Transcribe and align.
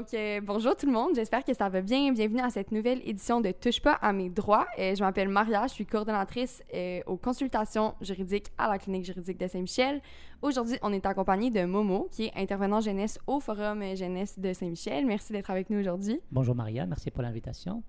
Donc, 0.00 0.14
euh, 0.14 0.40
bonjour 0.42 0.74
tout 0.74 0.86
le 0.86 0.92
monde, 0.92 1.10
j'espère 1.14 1.44
que 1.44 1.52
ça 1.52 1.68
va 1.68 1.82
bien. 1.82 2.10
Bienvenue 2.10 2.40
à 2.40 2.48
cette 2.48 2.72
nouvelle 2.72 3.02
édition 3.06 3.42
de 3.42 3.50
Touche 3.50 3.82
pas 3.82 3.92
à 3.92 4.14
mes 4.14 4.30
droits. 4.30 4.66
Euh, 4.78 4.94
je 4.94 5.04
m'appelle 5.04 5.28
Maria, 5.28 5.66
je 5.66 5.74
suis 5.74 5.84
coordonnatrice 5.84 6.62
euh, 6.72 7.00
aux 7.04 7.18
consultations 7.18 7.94
juridiques 8.00 8.46
à 8.56 8.70
la 8.70 8.78
clinique 8.78 9.04
juridique 9.04 9.38
de 9.38 9.46
Saint-Michel. 9.46 10.00
Aujourd'hui, 10.40 10.78
on 10.80 10.94
est 10.94 11.04
accompagné 11.04 11.50
de 11.50 11.66
Momo, 11.66 12.08
qui 12.10 12.24
est 12.24 12.32
intervenant 12.34 12.80
jeunesse 12.80 13.18
au 13.26 13.40
Forum 13.40 13.94
jeunesse 13.94 14.38
de 14.38 14.54
Saint-Michel. 14.54 15.04
Merci 15.04 15.34
d'être 15.34 15.50
avec 15.50 15.68
nous 15.68 15.80
aujourd'hui. 15.80 16.18
Bonjour 16.32 16.54
Maria, 16.54 16.86
merci 16.86 17.10
pour 17.10 17.20
l'invitation. 17.20 17.82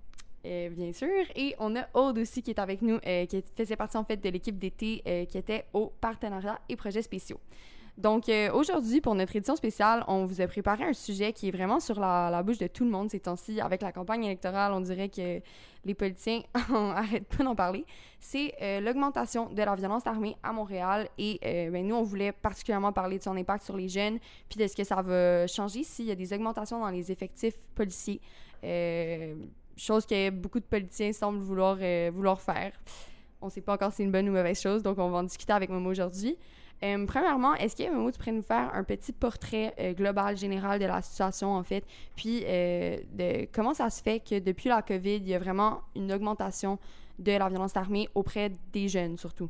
Euh, 0.44 0.70
bien 0.70 0.92
sûr. 0.92 1.08
Et 1.36 1.54
on 1.58 1.76
a 1.76 1.86
Aude 1.94 2.18
aussi 2.18 2.42
qui 2.42 2.50
est 2.50 2.58
avec 2.58 2.82
nous, 2.82 2.98
euh, 3.06 3.26
qui 3.26 3.42
faisait 3.56 3.76
partie 3.76 3.96
en 3.96 4.04
fait 4.04 4.16
de 4.16 4.28
l'équipe 4.28 4.58
d'été 4.58 5.02
euh, 5.06 5.24
qui 5.24 5.38
était 5.38 5.66
au 5.72 5.92
partenariat 6.00 6.60
et 6.68 6.76
projets 6.76 7.02
spéciaux. 7.02 7.40
Donc 7.98 8.28
euh, 8.28 8.50
aujourd'hui, 8.52 9.02
pour 9.02 9.14
notre 9.14 9.36
édition 9.36 9.54
spéciale, 9.54 10.02
on 10.08 10.24
vous 10.24 10.40
a 10.40 10.46
préparé 10.46 10.84
un 10.84 10.94
sujet 10.94 11.32
qui 11.32 11.48
est 11.48 11.50
vraiment 11.50 11.78
sur 11.78 12.00
la, 12.00 12.42
bouche 12.42 12.58
de 12.58 12.66
tout 12.66 12.84
le 12.84 12.90
monde 12.90 13.10
ces 13.10 13.20
temps-ci. 13.20 13.60
Avec 13.60 13.82
la 13.82 13.92
campagne 13.92 14.24
électorale, 14.24 14.72
on 14.72 14.80
dirait 14.80 15.10
que 15.10 15.40
les 15.84 15.94
politiciens 15.94 16.40
arrêtent 16.74 17.28
pas 17.28 17.44
d'en 17.44 17.54
parler. 17.54 17.84
C'est 18.18 18.54
euh, 18.62 18.80
l'augmentation 18.80 19.50
de 19.50 19.62
la 19.62 19.74
violence 19.74 20.06
armée 20.06 20.36
à 20.42 20.52
Montréal. 20.52 21.08
Et 21.18 21.38
euh, 21.44 21.70
ben, 21.70 21.86
nous, 21.86 21.94
on 21.94 22.02
voulait 22.02 22.32
particulièrement 22.32 22.92
parler 22.92 23.18
de 23.18 23.22
son 23.22 23.36
impact 23.36 23.64
sur 23.64 23.76
les 23.76 23.88
jeunes, 23.88 24.18
puis 24.48 24.58
de 24.58 24.66
ce 24.66 24.74
que 24.74 24.84
ça 24.84 25.02
va 25.02 25.46
changer 25.46 25.84
s'il 25.84 26.06
y 26.06 26.10
a 26.10 26.14
des 26.14 26.32
augmentations 26.32 26.80
dans 26.80 26.90
les 26.90 27.12
effectifs 27.12 27.58
policiers. 27.74 28.20
Chose 29.76 30.06
que 30.06 30.30
beaucoup 30.30 30.60
de 30.60 30.64
politiciens 30.64 31.12
semblent 31.12 31.40
vouloir, 31.40 31.76
vouloir 32.12 32.40
faire. 32.40 32.72
On 33.42 33.46
ne 33.46 33.50
sait 33.50 33.60
pas 33.60 33.74
encore 33.74 33.90
si 33.90 33.98
c'est 33.98 34.02
une 34.04 34.12
bonne 34.12 34.28
ou 34.28 34.32
mauvaise 34.32 34.60
chose, 34.60 34.82
donc 34.82 34.98
on 34.98 35.10
va 35.10 35.18
en 35.18 35.22
discuter 35.24 35.52
avec 35.52 35.68
Momo 35.68 35.90
aujourd'hui. 35.90 36.38
Euh, 36.84 37.06
premièrement, 37.06 37.54
est-ce 37.54 37.76
que 37.76 37.88
Momo, 37.88 38.10
tu 38.10 38.18
pourrais 38.18 38.32
nous 38.32 38.42
faire 38.42 38.74
un 38.74 38.82
petit 38.82 39.12
portrait 39.12 39.72
euh, 39.78 39.92
global, 39.92 40.36
général 40.36 40.80
de 40.80 40.84
la 40.84 41.00
situation, 41.00 41.54
en 41.54 41.62
fait, 41.62 41.84
puis 42.16 42.42
euh, 42.44 42.98
comment 43.52 43.72
ça 43.72 43.88
se 43.88 44.02
fait 44.02 44.18
que 44.18 44.40
depuis 44.40 44.68
la 44.68 44.82
COVID, 44.82 45.16
il 45.16 45.28
y 45.28 45.34
a 45.34 45.38
vraiment 45.38 45.82
une 45.94 46.12
augmentation 46.12 46.78
de 47.18 47.32
la 47.32 47.48
violence 47.48 47.76
armée 47.76 48.08
auprès 48.14 48.50
des 48.72 48.88
jeunes, 48.88 49.16
surtout? 49.16 49.48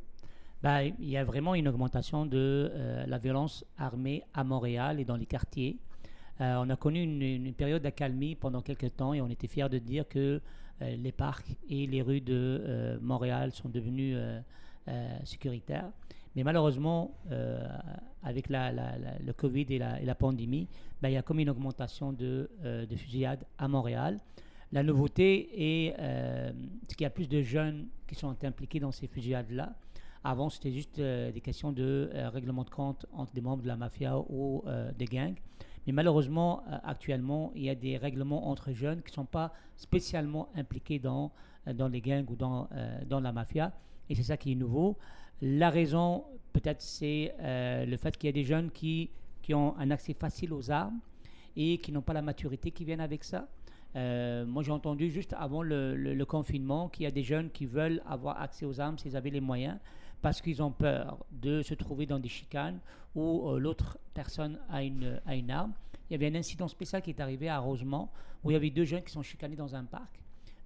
Bah, 0.63 0.85
il 0.85 1.09
y 1.09 1.17
a 1.17 1.25
vraiment 1.25 1.55
une 1.55 1.69
augmentation 1.69 2.27
de 2.27 2.71
euh, 2.73 3.07
la 3.07 3.19
violence 3.19 3.65
armée 3.79 4.23
à 4.35 4.45
Montréal 4.45 5.01
et 5.01 5.05
dans 5.05 5.17
les 5.17 5.27
quartiers. 5.27 5.77
On 6.41 6.71
a 6.71 6.77
connu 6.77 7.01
une, 7.01 7.55
période 7.55 7.83
d'accalmie 7.83 8.35
pendant 8.35 8.63
quelques 8.63 8.97
temps 8.97 9.15
et 9.15 9.21
on 9.21 9.29
était 9.29 9.47
fiers 9.47 9.69
de 9.69 9.79
dire 9.79 10.09
que 10.09 10.41
les 10.81 11.13
parcs 11.13 11.47
et 11.71 11.87
les 11.87 12.03
rues 12.03 12.21
de 12.21 12.99
Montréal 13.01 13.53
sont 13.53 13.69
devenus 13.69 14.17
sécuritaires. 15.23 15.93
Mais 16.37 16.45
malheureusement, 16.45 17.15
euh, 17.31 17.67
avec 18.23 18.49
le 18.49 19.33
Covid 19.33 19.67
et 19.71 19.79
la, 19.79 20.15
pandémie, 20.15 20.69
bah, 21.01 21.11
il 21.11 21.15
y 21.15 21.17
a 21.17 21.23
comme 21.23 21.41
une 21.41 21.51
augmentation 21.51 22.13
de, 22.13 22.51
euh, 22.65 22.87
de 22.87 22.97
fusillades 22.97 23.45
à 23.59 23.69
Montréal. 23.69 24.21
La 24.73 24.83
nouveauté 24.83 25.51
est 25.89 25.95
euh, 25.99 26.53
qu'il 26.89 27.03
y 27.03 27.05
a 27.05 27.11
plus 27.11 27.29
de 27.29 27.43
jeunes 27.43 27.89
qui 28.07 28.15
sont 28.15 28.35
impliqués 28.45 28.81
dans 28.81 28.93
ces 28.93 29.07
fusillades-là. 29.07 29.75
Avant, 30.25 30.49
c'était 30.49 30.71
juste 30.71 31.01
des 31.01 31.41
questions 31.43 31.73
de 31.73 32.09
règlement 32.33 32.63
de 32.63 32.71
compte 32.71 33.07
entre 33.13 33.33
des 33.33 33.41
membres 33.41 33.65
de 33.65 33.69
la 33.69 33.77
mafia 33.77 34.17
ou 34.17 34.63
des 34.97 35.07
gangs. 35.07 35.35
Mais 35.85 35.93
malheureusement, 35.93 36.63
actuellement, 36.85 37.51
il 37.57 37.65
y 37.65 37.71
a 37.71 37.75
des 37.75 37.97
règlements 37.97 38.47
entre 38.49 38.71
jeunes 38.71 39.03
qui 39.03 39.11
ne 39.11 39.17
sont 39.17 39.25
pas 39.25 39.53
spécialement 39.75 40.49
impliqués 40.55 41.01
dans, 41.01 41.33
les 41.67 42.01
gangs 42.01 42.31
ou 42.31 42.37
dans 42.37 42.69
la 43.21 43.33
mafia. 43.33 43.73
Et 44.09 44.15
c'est 44.15 44.23
ça 44.23 44.37
qui 44.37 44.53
est 44.53 44.55
nouveau. 44.55 44.97
La 45.45 45.71
raison, 45.71 46.23
peut-être, 46.53 46.81
c'est 46.81 47.35
euh, 47.41 47.85
le 47.85 47.97
fait 47.97 48.17
qu'il 48.17 48.29
y 48.29 48.31
a 48.31 48.33
des 48.33 48.45
jeunes 48.45 48.71
qui, 48.71 49.11
qui 49.43 49.55
ont 49.55 49.77
un 49.77 49.91
accès 49.91 50.15
facile 50.15 50.53
aux 50.53 50.71
armes 50.71 51.01
et 51.57 51.79
qui 51.79 51.91
n'ont 51.91 52.01
pas 52.01 52.13
la 52.13 52.23
maturité 52.23 52.71
qui 52.71 52.85
vient 52.85 53.01
avec 53.01 53.25
ça. 53.25 53.49
Euh, 53.97 54.47
moi, 54.47 54.63
j'ai 54.63 54.71
entendu 54.71 55.11
juste 55.11 55.35
avant 55.37 55.65
le, 55.65 56.25
confinement 56.27 56.89
qu'il 56.89 57.03
y 57.03 57.07
a 57.07 57.11
des 57.11 57.25
jeunes 57.25 57.51
qui 57.51 57.67
veulent 57.67 58.01
avoir 58.07 58.41
accès 58.41 58.65
aux 58.65 58.81
armes 58.81 58.97
s'ils 58.99 59.17
avaient 59.17 59.31
les 59.31 59.41
moyens 59.41 59.79
parce 60.23 60.41
qu'ils 60.41 60.63
ont 60.63 60.71
peur 60.71 61.19
de 61.33 61.61
se 61.63 61.75
trouver 61.75 62.07
dans 62.07 62.21
des 62.21 62.29
chicanes 62.29 62.79
où 63.17 63.51
euh, 63.51 63.59
l'autre 63.59 63.99
personne 64.15 64.61
a 64.71 64.85
une, 64.85 65.21
a 65.27 65.35
une 65.35 65.51
arme. 65.51 65.73
Il 66.09 66.13
y 66.13 66.15
avait 66.15 66.33
un 66.33 66.39
incident 66.39 66.69
spécial 66.69 67.03
qui 67.03 67.11
est 67.11 67.21
arrivé 67.21 67.49
à 67.49 67.59
Rosemont 67.59 68.09
où 68.45 68.53
il 68.53 68.55
y 68.55 68.57
avait 68.57 68.71
deux 68.71 68.85
jeunes 68.85 69.03
qui 69.03 69.11
sont 69.11 69.25
chicanés 69.25 69.57
dans 69.57 69.75
un 69.75 69.85
parc. 69.85 70.21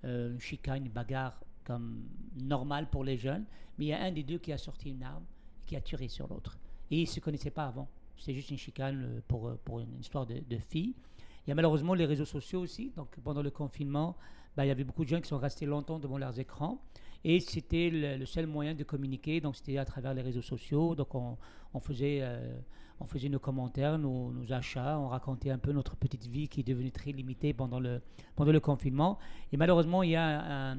Une 0.04 0.38
chicane, 0.38 0.84
une 0.84 0.92
bagarre 0.92 1.36
comme 1.66 2.04
normale 2.40 2.88
pour 2.88 3.04
les 3.04 3.16
jeunes, 3.16 3.44
mais 3.76 3.86
il 3.86 3.88
y 3.88 3.92
a 3.92 4.02
un 4.02 4.12
des 4.12 4.22
deux 4.22 4.38
qui 4.38 4.52
a 4.52 4.58
sorti 4.58 4.90
une 4.90 5.02
arme 5.02 5.24
et 5.62 5.66
qui 5.66 5.76
a 5.76 5.80
tiré 5.80 6.08
sur 6.08 6.26
l'autre. 6.28 6.58
Et 6.90 6.98
ils 6.98 7.02
ne 7.02 7.06
se 7.06 7.20
connaissaient 7.20 7.50
pas 7.50 7.66
avant. 7.66 7.88
C'était 8.16 8.34
juste 8.34 8.50
une 8.50 8.56
chicane 8.58 9.02
euh, 9.04 9.20
pour, 9.28 9.48
euh, 9.48 9.60
pour 9.64 9.80
une 9.80 9.98
histoire 10.00 10.24
de, 10.26 10.36
de 10.48 10.56
filles. 10.58 10.94
Il 11.46 11.50
y 11.50 11.52
a 11.52 11.54
malheureusement 11.54 11.94
les 11.94 12.06
réseaux 12.06 12.24
sociaux 12.24 12.60
aussi. 12.60 12.92
Donc 12.96 13.08
pendant 13.22 13.42
le 13.42 13.50
confinement, 13.50 14.16
bah, 14.56 14.64
il 14.64 14.68
y 14.68 14.70
avait 14.70 14.84
beaucoup 14.84 15.04
de 15.04 15.08
gens 15.10 15.20
qui 15.20 15.28
sont 15.28 15.38
restés 15.38 15.66
longtemps 15.66 15.98
devant 15.98 16.16
leurs 16.18 16.38
écrans. 16.38 16.80
Et 17.24 17.40
c'était 17.40 17.90
le, 17.90 18.24
seul 18.24 18.46
moyen 18.46 18.74
de 18.74 18.84
communiquer. 18.84 19.40
Donc 19.40 19.56
c'était 19.56 19.78
à 19.78 19.84
travers 19.84 20.14
les 20.14 20.22
réseaux 20.22 20.42
sociaux. 20.42 20.94
Donc 20.94 21.14
on, 21.14 21.36
on 21.74 21.80
faisait, 21.80 22.20
euh, 22.22 22.58
on 23.00 23.04
faisait 23.04 23.28
nos 23.28 23.38
commentaires, 23.40 23.98
nos, 23.98 24.32
nos 24.32 24.52
achats. 24.52 24.98
On 24.98 25.08
racontait 25.08 25.50
un 25.50 25.58
peu 25.58 25.72
notre 25.72 25.96
petite 25.96 26.26
vie 26.26 26.48
qui 26.48 26.60
est 26.60 26.64
devenue 26.64 26.90
très 26.92 27.12
limitée 27.12 27.52
pendant 27.52 27.80
le, 27.80 28.00
pendant 28.34 28.52
le 28.52 28.60
confinement. 28.60 29.18
Et 29.52 29.56
malheureusement, 29.56 30.02
il 30.02 30.10
y 30.10 30.16
a, 30.16 30.70
un- 30.72 30.78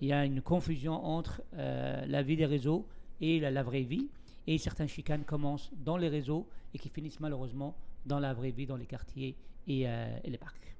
il 0.00 0.08
y 0.08 0.12
a 0.12 0.24
une 0.24 0.42
confusion 0.42 0.92
entre 1.04 1.42
euh, 1.54 2.04
la 2.06 2.22
vie 2.22 2.36
des 2.36 2.46
réseaux 2.46 2.86
et 3.20 3.40
la, 3.40 3.62
vraie 3.62 3.82
vie. 3.82 4.08
Et 4.46 4.58
certains 4.58 4.86
chicanes 4.86 5.24
commencent 5.24 5.70
dans 5.76 5.96
les 5.96 6.08
réseaux 6.08 6.46
et 6.74 6.78
qui 6.78 6.88
finissent 6.88 7.20
malheureusement 7.20 7.74
dans 8.04 8.18
la 8.18 8.34
vraie 8.34 8.50
vie, 8.50 8.66
dans 8.66 8.76
les 8.76 8.86
quartiers 8.86 9.34
et, 9.66 9.88
euh, 9.88 10.06
les 10.24 10.38
parcs. 10.38 10.76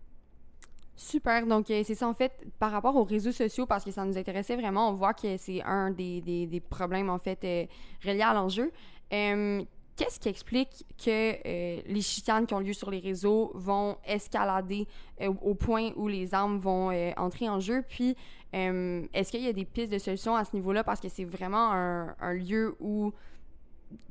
Super. 0.97 1.47
Donc, 1.47 1.71
euh, 1.71 1.83
c'est 1.85 1.95
ça, 1.95 2.07
en 2.07 2.15
fait, 2.15 2.33
par 2.59 2.71
rapport 2.71 2.95
aux 2.97 3.05
réseaux 3.05 3.33
sociaux, 3.33 3.67
parce 3.67 3.85
que 3.85 3.91
ça 3.91 4.05
nous 4.05 4.17
intéressait 4.17 4.57
vraiment, 4.57 4.91
on 4.91 4.95
voit 4.95 5.15
que 5.15 5.37
c'est 5.39 5.63
un 5.63 5.91
des, 5.91 6.63
problèmes, 6.69 7.11
en 7.11 7.19
fait, 7.19 7.43
euh, 7.45 7.67
reliés 8.05 8.23
à 8.23 8.35
l'enjeu. 8.35 8.71
Qu'est-ce 9.11 10.19
qui 10.19 10.29
explique 10.29 10.85
que 10.99 11.89
les 11.89 12.01
chicanes 12.01 12.47
qui 12.47 12.55
ont 12.55 12.59
lieu 12.59 12.73
sur 12.73 12.91
les 12.91 12.99
réseaux 12.99 13.53
vont 13.55 13.97
escalader 14.05 14.89
au 15.21 15.55
point 15.55 15.93
où 15.95 16.09
les 16.09 16.35
armes 16.35 16.59
vont 16.59 16.91
entrer 17.17 17.49
en 17.49 17.61
jeu? 17.61 17.85
Puis, 17.89 18.17
euh, 18.55 19.07
est-ce 19.13 19.31
qu'il 19.31 19.43
y 19.43 19.49
a 19.49 19.53
des 19.53 19.65
pistes 19.65 19.93
de 19.93 19.99
solutions 19.99 20.35
à 20.37 20.45
ce 20.45 20.55
niveau-là? 20.55 20.85
Parce 20.85 21.01
que 21.01 21.09
c'est 21.09 21.25
vraiment 21.25 21.73
un, 21.73 22.15
un 22.21 22.35
lieu 22.35 22.77
où, 22.81 23.13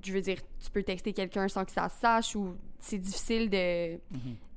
je 0.04 0.14
veux 0.14 0.22
dire, 0.22 0.38
tu 0.64 0.72
peux 0.72 0.84
texter 0.84 1.14
quelqu'un 1.14 1.48
sans 1.48 1.66
que 1.66 1.72
ça 1.72 1.90
sache 1.90 2.36
ou 2.36 2.56
c'est 2.80 2.98
difficile 2.98 3.50
de 3.50 3.98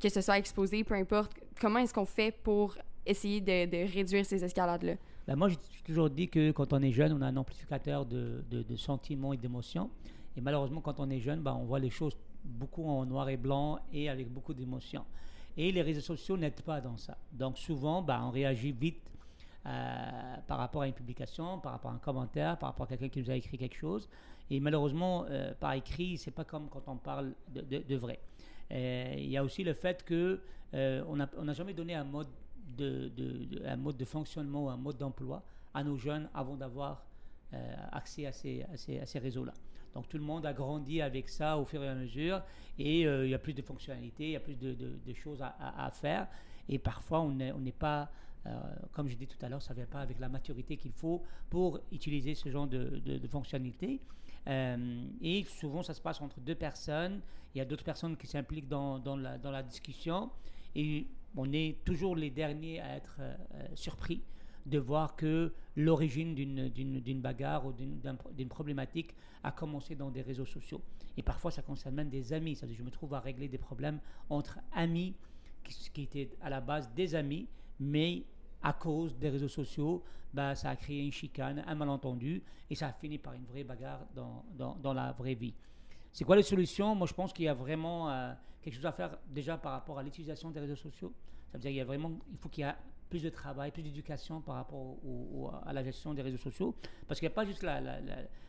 que 0.00 0.08
ce 0.08 0.20
soit 0.20 0.38
exposé, 0.38 0.82
peu 0.84 0.94
importe. 0.94 1.32
Comment 1.60 1.78
est-ce 1.80 1.94
qu'on 1.94 2.04
fait 2.04 2.32
pour 2.42 2.76
essayer 3.04 3.40
de, 3.40 3.66
de 3.70 3.92
réduire 3.92 4.26
ces 4.26 4.42
escalades-là? 4.44 4.94
Ben, 5.28 5.36
moi, 5.36 5.48
j'ai 5.48 5.56
toujours 5.84 6.10
dit 6.10 6.28
que 6.28 6.50
quand 6.52 6.72
on 6.72 6.82
est 6.82 6.92
jeune, 6.92 7.12
on 7.12 7.22
a 7.22 7.26
un 7.26 7.36
amplificateur 7.36 8.04
de, 8.06 8.44
de- 8.50 8.62
de 8.62 8.76
sentiments 8.76 9.32
et 9.32 9.36
d'émotions. 9.36 9.90
Et 10.36 10.40
malheureusement, 10.40 10.80
quand 10.80 10.98
on 11.00 11.08
est 11.10 11.20
jeune, 11.20 11.40
ben, 11.40 11.54
on 11.54 11.64
voit 11.64 11.78
les 11.78 11.90
choses 11.90 12.16
beaucoup 12.44 12.84
en 12.88 13.04
noir 13.06 13.28
et 13.28 13.36
blanc 13.36 13.78
et 13.92 14.08
avec 14.08 14.28
beaucoup 14.28 14.54
d'émotions. 14.54 15.04
Et 15.56 15.72
les 15.72 15.82
réseaux 15.82 16.00
sociaux 16.00 16.36
n'aident 16.36 16.60
pas 16.62 16.80
dans 16.80 16.96
ça. 16.96 17.16
Donc 17.32 17.58
souvent, 17.58 18.02
ben, 18.02 18.20
on 18.24 18.30
réagit 18.30 18.72
vite 18.72 19.02
euh, 19.66 20.36
par 20.46 20.58
rapport 20.58 20.82
à 20.82 20.86
une 20.86 20.92
publication, 20.92 21.58
par 21.58 21.72
rapport 21.72 21.90
à 21.90 21.94
un 21.94 21.98
commentaire, 21.98 22.56
par 22.56 22.68
rapport 22.68 22.84
à 22.84 22.88
quelqu'un 22.88 23.08
qui 23.08 23.20
nous 23.20 23.30
a 23.32 23.34
écrit 23.34 23.58
quelque 23.58 23.76
chose. 23.76 24.08
Et 24.48 24.60
malheureusement, 24.60 25.24
euh, 25.28 25.54
par 25.58 25.72
écrit, 25.72 26.18
c'est 26.18 26.30
pas 26.30 26.44
comme 26.44 26.68
quand 26.68 26.84
on 26.86 26.96
parle 26.96 27.32
de, 27.48 27.96
vrai. 27.96 28.20
Euh, 28.70 29.14
Il 29.16 29.28
y 29.28 29.36
a 29.36 29.42
aussi 29.42 29.64
le 29.64 29.74
fait 29.74 30.04
que 30.04 30.40
on 30.72 31.16
n'a 31.16 31.52
jamais 31.52 31.74
donné 31.74 31.96
un 31.96 32.04
mode 32.04 32.28
de, 32.76 34.04
fonctionnement 34.04 34.66
ou 34.66 34.68
un 34.68 34.76
mode 34.76 34.98
d'emploi 34.98 35.42
à 35.74 35.82
nos 35.82 35.96
jeunes 35.96 36.28
avant 36.32 36.54
d'avoir 36.54 37.04
accès 37.90 38.26
à 38.26 38.32
ces, 38.32 39.18
réseaux-là. 39.18 39.54
Donc 39.94 40.08
tout 40.08 40.18
le 40.18 40.22
monde 40.22 40.46
a 40.46 40.52
grandi 40.52 41.00
avec 41.00 41.28
ça 41.28 41.58
au 41.58 41.64
fur 41.64 41.82
et 41.82 41.88
à 41.88 41.94
mesure 41.94 42.40
et 42.78 43.00
il 43.00 43.28
y 43.28 43.34
a 43.34 43.38
plus 43.38 43.54
de 43.54 43.62
fonctionnalités, 43.62 44.26
il 44.26 44.32
y 44.32 44.36
a 44.36 44.40
plus 44.40 44.58
de, 44.58 45.14
choses 45.14 45.42
à, 45.42 45.90
faire 45.90 46.28
et 46.68 46.78
parfois 46.78 47.20
on 47.20 47.32
n'est 47.32 47.72
pas, 47.72 48.10
comme 48.92 49.08
je 49.08 49.16
dis 49.16 49.26
tout 49.26 49.38
à 49.44 49.48
l'heure, 49.48 49.62
ça 49.62 49.72
ne 49.72 49.76
vient 49.76 49.86
pas 49.86 50.00
avec 50.00 50.18
la 50.18 50.28
maturité 50.28 50.76
qu'il 50.76 50.92
faut 50.92 51.22
pour 51.50 51.80
utiliser 51.92 52.34
ce 52.34 52.48
genre 52.48 52.66
de, 52.66 53.00
fonctionnalités. 53.30 54.00
Euh, 54.48 55.04
et 55.20 55.44
souvent 55.44 55.82
ça 55.82 55.92
se 55.92 56.00
passe 56.00 56.20
entre 56.20 56.40
deux 56.40 56.54
personnes, 56.54 57.20
il 57.54 57.58
y 57.58 57.60
a 57.60 57.64
d'autres 57.64 57.84
personnes 57.84 58.16
qui 58.16 58.26
s'impliquent 58.26 58.68
dans, 58.68 59.00
la, 59.16 59.62
discussion 59.62 60.30
et 60.74 61.06
on 61.36 61.52
est 61.52 61.84
toujours 61.84 62.14
les 62.14 62.30
derniers 62.30 62.80
à 62.80 62.96
être 62.96 63.16
euh, 63.18 63.34
euh, 63.54 63.66
surpris 63.74 64.22
de 64.66 64.78
voir 64.78 65.16
que 65.16 65.52
l'origine 65.76 66.34
d'une- 66.34 67.20
bagarre 67.20 67.66
ou 67.66 67.72
d'une 67.72 68.00
d'un 68.00 68.14
pro- 68.14 68.30
d'une 68.32 68.48
problématique 68.48 69.14
a 69.42 69.52
commencé 69.52 69.94
dans 69.94 70.10
des 70.10 70.22
réseaux 70.22 70.46
sociaux. 70.46 70.80
Et 71.16 71.22
parfois, 71.22 71.50
ça 71.50 71.62
concerne 71.62 71.94
même 71.94 72.10
des 72.10 72.32
amis. 72.32 72.56
Je 72.56 72.82
me 72.82 72.90
trouve 72.90 73.14
à 73.14 73.20
régler 73.20 73.48
des 73.48 73.58
problèmes 73.58 74.00
entre 74.28 74.58
amis 74.74 75.14
qui, 75.64 75.90
qui 75.90 76.02
étaient 76.02 76.30
à 76.42 76.50
la 76.50 76.60
base 76.60 76.90
des 76.94 77.14
amis, 77.14 77.46
mais 77.78 78.24
à 78.62 78.72
cause 78.72 79.16
des 79.16 79.28
réseaux 79.28 79.48
sociaux, 79.48 80.02
bah, 80.32 80.54
ça 80.54 80.70
a 80.70 80.76
créé 80.76 81.04
une 81.04 81.12
chicane, 81.12 81.62
un 81.66 81.74
malentendu, 81.74 82.42
et 82.68 82.74
ça 82.74 82.88
a 82.88 82.92
fini 82.92 83.18
par 83.18 83.32
une 83.34 83.44
vraie 83.44 83.64
bagarre 83.64 84.00
dans, 84.14 84.44
dans, 84.56 84.74
dans 84.76 84.92
la 84.92 85.12
vraie 85.12 85.34
vie. 85.34 85.54
C'est 86.12 86.24
quoi 86.24 86.36
les 86.36 86.42
solutions? 86.42 86.94
Moi, 86.94 87.06
je 87.06 87.14
pense 87.14 87.32
qu'il 87.32 87.44
y 87.44 87.48
a 87.48 87.54
vraiment 87.54 88.10
euh, 88.10 88.32
quelque 88.62 88.74
chose 88.74 88.86
à 88.86 88.92
faire 88.92 89.16
déjà 89.28 89.56
par 89.56 89.72
rapport 89.72 89.98
à 89.98 90.02
l'utilisation 90.02 90.50
des 90.50 90.60
réseaux 90.60 90.76
sociaux. 90.76 91.12
Ça 91.52 91.58
veut 91.58 91.62
dire 91.62 91.70
qu'il 91.70 91.78
y 91.78 91.80
a 91.80 91.84
vraiment, 91.84 92.12
il 92.32 92.38
faut 92.38 92.48
qu'il 92.48 92.64
y 92.64 92.68
ait 92.68 92.74
plus 93.08 93.22
de 93.22 93.28
travail, 93.28 93.70
plus 93.70 93.82
d'éducation 93.82 94.40
par 94.40 94.56
rapport 94.56 94.96
à 95.64 95.72
la 95.72 95.84
gestion 95.84 96.12
des 96.12 96.22
réseaux 96.22 96.38
sociaux. 96.38 96.74
Parce 97.06 97.20
qu'il 97.20 97.28
n'y 97.28 97.32
a 97.32 97.34
pas 97.36 97.44
juste 97.44 97.62
la- 97.62 97.80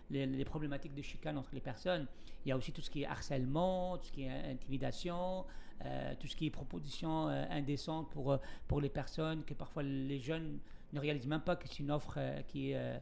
les 0.09 0.45
problématiques 0.45 0.95
de 0.95 1.01
chicane 1.01 1.37
entre 1.37 1.49
les 1.53 1.59
personnes, 1.61 2.07
il 2.45 2.49
y 2.49 2.51
a 2.51 2.57
aussi 2.57 2.71
tout 2.71 2.81
ce 2.81 2.89
qui 2.89 3.03
est 3.03 3.05
harcèlement, 3.05 3.97
tout 3.97 4.05
ce 4.05 4.11
qui 4.11 4.23
est 4.23 4.51
intimidation, 4.51 5.45
euh, 5.85 6.13
tout 6.19 6.27
ce 6.27 6.35
qui 6.35 6.45
est 6.47 6.49
proposition 6.49 7.29
euh, 7.29 7.45
indécente 7.49 8.09
pour, 8.09 8.31
euh, 8.31 8.37
pour 8.67 8.81
les 8.81 8.89
personnes, 8.89 9.43
que 9.43 9.53
parfois 9.53 9.83
les 9.83 10.19
jeunes 10.19 10.59
ne 10.93 10.99
réalisent 10.99 11.27
même 11.27 11.41
pas 11.41 11.55
que 11.55 11.67
c'est 11.67 11.79
une 11.79 11.91
offre 11.91 12.15
euh, 12.17 12.41
qui 12.43 12.71
est... 12.71 13.01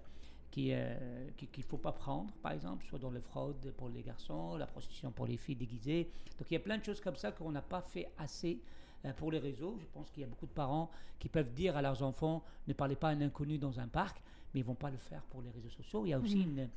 qui, 0.52 0.72
euh, 0.74 1.30
qui- 1.38 1.48
qu'il 1.48 1.64
ne 1.66 1.70
faut 1.70 1.78
pas 1.78 1.92
prendre, 1.92 2.34
par 2.42 2.54
exemple, 2.54 2.86
soit 2.86 3.00
dans 3.00 3.12
le 3.12 3.20
fraude 3.20 3.74
pour 3.78 3.90
les 3.90 4.02
garçons, 4.04 4.56
la 4.58 4.66
prostitution 4.68 5.12
pour 5.12 5.28
les 5.28 5.36
filles 5.38 5.58
déguisées. 5.58 6.10
Donc 6.38 6.50
il 6.50 6.54
y 6.54 6.58
a 6.58 6.62
plein 6.62 6.78
de 6.78 6.84
choses 6.84 7.02
comme 7.02 7.18
ça 7.18 7.32
qu'on 7.34 7.52
n'a 7.52 7.62
pas 7.62 7.82
fait 7.82 8.10
assez 8.18 8.62
euh, 9.04 9.12
pour 9.14 9.32
les 9.32 9.40
réseaux. 9.40 9.78
Je 9.82 9.86
pense 9.94 10.10
qu'il 10.12 10.22
y 10.22 10.24
a 10.24 10.30
beaucoup 10.30 10.48
de 10.48 10.54
parents 10.54 10.90
qui 11.20 11.28
peuvent 11.30 11.52
dire 11.54 11.76
à 11.76 11.82
leurs 11.82 12.02
enfants 12.04 12.42
ne 12.68 12.74
parlez 12.74 12.96
pas 12.96 13.10
à 13.10 13.12
un 13.12 13.22
inconnu 13.22 13.58
dans 13.58 13.80
un 13.82 13.88
parc, 13.90 14.22
mais 14.54 14.62
ils 14.62 14.66
vont 14.66 14.76
pas 14.76 14.90
le 14.92 14.98
faire 14.98 15.24
pour 15.24 15.42
les 15.42 15.50
réseaux 15.52 15.70
sociaux. 15.70 16.06
Il 16.06 16.10
y 16.10 16.14
a 16.14 16.20
aussi 16.20 16.40
une, 16.44 16.70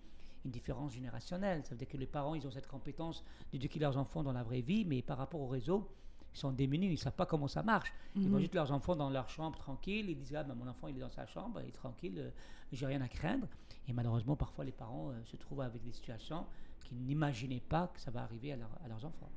une 0.48 0.52
différence 0.52 0.92
générationnelle. 0.92 1.62
Ça 1.64 1.70
veut 1.70 1.76
dire 1.76 1.88
que 1.88 1.96
les 1.98 2.06
parents, 2.06 2.34
ils 2.34 2.46
ont 2.46 2.50
cette 2.50 2.66
compétence 2.66 3.22
d'éduquer 3.52 3.78
leurs 3.78 3.96
enfants 3.98 4.22
dans 4.22 4.32
la 4.32 4.42
vraie 4.42 4.62
vie, 4.62 4.84
mais 4.86 5.02
par 5.02 5.18
rapport 5.18 5.40
au 5.40 5.46
réseau, 5.46 5.86
ils 6.34 6.38
sont 6.38 6.52
démunis, 6.52 6.86
ils 6.86 6.92
ne 6.92 6.96
savent 6.96 7.12
pas 7.14 7.26
comment 7.26 7.48
ça 7.48 7.62
marche. 7.62 7.92
Ils 8.16 8.28
voient 8.30 8.40
juste 8.40 8.54
leurs 8.54 8.72
enfants 8.72 8.96
dans 8.96 9.10
leur 9.10 9.28
chambre 9.28 9.58
tranquille, 9.58 10.08
ils 10.10 10.16
disent 10.16 10.34
ah, 10.34 10.42
ben, 10.44 10.54
mon 10.54 10.66
enfant 10.68 10.88
il 10.88 10.96
est 10.96 11.00
dans 11.00 11.10
sa 11.10 11.26
chambre, 11.26 11.60
il 11.62 11.68
est 11.68 11.72
tranquille, 11.72 12.14
euh, 12.18 12.30
j'ai 12.72 12.86
rien 12.86 13.00
à 13.02 13.08
craindre. 13.08 13.46
Et 13.88 13.92
malheureusement, 13.92 14.36
parfois 14.36 14.64
les 14.64 14.72
parents 14.72 15.10
euh, 15.10 15.24
se 15.24 15.36
trouvent 15.36 15.60
avec 15.60 15.82
des 15.82 15.92
situations 15.92 16.44
qu'ils 16.84 16.98
n'imaginaient 16.98 17.60
pas 17.68 17.88
que 17.88 18.00
ça 18.00 18.10
va 18.10 18.22
arriver 18.22 18.52
à, 18.52 18.56
leur- 18.56 18.78
à 18.84 18.88
leurs 18.88 19.04
enfants. 19.04 19.28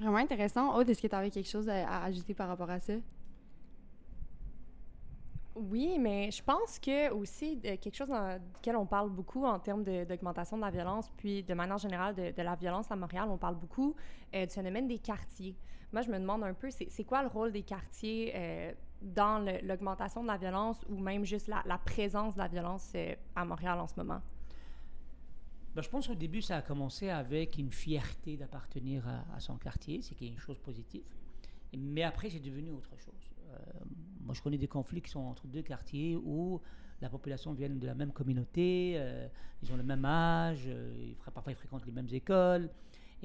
Vraiment 0.00 0.16
intéressant. 0.18 0.76
Aude, 0.76 0.88
est-ce 0.88 1.00
que 1.02 1.06
tu 1.06 1.14
avais 1.14 1.30
quelque 1.30 1.48
chose 1.48 1.68
à, 1.68 1.88
à 1.88 2.04
ajouter 2.04 2.34
par 2.34 2.48
rapport 2.48 2.70
à 2.70 2.80
ça? 2.80 2.94
Oui, 5.54 5.98
mais 5.98 6.30
je 6.30 6.42
pense 6.42 6.78
que 6.78 7.12
aussi 7.12 7.60
euh, 7.64 7.76
quelque 7.76 7.94
chose 7.94 8.08
dans 8.08 8.40
lequel 8.56 8.74
on 8.76 8.86
parle 8.86 9.10
beaucoup 9.10 9.44
en 9.44 9.58
termes 9.58 9.84
d'augmentation 9.84 10.56
de, 10.56 10.62
la 10.62 10.70
violence, 10.70 11.10
puis 11.16 11.42
de 11.42 11.52
manière 11.52 11.76
générale 11.76 12.14
de, 12.14 12.42
la 12.42 12.54
violence 12.54 12.90
à 12.90 12.96
Montréal, 12.96 13.28
on 13.30 13.36
parle 13.36 13.56
beaucoup 13.56 13.94
euh, 14.34 14.46
du 14.46 14.52
phénomène 14.52 14.88
des 14.88 14.98
quartiers. 14.98 15.54
Moi, 15.92 16.00
je 16.00 16.10
me 16.10 16.18
demande 16.18 16.42
un 16.42 16.54
peu, 16.54 16.70
c'est 16.70 17.04
quoi 17.04 17.22
le 17.22 17.28
rôle 17.28 17.52
des 17.52 17.62
quartiers 17.62 18.32
euh, 18.34 18.72
dans 19.02 19.44
l'augmentation 19.62 20.22
de 20.22 20.28
la 20.28 20.38
violence 20.38 20.80
ou 20.88 20.96
même 20.98 21.24
juste 21.24 21.48
la, 21.48 21.78
présence 21.78 22.32
de 22.34 22.38
la 22.38 22.48
violence 22.48 22.94
à 23.36 23.44
Montréal 23.44 23.78
en 23.78 23.86
ce 23.86 23.94
moment? 23.96 24.22
Ben, 25.74 25.82
je 25.82 25.90
pense 25.90 26.08
qu'au 26.08 26.14
début, 26.14 26.40
ça 26.40 26.56
a 26.56 26.62
commencé 26.62 27.10
avec 27.10 27.58
une 27.58 27.70
fierté 27.70 28.38
d'appartenir 28.38 29.06
à, 29.34 29.40
son 29.40 29.56
quartier, 29.56 30.00
c'est 30.00 30.14
qui 30.14 30.26
est 30.26 30.28
une 30.28 30.38
chose 30.38 30.58
positive. 30.58 31.02
Mais 31.76 32.04
après, 32.04 32.30
c'est 32.30 32.40
devenu 32.40 32.70
autre 32.70 32.96
chose. 32.96 33.32
Moi, 34.24 34.34
je 34.34 34.42
connais 34.42 34.58
des 34.58 34.68
conflits 34.68 35.02
qui 35.02 35.10
sont 35.10 35.20
entre 35.20 35.46
deux 35.46 35.62
quartiers 35.62 36.16
où 36.16 36.60
la 37.00 37.08
population 37.08 37.52
vient 37.52 37.68
de 37.68 37.86
la 37.86 37.94
même 37.94 38.12
communauté, 38.12 38.94
euh, 38.96 39.26
ils 39.62 39.72
ont 39.72 39.76
le 39.76 39.82
même 39.82 40.04
âge, 40.04 40.64
euh, 40.66 40.94
ils 40.96 41.16
parfois 41.32 41.52
ils 41.52 41.56
fréquentent 41.56 41.84
les 41.86 41.92
mêmes 41.92 42.08
écoles. 42.12 42.70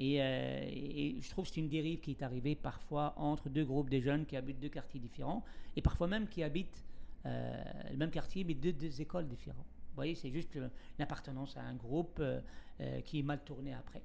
Et, 0.00 0.20
euh, 0.20 0.64
et- 0.68 1.16
je 1.20 1.30
trouve 1.30 1.44
que 1.46 1.54
c'est 1.54 1.60
une 1.60 1.68
dérive 1.68 2.00
qui 2.00 2.12
est 2.12 2.22
arrivée 2.22 2.54
parfois 2.54 3.14
entre 3.16 3.48
deux 3.48 3.64
groupes 3.64 3.90
de 3.90 4.00
jeunes 4.00 4.26
qui 4.26 4.36
habitent 4.36 4.60
deux 4.60 4.68
quartiers 4.68 5.00
différents, 5.00 5.44
et 5.76 5.82
parfois 5.82 6.06
même 6.08 6.28
qui 6.28 6.42
habitent 6.42 6.84
le 7.24 7.96
même 7.96 8.10
quartier, 8.10 8.42
mais 8.42 8.54
deux, 8.54 9.00
écoles 9.02 9.28
différentes. 9.28 9.66
Vous 9.90 9.96
voyez, 9.96 10.14
c'est 10.14 10.30
juste 10.30 10.56
euh, 10.56 10.68
une 10.98 11.02
appartenance 11.02 11.56
à 11.56 11.62
un 11.62 11.74
groupe 11.74 12.22
qui 13.04 13.18
est 13.18 13.22
mal 13.22 13.40
tourné 13.44 13.74
après. 13.74 14.02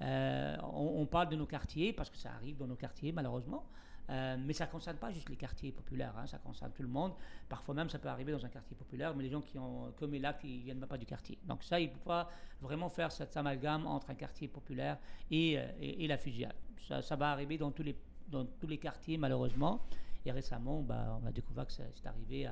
On 0.00 1.06
parle 1.06 1.28
de 1.30 1.36
nos 1.36 1.46
quartiers 1.46 1.92
parce 1.92 2.10
que 2.10 2.18
ça 2.18 2.32
arrive 2.32 2.56
dans 2.58 2.66
nos 2.66 2.74
quartiers, 2.74 3.12
malheureusement. 3.12 3.64
Euh, 4.08 4.36
mais 4.38 4.52
ça 4.52 4.66
ne 4.66 4.70
concerne 4.70 4.96
pas 4.98 5.10
juste 5.10 5.28
les 5.28 5.36
quartiers 5.36 5.72
populaires, 5.72 6.14
hein, 6.16 6.26
ça 6.26 6.38
concerne 6.38 6.72
tout 6.72 6.82
le 6.82 6.88
monde. 6.88 7.12
Parfois 7.48 7.74
même, 7.74 7.88
ça 7.90 7.98
peut 7.98 8.08
arriver 8.08 8.32
dans 8.32 8.44
un 8.44 8.48
quartier 8.48 8.76
populaire, 8.76 9.14
mais 9.14 9.24
les 9.24 9.30
gens 9.30 9.40
qui 9.40 9.58
ont 9.58 9.92
commis 9.96 10.18
l'acte, 10.18 10.44
ils 10.44 10.58
ne 10.58 10.64
viennent 10.64 10.78
même 10.78 10.88
pas 10.88 10.98
du 10.98 11.06
quartier. 11.06 11.38
Donc 11.44 11.62
ça, 11.64 11.80
il 11.80 11.88
ne 11.88 11.92
faut 11.92 12.04
pas 12.04 12.30
vraiment 12.60 12.88
faire 12.88 13.10
cet 13.10 13.36
amalgame 13.36 13.86
entre 13.86 14.10
un 14.10 14.14
quartier 14.14 14.48
populaire 14.48 14.98
et, 15.30 15.58
euh, 15.58 16.06
la 16.06 16.18
fusillade. 16.18 16.54
Ça, 16.78 17.16
va 17.16 17.32
arriver 17.32 17.58
dans 17.58 17.72
tous, 17.72 17.82
les, 17.82 18.78
quartiers, 18.78 19.18
malheureusement. 19.18 19.80
Et 20.24 20.30
récemment, 20.30 20.82
bah, 20.82 21.18
on 21.22 21.26
a 21.26 21.32
découvert 21.32 21.66
que 21.66 21.72
c'est 21.72 22.06
arrivé 22.06 22.48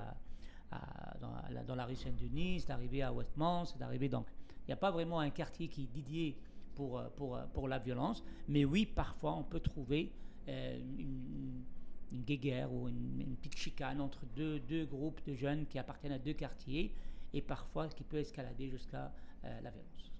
dans, 1.20 1.74
la, 1.74 1.84
rue 1.84 1.94
Saint-Denis, 1.94 2.60
c'est 2.60 2.72
arrivé 2.72 3.02
à 3.02 3.12
Westmont, 3.12 3.64
c'est 3.64 3.80
arrivé 3.82 4.08
donc. 4.08 4.26
Il 4.66 4.70
n'y 4.70 4.72
a 4.74 4.78
pas 4.78 4.90
vraiment 4.90 5.20
un 5.20 5.30
quartier 5.30 5.68
qui 5.68 5.82
est 5.82 5.92
dédié 5.94 6.36
pour, 6.74 6.98
euh, 6.98 7.68
la 7.68 7.78
violence, 7.78 8.24
mais 8.48 8.64
oui, 8.64 8.86
parfois 8.86 9.34
on 9.34 9.42
peut 9.42 9.60
trouver 9.60 10.10
euh, 10.48 10.78
une, 10.98 11.64
une 12.12 12.22
guéguerre 12.22 12.72
ou 12.72 12.88
une, 12.88 13.36
petite 13.36 13.56
chicane 13.56 14.00
entre 14.00 14.24
deux, 14.36 14.60
deux 14.60 14.84
groupes 14.86 15.20
de 15.26 15.34
jeunes 15.34 15.66
qui 15.66 15.78
appartiennent 15.78 16.12
à 16.12 16.18
deux 16.18 16.32
quartiers 16.32 16.92
et 17.32 17.42
parfois 17.42 17.88
qui 17.88 18.04
peut 18.04 18.18
escalader 18.18 18.68
jusqu'à 18.68 19.12
euh, 19.44 19.60
la 19.62 19.70
violence. 19.70 20.12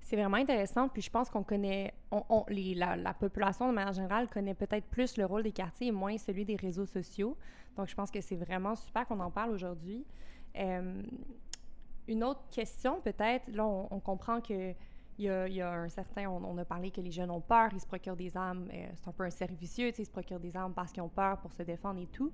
C'est 0.00 0.16
vraiment 0.16 0.36
intéressant, 0.36 0.88
puis 0.88 1.00
je 1.00 1.10
pense 1.10 1.30
qu'on 1.30 1.42
connaît, 1.42 1.94
la, 2.48 2.96
la 2.96 3.14
population 3.14 3.68
de 3.68 3.74
manière 3.74 3.92
générale 3.92 4.28
connaît 4.28 4.54
peut-être 4.54 4.86
plus 4.86 5.16
le 5.16 5.24
rôle 5.24 5.42
des 5.42 5.52
quartiers 5.52 5.88
et 5.88 5.92
moins 5.92 6.18
celui 6.18 6.44
des 6.44 6.56
réseaux 6.56 6.86
sociaux. 6.86 7.36
Donc 7.76 7.88
je 7.88 7.94
pense 7.94 8.10
que 8.10 8.20
c'est 8.20 8.36
vraiment 8.36 8.74
super 8.74 9.06
qu'on 9.06 9.20
en 9.20 9.30
parle 9.30 9.50
aujourd'hui. 9.50 10.04
Euh, 10.56 11.02
une 12.06 12.22
autre 12.22 12.42
question 12.50 13.00
peut-être, 13.00 13.48
là 13.48 13.64
on 13.64 13.98
comprend 13.98 14.40
que 14.40 14.74
il 15.18 15.24
y, 15.26 15.60
a, 15.60 15.72
un 15.72 15.88
certain, 15.88 16.28
on, 16.28 16.58
a 16.58 16.64
parlé 16.64 16.90
que 16.90 17.00
les 17.00 17.10
jeunes 17.10 17.30
ont 17.30 17.40
peur, 17.40 17.68
ils 17.72 17.80
se 17.80 17.86
procurent 17.86 18.16
des 18.16 18.36
armes, 18.36 18.68
euh, 18.72 18.86
c'est 18.94 19.08
un 19.08 19.12
peu 19.12 19.24
un 19.24 19.30
tu 19.30 19.66
sais, 19.66 19.94
ils 19.96 20.04
se 20.04 20.10
procurent 20.10 20.40
des 20.40 20.56
armes 20.56 20.74
parce 20.74 20.92
qu'ils 20.92 21.02
ont 21.02 21.08
peur 21.08 21.38
pour 21.38 21.52
se 21.52 21.62
défendre 21.62 22.00
et 22.00 22.06
tout. 22.06 22.32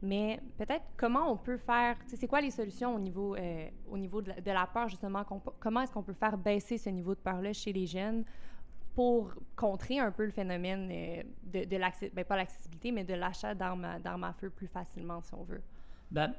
Mais 0.00 0.40
peut-être 0.58 0.84
comment 0.96 1.30
on 1.30 1.36
peut 1.36 1.58
faire, 1.58 1.96
c'est 2.06 2.26
quoi 2.26 2.40
les 2.40 2.50
solutions 2.50 2.94
au 2.94 2.98
niveau, 2.98 3.36
euh, 3.36 3.68
au 3.88 3.96
niveau 3.96 4.20
de 4.20 4.32
la, 4.44 4.66
peur 4.66 4.88
justement, 4.88 5.24
comment 5.60 5.82
est-ce 5.82 5.92
qu'on 5.92 6.02
peut 6.02 6.12
faire 6.12 6.36
baisser 6.36 6.76
ce 6.76 6.90
niveau 6.90 7.14
de 7.14 7.20
peur-là 7.20 7.52
chez 7.52 7.72
les 7.72 7.86
jeunes 7.86 8.24
pour 8.94 9.34
contrer 9.54 10.00
un 10.00 10.10
peu 10.10 10.24
le 10.24 10.30
phénomène 10.30 10.88
euh, 10.90 11.22
de, 11.44 11.64
de 11.64 11.76
l'accès, 11.76 12.10
ben 12.14 12.24
pas 12.24 12.36
l'accessibilité, 12.36 12.92
mais 12.92 13.04
de 13.04 13.14
l'achat 13.14 13.54
d'armes 13.54 13.84
à, 13.84 13.98
d'armes 13.98 14.24
à 14.24 14.32
feu 14.32 14.50
plus 14.50 14.66
facilement 14.66 15.20
si 15.22 15.34
on 15.34 15.44
veut? 15.44 15.62
Ben, 16.10 16.34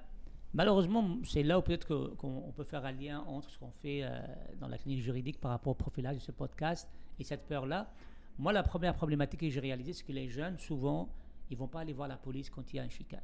malheureusement, 0.53 1.17
c'est 1.23 1.43
là 1.43 1.59
où 1.59 1.61
peut-être 1.61 2.13
qu'on 2.17 2.43
on 2.47 2.51
peut 2.51 2.63
faire 2.63 2.85
un 2.85 2.91
lien 2.91 3.21
entre 3.27 3.49
ce 3.49 3.57
qu'on 3.57 3.71
fait 3.71 4.03
euh, 4.03 4.19
dans 4.59 4.67
la 4.67 4.77
clinique 4.77 5.01
juridique 5.01 5.39
par 5.39 5.51
rapport 5.51 5.71
au 5.71 5.75
profilage 5.75 6.15
de 6.15 6.21
ce 6.21 6.31
podcast 6.31 6.89
et 7.19 7.23
cette 7.23 7.47
peur-là. 7.47 7.91
Moi, 8.37 8.53
la 8.53 8.63
première 8.63 8.95
problématique 8.95 9.41
que 9.41 9.49
j'ai 9.49 9.59
réalisée, 9.59 9.93
c'est 9.93 10.05
que 10.05 10.11
les 10.11 10.29
jeunes, 10.29 10.57
souvent, 10.59 11.09
ils 11.49 11.57
vont 11.57 11.67
pas 11.67 11.81
aller 11.81 11.93
voir 11.93 12.07
la 12.07 12.17
police 12.17 12.49
quand 12.49 12.73
il 12.73 12.77
y 12.77 12.79
a 12.79 12.83
un 12.83 12.89
chicane. 12.89 13.23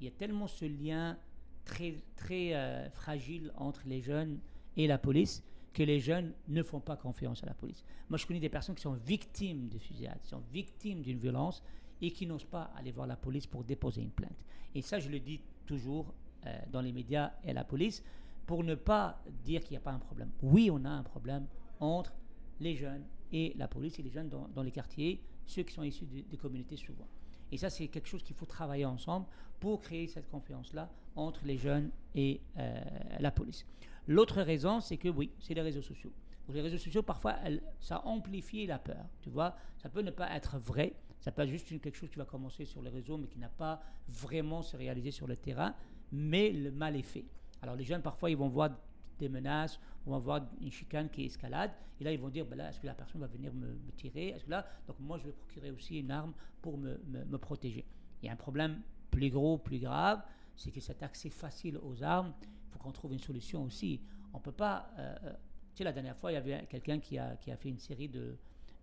Il 0.00 0.04
y 0.04 0.08
a 0.08 0.12
tellement 0.12 0.46
ce 0.46 0.64
lien 0.64 1.18
très, 1.64 1.96
très 2.14 2.54
euh, 2.54 2.88
fragile 2.90 3.52
entre 3.56 3.82
les 3.86 4.00
jeunes 4.00 4.38
et 4.76 4.86
la 4.86 4.98
police 4.98 5.42
que 5.74 5.82
les 5.82 6.00
jeunes 6.00 6.32
ne 6.48 6.62
font 6.62 6.80
pas 6.80 6.96
confiance 6.96 7.42
à 7.42 7.46
la 7.46 7.54
police. 7.54 7.84
Moi, 8.08 8.16
je 8.18 8.26
connais 8.26 8.40
des 8.40 8.48
personnes 8.48 8.74
qui 8.74 8.82
sont 8.82 8.94
victimes 8.94 9.68
de 9.68 9.78
fusillades, 9.78 10.20
qui 10.22 10.28
sont 10.28 10.42
victimes 10.52 11.02
d'une 11.02 11.18
violence 11.18 11.62
et 12.00 12.10
qui 12.12 12.26
n'osent 12.26 12.44
pas 12.44 12.70
aller 12.76 12.92
voir 12.92 13.06
la 13.06 13.16
police 13.16 13.46
pour 13.46 13.62
déposer 13.64 14.00
une 14.00 14.10
plainte. 14.10 14.44
Et 14.74 14.80
ça, 14.80 14.98
je 14.98 15.10
le 15.10 15.20
dis 15.20 15.40
toujours 15.66 16.14
euh, 16.46 16.58
dans 16.70 16.80
les 16.80 16.92
médias 16.92 17.32
et 17.44 17.52
la 17.52 17.64
police 17.64 18.02
pour 18.46 18.62
ne 18.62 18.74
pas 18.74 19.22
dire 19.44 19.60
qu'il 19.62 19.72
n'y 19.72 19.76
a 19.78 19.80
pas 19.80 19.90
un 19.92 19.98
problème. 19.98 20.30
Oui, 20.42 20.70
on 20.72 20.84
a 20.84 20.90
un 20.90 21.02
problème 21.02 21.46
entre 21.80 22.14
les 22.60 22.76
jeunes 22.76 23.04
et 23.32 23.52
la 23.56 23.68
police 23.68 23.98
et 23.98 24.02
les 24.02 24.10
jeunes 24.10 24.28
dans, 24.28 24.62
les 24.62 24.70
quartiers, 24.70 25.20
ceux 25.46 25.62
qui 25.64 25.74
sont 25.74 25.82
issus 25.82 26.06
de- 26.06 26.20
des 26.22 26.36
communautés 26.36 26.76
souvent. 26.76 27.08
Et 27.50 27.58
ça, 27.58 27.70
c'est 27.70 27.88
quelque 27.88 28.08
chose 28.08 28.22
qu'il 28.22 28.36
faut 28.36 28.46
travailler 28.46 28.84
ensemble 28.84 29.26
pour 29.60 29.80
créer 29.80 30.06
cette 30.06 30.28
confiance-là 30.28 30.90
entre 31.16 31.44
les 31.44 31.58
jeunes 31.58 31.90
et 32.14 32.40
euh, 32.58 32.80
la 33.20 33.30
police. 33.30 33.66
L'autre 34.06 34.42
raison, 34.42 34.80
c'est 34.80 34.96
que 34.96 35.08
oui, 35.08 35.30
c'est 35.40 35.54
les 35.54 35.62
réseaux 35.62 35.82
sociaux. 35.82 36.12
Les 36.48 36.60
réseaux 36.60 36.78
sociaux, 36.78 37.02
parfois, 37.02 37.36
ça 37.80 38.06
amplifie 38.06 38.66
la 38.66 38.78
peur. 38.78 39.04
Tu 39.20 39.30
vois, 39.30 39.56
ça 39.78 39.88
peut 39.88 40.02
ne 40.02 40.12
pas 40.12 40.30
être 40.36 40.58
vrai. 40.58 40.94
Ça 41.18 41.32
peut 41.32 41.42
être 41.42 41.48
juste 41.50 41.68
quelque 41.80 41.96
chose 41.96 42.10
qui 42.10 42.18
va 42.18 42.24
commencer 42.24 42.64
sur 42.64 42.82
les 42.82 42.90
réseaux, 42.90 43.16
mais 43.16 43.26
qui 43.26 43.38
n'a 43.38 43.48
pas 43.48 43.82
vraiment 44.08 44.62
se 44.62 44.76
réaliser 44.76 45.10
sur 45.10 45.26
le 45.26 45.36
terrain. 45.36 45.74
Mais 46.12 46.50
le 46.50 46.70
mal 46.70 46.96
est 46.96 47.02
fait. 47.02 47.24
Alors, 47.62 47.76
les 47.76 47.84
jeunes, 47.84 48.02
parfois, 48.02 48.30
ils 48.30 48.36
vont 48.36 48.48
voir 48.48 48.70
des 49.18 49.28
menaces, 49.28 49.80
on 50.06 50.12
va 50.12 50.18
voir 50.18 50.46
une 50.60 50.70
chicane 50.70 51.08
qui 51.08 51.24
escalade, 51.24 51.72
et 52.00 52.04
là 52.04 52.12
ils 52.12 52.18
vont 52.20 52.28
dire, 52.28 52.44
ben 52.44 52.60
est-ce 52.60 52.78
que 52.80 52.86
la 52.86 52.94
personne 52.94 53.20
va 53.20 53.26
venir 53.26 53.52
me, 53.54 53.78
tirer? 53.96 54.28
Est-ce 54.28 54.44
que 54.44 54.50
là, 54.50 54.66
donc 54.86 54.98
moi 55.00 55.16
je 55.18 55.24
vais 55.24 55.32
procurer 55.32 55.70
aussi 55.70 55.98
une 56.00 56.10
arme 56.10 56.32
pour 56.60 56.76
me, 56.78 57.00
me- 57.06 57.38
protéger. 57.38 57.84
Il 58.22 58.26
y 58.26 58.28
a 58.28 58.32
un 58.32 58.36
problème 58.36 58.82
plus 59.10 59.30
gros, 59.30 59.58
plus 59.58 59.78
grave, 59.78 60.22
c'est 60.54 60.70
que 60.70 60.80
cet 60.80 61.02
accès 61.02 61.30
facile 61.30 61.78
aux 61.78 62.02
armes, 62.02 62.32
il 62.42 62.72
faut 62.72 62.78
qu'on 62.78 62.92
trouve 62.92 63.12
une 63.12 63.18
solution 63.20 63.64
aussi. 63.64 64.00
On 64.32 64.38
peut 64.40 64.52
pas. 64.52 64.90
euh, 64.98 65.16
euh, 65.24 65.32
tu 65.74 65.78
sais, 65.78 65.84
la 65.84 65.92
dernière 65.92 66.16
fois, 66.16 66.30
il 66.32 66.34
y 66.34 66.38
avait 66.38 66.66
quelqu'un 66.66 66.98
qui 66.98 67.18
a, 67.18 67.36
qui 67.36 67.50
a 67.50 67.56
fait 67.56 67.68
une 67.68 67.78
série 67.78 68.08
de, 68.08 68.36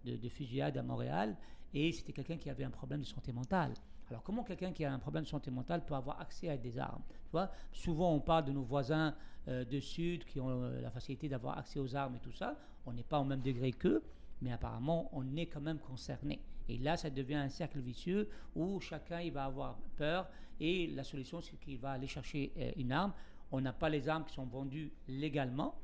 de 0.06 0.30
fusillades 0.30 0.78
à 0.78 0.84
Montréal 0.84 1.36
et 1.74 1.92
c'était 1.92 2.14
quelqu'un 2.14 2.38
qui 2.38 2.50
avait 2.50 2.64
un 2.64 2.70
problème 2.70 3.02
de 3.02 3.06
santé 3.06 3.32
mentale. 3.32 3.74
Alors, 4.10 4.24
comment 4.24 4.44
quelqu'un 4.44 4.72
qui 4.72 4.86
a 4.86 4.94
un 4.94 5.00
problème 5.00 5.24
de 5.24 5.30
santé 5.30 5.50
mentale 5.50 5.86
peut 5.86 5.96
avoir 5.96 6.20
accès 6.20 6.50
à 6.50 6.58
des 6.58 6.78
armes? 6.78 7.02
Tu 7.10 7.32
vois 7.32 7.52
Souvent, 7.72 8.14
on 8.14 8.20
parle 8.20 8.46
de 8.46 8.52
nos 8.52 8.64
voisins 8.64 9.16
euh, 9.48 9.66
de 9.66 9.80
Sud 9.80 10.26
qui 10.26 10.40
ont 10.40 10.50
euh, 10.50 10.82
la 10.82 10.92
facilité 10.92 11.30
d'avoir 11.30 11.58
accès 11.58 11.80
aux 11.80 11.96
armes 11.96 12.16
et 12.16 12.20
tout 12.20 12.32
ça. 12.32 12.58
On 12.86 12.94
n'est 12.94 13.04
pas 13.04 13.20
au 13.20 13.24
même 13.24 13.42
degré 13.42 13.72
qu'eux, 13.72 14.04
mais 14.42 14.52
apparemment, 14.52 15.10
on 15.14 15.36
est 15.36 15.48
quand 15.48 15.62
même 15.62 15.80
concerné. 15.80 16.42
Et 16.70 16.78
là, 16.78 16.98
ça 16.98 17.10
devient 17.10 17.36
un 17.36 17.50
cercle 17.50 17.80
vicieux 17.80 18.30
où 18.56 18.80
chacun 18.80 19.22
il 19.22 19.32
va 19.32 19.46
avoir 19.46 19.78
peur 19.98 20.30
et 20.60 20.88
la 20.88 21.04
solution, 21.04 21.42
c'est 21.42 21.58
qu'il 21.58 21.78
va 21.78 21.92
aller 21.92 22.08
chercher 22.08 22.54
euh, 22.58 22.72
une 22.78 22.92
arme. 22.92 23.14
On 23.52 23.62
n'a 23.62 23.74
pas 23.74 23.90
les 23.90 24.08
armes 24.08 24.26
qui 24.26 24.34
sont 24.34 24.46
vendues 24.46 24.92
légalement 25.08 25.76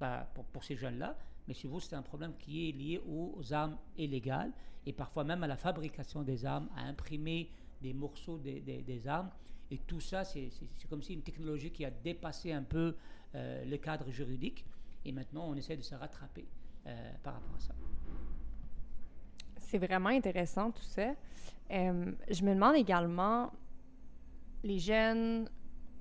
bah, 0.00 0.28
pour, 0.34 0.44
pour 0.46 0.64
ces 0.64 0.76
jeunes-là, 0.76 1.16
mais 1.48 1.54
souvent 1.54 1.80
c'est 1.80 1.94
un 1.94 2.02
problème 2.02 2.32
qui 2.38 2.68
est 2.68 2.72
lié 2.72 3.00
aux 3.08 3.40
armes 3.52 3.76
illégales 3.96 4.52
et 4.86 4.92
parfois 4.92 5.24
même 5.24 5.42
à 5.42 5.46
la 5.46 5.56
fabrication 5.56 6.22
des 6.22 6.44
armes, 6.44 6.68
à 6.76 6.82
imprimer 6.82 7.50
des 7.82 7.92
morceaux 7.92 8.38
des, 8.38 8.60
des- 8.60 9.08
armes. 9.08 9.30
Et 9.70 9.78
tout 9.78 10.00
ça, 10.00 10.24
c'est 10.24 10.48
comme 10.88 11.02
si 11.02 11.12
une 11.14 11.22
technologie 11.22 11.70
qui 11.70 11.84
a 11.84 11.90
dépassé 11.90 12.52
un 12.52 12.62
peu 12.62 12.94
euh, 13.34 13.64
le 13.64 13.76
cadre 13.78 14.10
juridique. 14.10 14.64
Et 15.04 15.10
maintenant, 15.12 15.48
on 15.48 15.54
essaie 15.56 15.76
de 15.76 15.82
se 15.82 15.94
rattraper 15.94 16.46
euh, 16.86 17.12
par 17.22 17.34
rapport 17.34 17.54
à 17.56 17.60
ça. 17.60 17.74
C'est 19.58 19.78
vraiment 19.78 20.10
intéressant 20.10 20.70
tout 20.70 20.84
ça. 20.84 21.14
Euh, 21.72 22.12
je 22.30 22.44
me 22.44 22.54
demande 22.54 22.76
également, 22.76 23.52
les 24.62 24.78
jeunes 24.78 25.50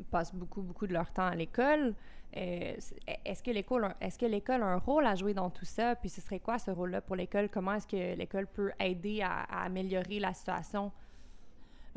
passent 0.03 0.33
beaucoup, 0.35 0.61
beaucoup 0.61 0.87
de 0.87 0.93
leur 0.93 1.11
temps 1.11 1.25
à 1.27 1.35
l'école. 1.35 1.93
Euh, 2.37 2.75
est-ce 3.25 3.41
que 3.43 3.51
l'école, 3.51 3.85
a- 3.85 4.65
un 4.65 4.77
rôle 4.77 5.05
à 5.05 5.15
jouer 5.15 5.33
dans 5.33 5.49
tout 5.49 5.65
ça? 5.65 5.95
Puis 5.95 6.09
ce 6.09 6.21
serait 6.21 6.39
quoi 6.39 6.59
ce 6.59 6.71
rôle-là 6.71 7.01
pour 7.01 7.15
l'école? 7.15 7.49
Comment 7.49 7.73
est-ce 7.73 7.87
que 7.87 8.15
l'école 8.15 8.47
peut 8.47 8.71
aider 8.79 9.21
à, 9.21 9.43
améliorer 9.63 10.19
la 10.19 10.33
situation? 10.33 10.91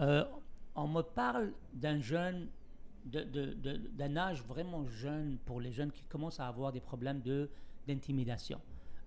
Euh, 0.01 0.25
on 0.77 0.87
me 0.87 1.03
parle 1.03 1.53
d'un 1.73 2.01
jeune, 2.01 2.49
d'un 3.05 4.17
âge 4.17 4.45
vraiment 4.45 4.87
jeune 4.87 5.39
pour 5.45 5.61
les 5.61 5.73
jeunes 5.73 5.91
qui 5.91 6.05
commencent 6.05 6.41
à 6.41 6.47
avoir 6.47 6.71
des 6.73 6.81
problèmes 6.81 7.21
de, 7.21 7.51
d'intimidation, 7.89 8.61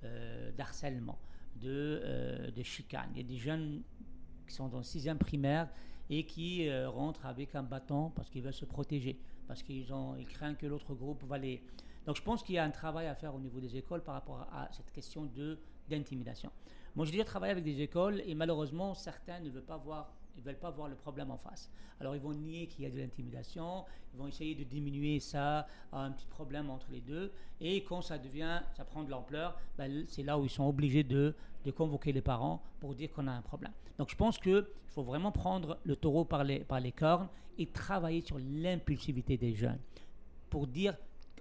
euh, 0.04 0.52
d'harcèlement, 0.52 1.18
de, 1.56 2.52
de 2.54 2.64
chicane. 2.64 3.10
Il 3.16 3.22
y 3.22 3.26
a 3.26 3.28
des 3.28 3.38
jeunes 3.38 3.84
qui 4.48 4.54
sont 4.54 4.68
dans 4.68 4.84
sixième 4.84 5.18
primaire 5.18 5.70
et 6.12 6.26
qui 6.26 6.68
euh, 6.68 6.90
rentrent 6.90 7.26
avec 7.26 7.56
un 7.56 7.64
bâton 7.64 8.12
parce 8.14 8.30
qu'ils 8.30 8.44
veulent 8.44 8.54
se 8.54 8.66
protéger, 8.66 9.18
parce 9.48 9.64
qu'ils 9.64 9.92
ont, 9.94 10.16
ils 10.18 10.28
craignent 10.28 10.56
que 10.56 10.68
l'autre 10.68 10.94
groupe 10.94 11.24
va 11.24 11.38
les... 11.38 11.64
Donc 12.06 12.18
je 12.18 12.22
pense 12.22 12.44
qu'il 12.44 12.56
y 12.56 12.58
a 12.58 12.66
un 12.66 12.70
travail 12.70 13.08
à 13.08 13.16
faire 13.16 13.34
au 13.34 13.40
niveau 13.40 13.62
des 13.62 13.78
écoles 13.78 14.04
par 14.04 14.16
rapport 14.16 14.46
à, 14.52 14.68
cette 14.74 14.92
question 14.92 15.26
de, 15.26 15.58
d'intimidation. 15.90 16.52
Moi, 16.96 17.06
j'ai 17.06 17.14
déjà 17.14 17.24
travaillé 17.24 17.54
avec 17.54 17.64
des 17.64 17.82
écoles 17.82 18.22
et 18.26 18.36
malheureusement, 18.36 18.94
certains 18.94 19.40
ne 19.40 19.50
veulent 19.50 19.64
pas 19.64 19.78
voir, 19.78 20.12
ils 20.38 20.44
veulent 20.44 20.60
pas 20.60 20.72
voir 20.72 20.88
le 20.88 20.96
problème 20.96 21.32
en 21.32 21.38
face. 21.38 21.70
Alors, 22.00 22.16
ils 22.16 22.22
vont 22.22 22.34
nier 22.34 22.68
qu'il 22.68 22.84
y 22.84 22.88
a 22.88 22.90
de 22.90 22.98
l'intimidation, 22.98 23.86
ils 24.14 24.20
vont 24.20 24.28
essayer 24.28 24.56
de 24.56 24.64
diminuer 24.64 25.20
ça 25.20 25.68
un 25.92 26.12
petit 26.12 26.26
problème 26.26 26.70
entre 26.70 26.88
les 26.92 27.02
deux. 27.02 27.32
Et 27.60 27.84
quand 27.84 28.02
ça 28.02 28.18
devient, 28.18 28.62
ça 28.76 28.86
prend 28.86 29.04
de 29.04 29.12
l'ampleur, 29.12 29.58
ben, 29.78 30.06
c'est 30.08 30.24
là 30.24 30.40
où 30.40 30.44
ils 30.44 30.50
sont 30.50 30.68
obligés 30.68 31.04
de, 31.04 31.36
de 31.64 31.72
convoquer 31.72 32.12
les 32.12 32.22
parents 32.22 32.62
pour 32.80 32.96
dire 32.96 33.12
qu'on 33.12 33.28
a 33.28 33.32
un 33.32 33.42
problème. 33.42 33.74
Donc, 33.98 34.10
je 34.10 34.16
pense 34.16 34.40
qu'il 34.40 34.66
faut 34.88 35.04
vraiment 35.04 35.32
prendre 35.32 35.78
le 35.84 35.96
taureau 35.96 36.26
par 36.26 36.44
les, 36.44 36.60
par 36.62 36.80
les 36.80 36.92
cornes 36.92 37.28
et 37.58 37.68
travailler 37.68 38.22
sur 38.22 38.40
l'impulsivité 38.40 39.38
des 39.38 39.54
jeunes 39.54 39.80
pour 40.50 40.68
dire 40.68 40.96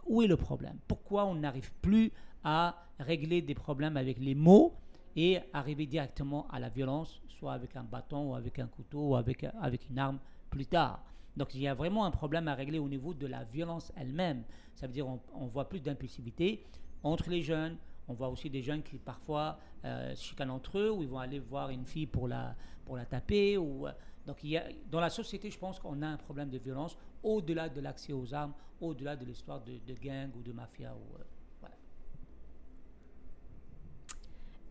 où 0.07 0.23
est 0.23 0.27
le 0.27 0.37
problème, 0.37 0.79
pourquoi 0.89 1.25
on 1.25 1.37
n'arrive 1.37 1.73
plus 1.83 2.13
à 2.43 2.85
régler 2.99 3.43
des 3.43 3.55
problèmes 3.55 3.97
avec 3.97 4.19
les 4.19 4.35
mots 4.35 4.75
et 5.17 5.41
arriver 5.53 5.87
directement 5.87 6.47
à 6.49 6.59
la 6.59 6.69
violence, 6.69 7.21
soit 7.29 7.53
avec 7.53 7.77
un 7.77 7.85
bâton 7.85 8.31
ou 8.31 8.35
avec 8.35 8.59
un 8.59 8.67
couteau 8.67 9.09
ou 9.11 9.17
avec, 9.17 9.45
avec 9.61 9.89
une 9.89 9.99
arme 9.99 10.19
plus 10.51 10.67
tard. 10.67 11.03
Donc 11.37 11.55
il 11.55 11.61
y 11.61 11.69
a 11.69 11.75
vraiment 11.75 12.05
un 12.05 12.11
problème 12.11 12.49
à 12.49 12.55
régler 12.55 12.79
au 12.79 12.89
niveau 12.89 13.15
de 13.15 13.27
la 13.27 13.45
violence 13.45 13.93
elle-même. 13.97 14.45
Ça 14.75 14.87
veut 14.87 14.93
dire 14.93 15.07
on, 15.07 15.21
on 15.35 15.47
voit 15.47 15.69
plus 15.69 15.81
d'impulsivité 15.81 16.65
entre 17.03 17.31
les 17.31 17.43
jeunes. 17.43 17.77
On 18.09 18.15
voit 18.15 18.29
aussi 18.29 18.51
des 18.51 18.63
jeunes 18.63 18.83
qui 18.83 18.99
parfois 18.99 19.59
euh, 19.85 20.15
chicanent 20.17 20.51
entre 20.51 20.79
eux, 20.79 20.91
ou 20.91 21.03
ils 21.03 21.09
vont 21.09 21.21
aller 21.21 21.39
voir 21.39 21.71
une 21.71 21.87
fille 21.87 22.07
pour 22.07 22.27
la, 22.27 22.57
pour 22.85 22.97
la 22.97 23.07
taper. 23.07 23.57
Euh, 23.57 23.93
donc 24.27 24.43
il 24.43 24.51
y 24.51 24.57
a, 24.57 24.65
dans 24.91 25.01
la 25.01 25.11
société, 25.11 25.51
je 25.51 25.59
pense 25.59 25.79
qu'on 25.79 26.03
a 26.03 26.09
un 26.09 26.17
problème 26.17 26.51
de 26.51 26.59
violence 26.59 26.97
au-delà 27.23 27.69
de 27.69 27.81
l'accès 27.81 28.13
aux 28.13 28.35
armes, 28.35 28.53
au-delà 28.81 29.15
de 29.15 29.25
l'histoire 29.25 29.61
de, 29.61 29.79
de 29.87 29.95
gang 29.95 30.31
ou 30.37 30.43
de 30.43 30.53
mafia. 30.53 30.91
Euh, 30.91 31.25
voilà. 31.61 31.77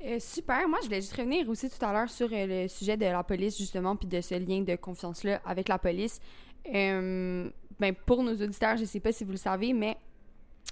Euh, 0.05 0.17
super. 0.19 0.67
Moi, 0.67 0.79
je 0.81 0.85
voulais 0.85 1.01
juste 1.01 1.15
revenir 1.15 1.47
aussi 1.49 1.69
tout 1.69 1.83
à 1.83 1.91
l'heure 1.91 2.09
sur 2.09 2.29
euh, 2.31 2.63
le 2.63 2.67
sujet 2.67 2.95
de 2.95 3.05
la 3.05 3.23
police, 3.23 3.57
justement, 3.57 3.95
puis 3.95 4.07
de 4.07 4.21
ce 4.21 4.35
lien 4.35 4.61
de 4.61 4.75
confiance-là 4.75 5.41
avec 5.45 5.67
la 5.67 5.77
police. 5.77 6.19
Euh, 6.73 7.49
ben, 7.79 7.93
pour 8.05 8.23
nos 8.23 8.33
auditeurs, 8.33 8.77
je 8.77 8.85
sais 8.85 8.99
pas 8.99 9.11
si 9.11 9.25
vous 9.25 9.31
le 9.31 9.37
savez, 9.37 9.73
mais 9.73 9.97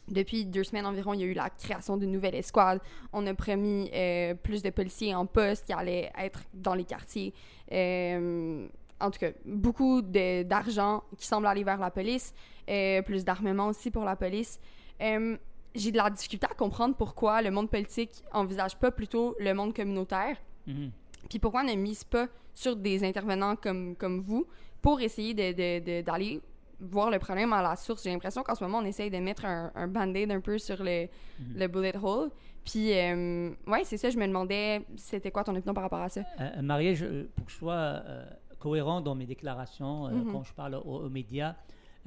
depuis 0.07 0.45
deux 0.45 0.63
semaines 0.63 0.85
environ, 0.85 1.13
il 1.13 1.19
y 1.19 1.23
a 1.23 1.27
eu 1.27 1.33
la 1.33 1.49
création 1.49 1.97
d'une 1.97 2.11
nouvelle 2.11 2.35
escouade. 2.35 2.79
On 3.11 3.25
a 3.27 3.33
promis 3.33 3.89
euh, 3.93 4.33
plus 4.33 4.63
de 4.63 4.69
policiers 4.69 5.13
en 5.13 5.25
poste 5.25 5.65
qui 5.65 5.73
allaient 5.73 6.09
être 6.17 6.43
dans 6.53 6.73
les 6.73 6.85
quartiers. 6.85 7.33
En 8.99 9.11
tout 9.11 9.19
cas, 9.19 9.31
beaucoup 9.45 10.01
d'argent 10.01 11.03
qui 11.17 11.27
semble 11.27 11.47
aller 11.47 11.63
vers 11.63 11.77
la 11.77 11.91
police, 11.91 12.33
plus 13.05 13.25
d'armement 13.25 13.67
aussi 13.67 13.91
pour 13.91 14.05
la 14.05 14.15
police. 14.15 14.59
Euh, 15.75 15.79
j'ai 15.79 15.91
de 15.91 15.97
la 15.97 16.09
difficulté 16.09 16.45
à 16.49 16.53
comprendre 16.53 16.95
pourquoi 16.95 17.41
le 17.41 17.51
monde 17.51 17.69
politique 17.69 18.23
envisage 18.33 18.77
pas 18.77 18.91
plutôt 18.91 19.35
le 19.39 19.53
monde 19.53 19.73
communautaire, 19.75 20.37
Mhm. 20.65 20.91
puis 21.29 21.39
pourquoi 21.39 21.61
on 21.61 21.67
ne 21.67 21.75
mise 21.75 22.03
pas 22.03 22.27
sur 22.53 22.75
des 22.75 23.03
intervenants 23.03 23.55
comme, 23.55 23.95
comme 23.95 24.21
vous 24.21 24.45
pour 24.81 24.99
essayer 25.01 25.33
d'aller 25.33 26.41
voir 26.79 27.09
le 27.09 27.17
problème 27.19 27.53
à 27.53 27.61
la 27.61 27.75
source. 27.75 28.03
J'ai 28.03 28.11
l'impression 28.11 28.43
qu'en 28.43 28.53
ce 28.55 28.63
moment, 28.63 28.79
on 28.79 28.85
essaye 28.85 29.09
de 29.09 29.17
mettre 29.17 29.45
un, 29.45 29.71
un 29.75 29.87
band-aid 29.87 30.31
un 30.31 30.41
peu 30.41 30.57
sur 30.59 30.83
le, 30.83 31.07
Mhm. 31.39 31.57
le 31.59 31.67
bullet 31.67 31.93
hole. 32.01 32.29
Puis, 32.63 32.93
euh, 32.93 33.51
ouais, 33.65 33.83
c'est 33.83 33.97
ça, 33.97 34.09
je 34.09 34.17
me 34.17 34.27
demandais, 34.27 34.85
c'était 34.95 35.31
quoi 35.31 35.43
ton 35.43 35.55
opinion 35.55 35.73
par 35.73 35.83
rapport 35.83 36.01
à 36.01 36.09
ça? 36.09 36.21
Euh, 36.39 36.61
Marie, 36.61 36.95
je- 36.95 37.23
pour 37.23 37.45
que 37.45 37.51
je 37.51 37.57
sois 37.57 37.73
euh, 37.73 38.25
cohérent 38.59 39.01
dans 39.01 39.15
mes 39.15 39.25
déclarations, 39.25 40.07
euh, 40.07 40.11
Mhm. 40.11 40.31
quand 40.31 40.43
je 40.43 40.53
parle 40.53 40.75
aux, 40.75 40.81
aux 41.05 41.09
médias, 41.09 41.55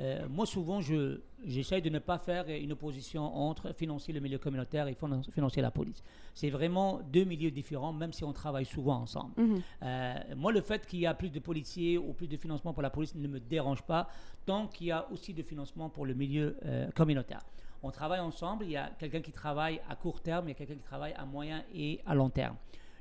euh, 0.00 0.26
moi 0.28 0.46
souvent, 0.46 0.80
je, 0.80 1.20
j'essaie 1.44 1.80
de 1.82 1.90
ne 1.90 1.98
pas 1.98 2.18
faire 2.18 2.48
une 2.48 2.72
opposition 2.72 3.22
entre 3.36 3.72
financer 3.74 4.12
le 4.12 4.20
milieu 4.20 4.38
communautaire 4.38 4.88
et 4.88 4.94
finan- 4.94 5.22
financer 5.30 5.60
la 5.60 5.70
police. 5.70 6.02
C'est 6.34 6.50
vraiment 6.50 7.00
deux 7.12 7.24
milieux 7.24 7.50
différents, 7.50 7.92
même 7.92 8.12
si 8.12 8.24
on 8.24 8.32
travaille 8.32 8.64
souvent 8.64 8.96
ensemble. 9.02 9.32
Mhm. 9.36 9.62
Euh, 9.82 10.14
moi, 10.36 10.52
le 10.52 10.60
fait 10.62 10.86
qu'il 10.86 11.00
y 11.00 11.06
a 11.06 11.12
plus 11.14 11.30
de 11.30 11.38
policiers 11.38 11.98
ou 11.98 12.12
plus 12.14 12.28
de 12.28 12.36
financement 12.38 12.72
pour 12.72 12.82
la 12.82 12.90
police 12.90 13.14
ne 13.14 13.28
me 13.28 13.38
dérange 13.40 13.82
pas, 13.82 14.08
tant 14.46 14.66
qu'il 14.68 14.86
y 14.86 14.90
a 14.92 15.06
aussi 15.12 15.34
de 15.34 15.42
financement 15.42 15.88
pour 15.90 16.06
le 16.06 16.14
milieu 16.14 16.56
euh, 16.64 16.88
communautaire. 16.92 17.40
On 17.82 17.90
travaille 17.90 18.20
ensemble, 18.20 18.64
il 18.64 18.72
y 18.72 18.76
a 18.76 18.90
quelqu'un 18.98 19.20
qui 19.20 19.32
travaille 19.32 19.80
à 19.88 19.96
court 19.96 20.20
terme, 20.20 20.46
il 20.46 20.50
y 20.50 20.52
a 20.52 20.54
quelqu'un 20.54 20.74
qui 20.74 20.82
travaille 20.82 21.12
à 21.14 21.24
moyen 21.24 21.62
et 21.74 22.00
à 22.06 22.14
long 22.14 22.28
terme. 22.30 22.56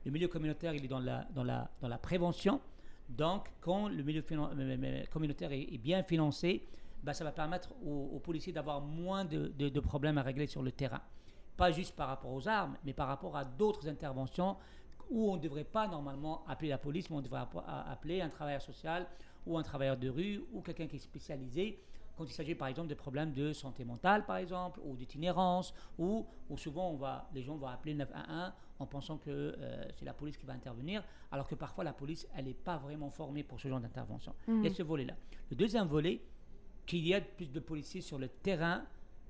Le 0.05 0.11
milieu 0.11 0.27
communautaire, 0.27 0.73
il 0.73 0.83
est 0.85 0.87
dans 0.87 0.99
la, 0.99 1.25
dans 1.35 1.43
la, 1.43 1.69
dans 1.81 1.87
la 1.89 1.97
prévention. 1.97 2.59
Donc, 3.09 3.47
quand 3.61 3.89
le 3.89 4.03
milieu 4.03 4.21
finan- 4.21 4.49
communautaire 5.11 5.51
est, 5.51 5.63
est 5.73 5.77
bien 5.77 6.03
financé, 6.03 6.61
ben, 7.03 7.13
ça 7.13 7.23
va 7.23 7.31
permettre 7.31 7.69
aux, 7.85 8.09
aux 8.15 8.19
policiers 8.19 8.53
d'avoir 8.53 8.81
moins 8.81 9.25
de, 9.25 9.47
de- 9.57 9.69
de 9.69 9.79
problèmes 9.79 10.17
à 10.17 10.21
régler 10.21 10.47
sur 10.47 10.61
le 10.61 10.71
terrain. 10.71 11.01
Pas 11.57 11.71
juste 11.71 11.95
par 11.95 12.07
rapport 12.07 12.31
aux 12.31 12.47
armes, 12.47 12.77
mais 12.85 12.93
par 12.93 13.07
rapport 13.07 13.35
à 13.35 13.43
d'autres 13.45 13.87
interventions 13.89 14.55
où 15.09 15.31
on 15.31 15.37
ne 15.37 15.41
devrait 15.41 15.63
pas 15.63 15.87
normalement 15.87 16.43
appeler 16.47 16.69
la 16.69 16.77
police, 16.77 17.09
mais 17.09 17.17
on 17.17 17.21
devrait 17.21 17.41
appeler 17.89 18.21
un 18.21 18.29
travailleur 18.29 18.61
social 18.61 19.07
ou 19.47 19.57
un 19.57 19.63
travailleur 19.63 19.97
de 19.97 20.07
rue 20.09 20.43
ou 20.53 20.61
quelqu'un 20.61 20.87
qui 20.87 20.97
est 20.97 20.99
spécialisé 20.99 21.79
quand 22.15 22.25
il 22.25 22.31
s'agit 22.33 22.53
par 22.53 22.67
exemple 22.67 22.89
de 22.89 22.95
problèmes 22.95 23.31
de 23.33 23.53
santé 23.53 23.85
mentale 23.85 24.25
par 24.25 24.35
exemple 24.37 24.81
ou 24.83 24.95
d'itinérance 24.97 25.73
ou, 25.97 26.25
ou 26.49 26.57
souvent 26.57 26.89
on 26.91 26.97
va, 26.97 27.29
les 27.33 27.41
gens 27.41 27.55
vont 27.55 27.67
appeler 27.67 27.93
le 27.93 27.99
911 27.99 28.51
en 28.79 28.85
pensant 28.85 29.17
que 29.17 29.29
euh, 29.29 29.85
c'est 29.95 30.03
la 30.03 30.13
police 30.13 30.35
qui 30.37 30.45
va 30.45 30.51
intervenir 30.53 31.01
alors 31.31 31.47
que 31.47 31.55
parfois 31.55 31.85
la 31.85 31.93
police 31.93 32.27
elle 32.35 32.45
n'est 32.45 32.53
pas 32.53 32.75
vraiment 32.77 33.09
formée 33.09 33.43
pour 33.43 33.59
ce 33.59 33.69
genre 33.69 33.79
d'intervention. 33.79 34.35
Il 34.47 34.63
y 34.65 34.67
a 34.67 34.73
ce 34.73 34.83
volet-là. 34.83 35.13
Le 35.49 35.55
deuxième 35.55 35.87
volet, 35.87 36.21
qu'il 36.89 37.05
y 37.05 37.13
ait 37.13 37.21
plus 37.21 37.51
de 37.51 37.59
policiers 37.59 38.01
sur 38.01 38.17
le 38.17 38.27
terrain 38.27 38.83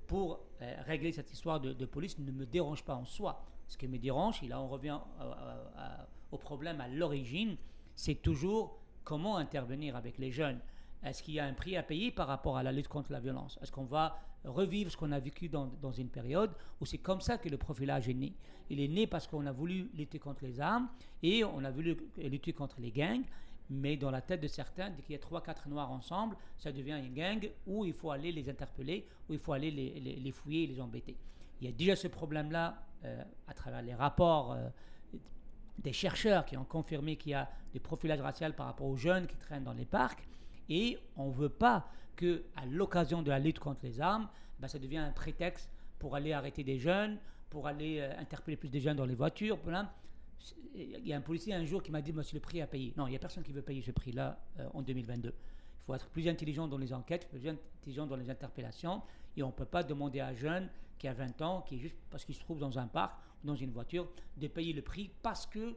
pour 0.06 0.40
euh, 0.62 0.74
régler 0.86 1.12
cette 1.12 1.30
histoire 1.30 1.60
de, 1.60 1.84
police 1.84 2.18
ne 2.18 2.32
me 2.32 2.46
dérange 2.46 2.82
pas 2.82 2.94
en 2.94 3.04
soi. 3.04 3.44
Ce 3.68 3.76
qui 3.76 3.86
me 3.86 3.98
dérange, 3.98 4.42
et 4.42 4.48
là 4.48 4.60
on 4.62 4.66
revient 4.66 4.98
euh, 5.20 5.32
euh, 5.76 5.96
au 6.32 6.38
problème 6.38 6.80
à 6.80 6.88
l'origine, 6.88 7.56
c'est 7.94 8.14
toujours 8.14 8.78
comment 9.04 9.36
intervenir 9.36 9.94
avec 9.94 10.16
les 10.16 10.32
jeunes. 10.32 10.58
Est-ce 11.04 11.22
qu'il 11.22 11.34
y 11.34 11.40
a 11.40 11.44
un 11.44 11.52
prix 11.52 11.76
à 11.76 11.82
payer 11.82 12.10
par 12.10 12.28
rapport 12.28 12.56
à 12.56 12.62
la 12.62 12.72
lutte 12.72 12.88
contre 12.88 13.12
la 13.12 13.20
violence? 13.20 13.58
Est-ce 13.62 13.70
qu'on 13.70 13.84
va 13.84 14.18
revivre 14.44 14.90
ce 14.90 14.96
qu'on 14.96 15.12
a 15.12 15.20
vécu 15.20 15.50
dans, 15.50 15.66
dans 15.82 15.92
une 15.92 16.08
période 16.08 16.52
où 16.80 16.86
c'est 16.86 16.98
comme 16.98 17.20
ça 17.20 17.36
que 17.36 17.50
le 17.50 17.58
profilage 17.58 18.08
est 18.08 18.14
né? 18.14 18.32
Il 18.70 18.80
est 18.80 18.88
né 18.88 19.06
parce 19.06 19.26
qu'on 19.26 19.44
a 19.44 19.52
voulu 19.52 19.90
lutter 19.94 20.18
contre 20.18 20.44
les 20.44 20.60
armes 20.60 20.88
et 21.22 21.44
on 21.44 21.62
a 21.62 21.70
voulu 21.70 21.96
lutter 22.16 22.54
contre 22.54 22.80
les 22.80 22.90
gangs, 22.90 23.24
Mais 23.70 23.96
dans 23.96 24.10
la 24.10 24.20
tête 24.20 24.40
de 24.40 24.48
certains, 24.48 24.90
dès 24.90 25.02
qu'il 25.02 25.12
y 25.12 25.16
a 25.16 25.20
trois, 25.20 25.42
quatre 25.42 25.68
noirs 25.68 25.92
ensemble, 25.92 26.36
ça 26.58 26.72
devient 26.72 26.98
une 26.98 27.14
gang 27.14 27.48
où 27.66 27.84
il 27.84 27.92
faut 27.92 28.10
aller 28.10 28.32
les 28.32 28.50
interpeller, 28.50 29.06
où 29.28 29.32
il 29.32 29.38
faut 29.38 29.52
aller 29.52 29.70
les, 29.70 30.32
fouiller 30.32 30.64
et 30.64 30.66
les 30.66 30.80
embêter. 30.80 31.16
Il 31.60 31.68
y 31.68 31.70
a 31.70 31.72
déjà 31.72 31.94
ce 31.94 32.08
problème-là 32.08 32.82
euh, 33.04 33.22
à 33.46 33.54
travers 33.54 33.80
les 33.82 33.94
rapports 33.94 34.52
euh, 34.52 34.68
des 35.78 35.92
chercheurs 35.92 36.44
qui 36.44 36.56
ont 36.56 36.64
confirmé 36.64 37.16
qu'il 37.16 37.30
y 37.30 37.34
a 37.34 37.48
des 37.72 37.78
profilages 37.78 38.20
raciaux 38.20 38.52
par 38.56 38.66
rapport 38.66 38.88
aux 38.88 38.96
jeunes 38.96 39.26
qui 39.28 39.36
traînent 39.36 39.64
dans 39.64 39.72
les 39.72 39.84
parcs. 39.84 40.26
Et 40.68 40.98
on 41.16 41.28
ne 41.28 41.32
veut 41.32 41.48
pas 41.48 41.88
que, 42.16 42.42
à 42.56 42.66
l'occasion 42.66 43.22
de 43.22 43.30
la 43.30 43.38
lutte 43.38 43.60
contre 43.60 43.80
les 43.84 44.00
armes, 44.00 44.28
ben, 44.58 44.66
ça 44.66 44.78
devienne 44.78 45.04
un 45.04 45.12
prétexte 45.12 45.70
pour 45.98 46.16
aller 46.16 46.32
arrêter 46.32 46.64
des 46.64 46.78
jeunes, 46.78 47.18
pour 47.50 47.68
aller 47.68 48.00
euh, 48.00 48.18
interpeller 48.18 48.56
plus 48.56 48.68
de 48.68 48.80
jeunes 48.80 48.96
dans 48.96 49.06
les 49.06 49.14
voitures. 49.14 49.58
Voilà. 49.62 49.92
Il 50.74 51.06
y 51.06 51.12
a 51.12 51.16
un 51.16 51.20
policier 51.20 51.54
un 51.54 51.64
jour 51.64 51.82
qui 51.82 51.90
m'a 51.90 52.00
dit 52.00 52.12
Monsieur, 52.12 52.36
le 52.36 52.40
prix 52.40 52.60
à 52.62 52.66
payer. 52.66 52.94
Non, 52.96 53.06
il 53.06 53.10
n'y 53.10 53.16
a 53.16 53.18
personne 53.18 53.42
qui 53.42 53.52
veut 53.52 53.62
payer 53.62 53.82
ce 53.82 53.90
prix-là 53.90 54.38
euh, 54.58 54.68
en 54.72 54.82
2022. 54.82 55.28
Il 55.28 55.34
faut 55.84 55.94
être 55.94 56.08
plus 56.08 56.28
intelligent 56.28 56.68
dans 56.68 56.78
les 56.78 56.92
enquêtes, 56.92 57.28
plus 57.28 57.46
intelligent 57.48 58.06
dans 58.06 58.16
les 58.16 58.30
interpellations. 58.30 59.02
Et 59.36 59.42
on 59.42 59.48
ne 59.48 59.52
peut 59.52 59.64
pas 59.64 59.82
demander 59.82 60.20
à 60.20 60.28
un 60.28 60.34
jeune 60.34 60.68
qui 60.98 61.08
a 61.08 61.14
20 61.14 61.42
ans, 61.42 61.62
qui 61.62 61.76
est 61.76 61.78
juste 61.78 61.96
parce 62.10 62.24
qu'il 62.24 62.34
se 62.34 62.40
trouve 62.40 62.58
dans 62.58 62.78
un 62.78 62.86
parc 62.86 63.14
dans 63.44 63.54
une 63.54 63.70
voiture, 63.70 64.08
de 64.36 64.48
payer 64.48 64.72
le 64.72 64.82
prix 64.82 65.10
parce 65.22 65.46
que, 65.46 65.74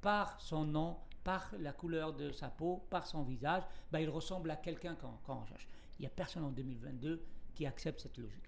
par 0.00 0.40
son 0.40 0.64
nom, 0.64 0.96
par 1.24 1.52
la 1.58 1.72
couleur 1.72 2.12
de 2.12 2.32
sa 2.32 2.48
peau, 2.48 2.84
par 2.90 3.06
son 3.06 3.22
visage, 3.22 3.62
ben, 3.90 4.00
il 4.00 4.10
ressemble 4.10 4.50
à 4.50 4.56
quelqu'un 4.56 4.96
qu'on 4.96 5.44
cherche. 5.46 5.68
Il 5.98 6.02
n'y 6.02 6.06
a 6.06 6.10
personne 6.10 6.44
en 6.44 6.50
2022 6.50 7.22
qui 7.54 7.66
accepte 7.66 8.00
cette 8.00 8.18
logique. 8.18 8.44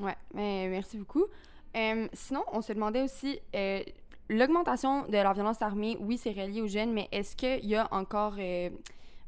Ouais, 0.00 0.16
mais 0.34 0.68
merci 0.68 0.98
beaucoup. 0.98 1.24
Euh, 1.76 2.08
sinon, 2.12 2.44
on 2.52 2.60
se 2.60 2.72
demandait 2.72 3.02
aussi, 3.02 3.38
euh, 3.54 3.82
l'augmentation 4.28 5.06
de 5.06 5.12
la 5.12 5.32
violence 5.32 5.62
armée, 5.62 5.96
oui, 6.00 6.18
c'est 6.18 6.30
relié 6.30 6.62
aux 6.62 6.68
jeunes, 6.68 6.92
mais 6.92 7.08
est-ce 7.12 7.36
qu'il 7.36 7.64
y 7.64 7.74
a 7.74 7.88
encore... 7.92 8.34
Euh, 8.38 8.70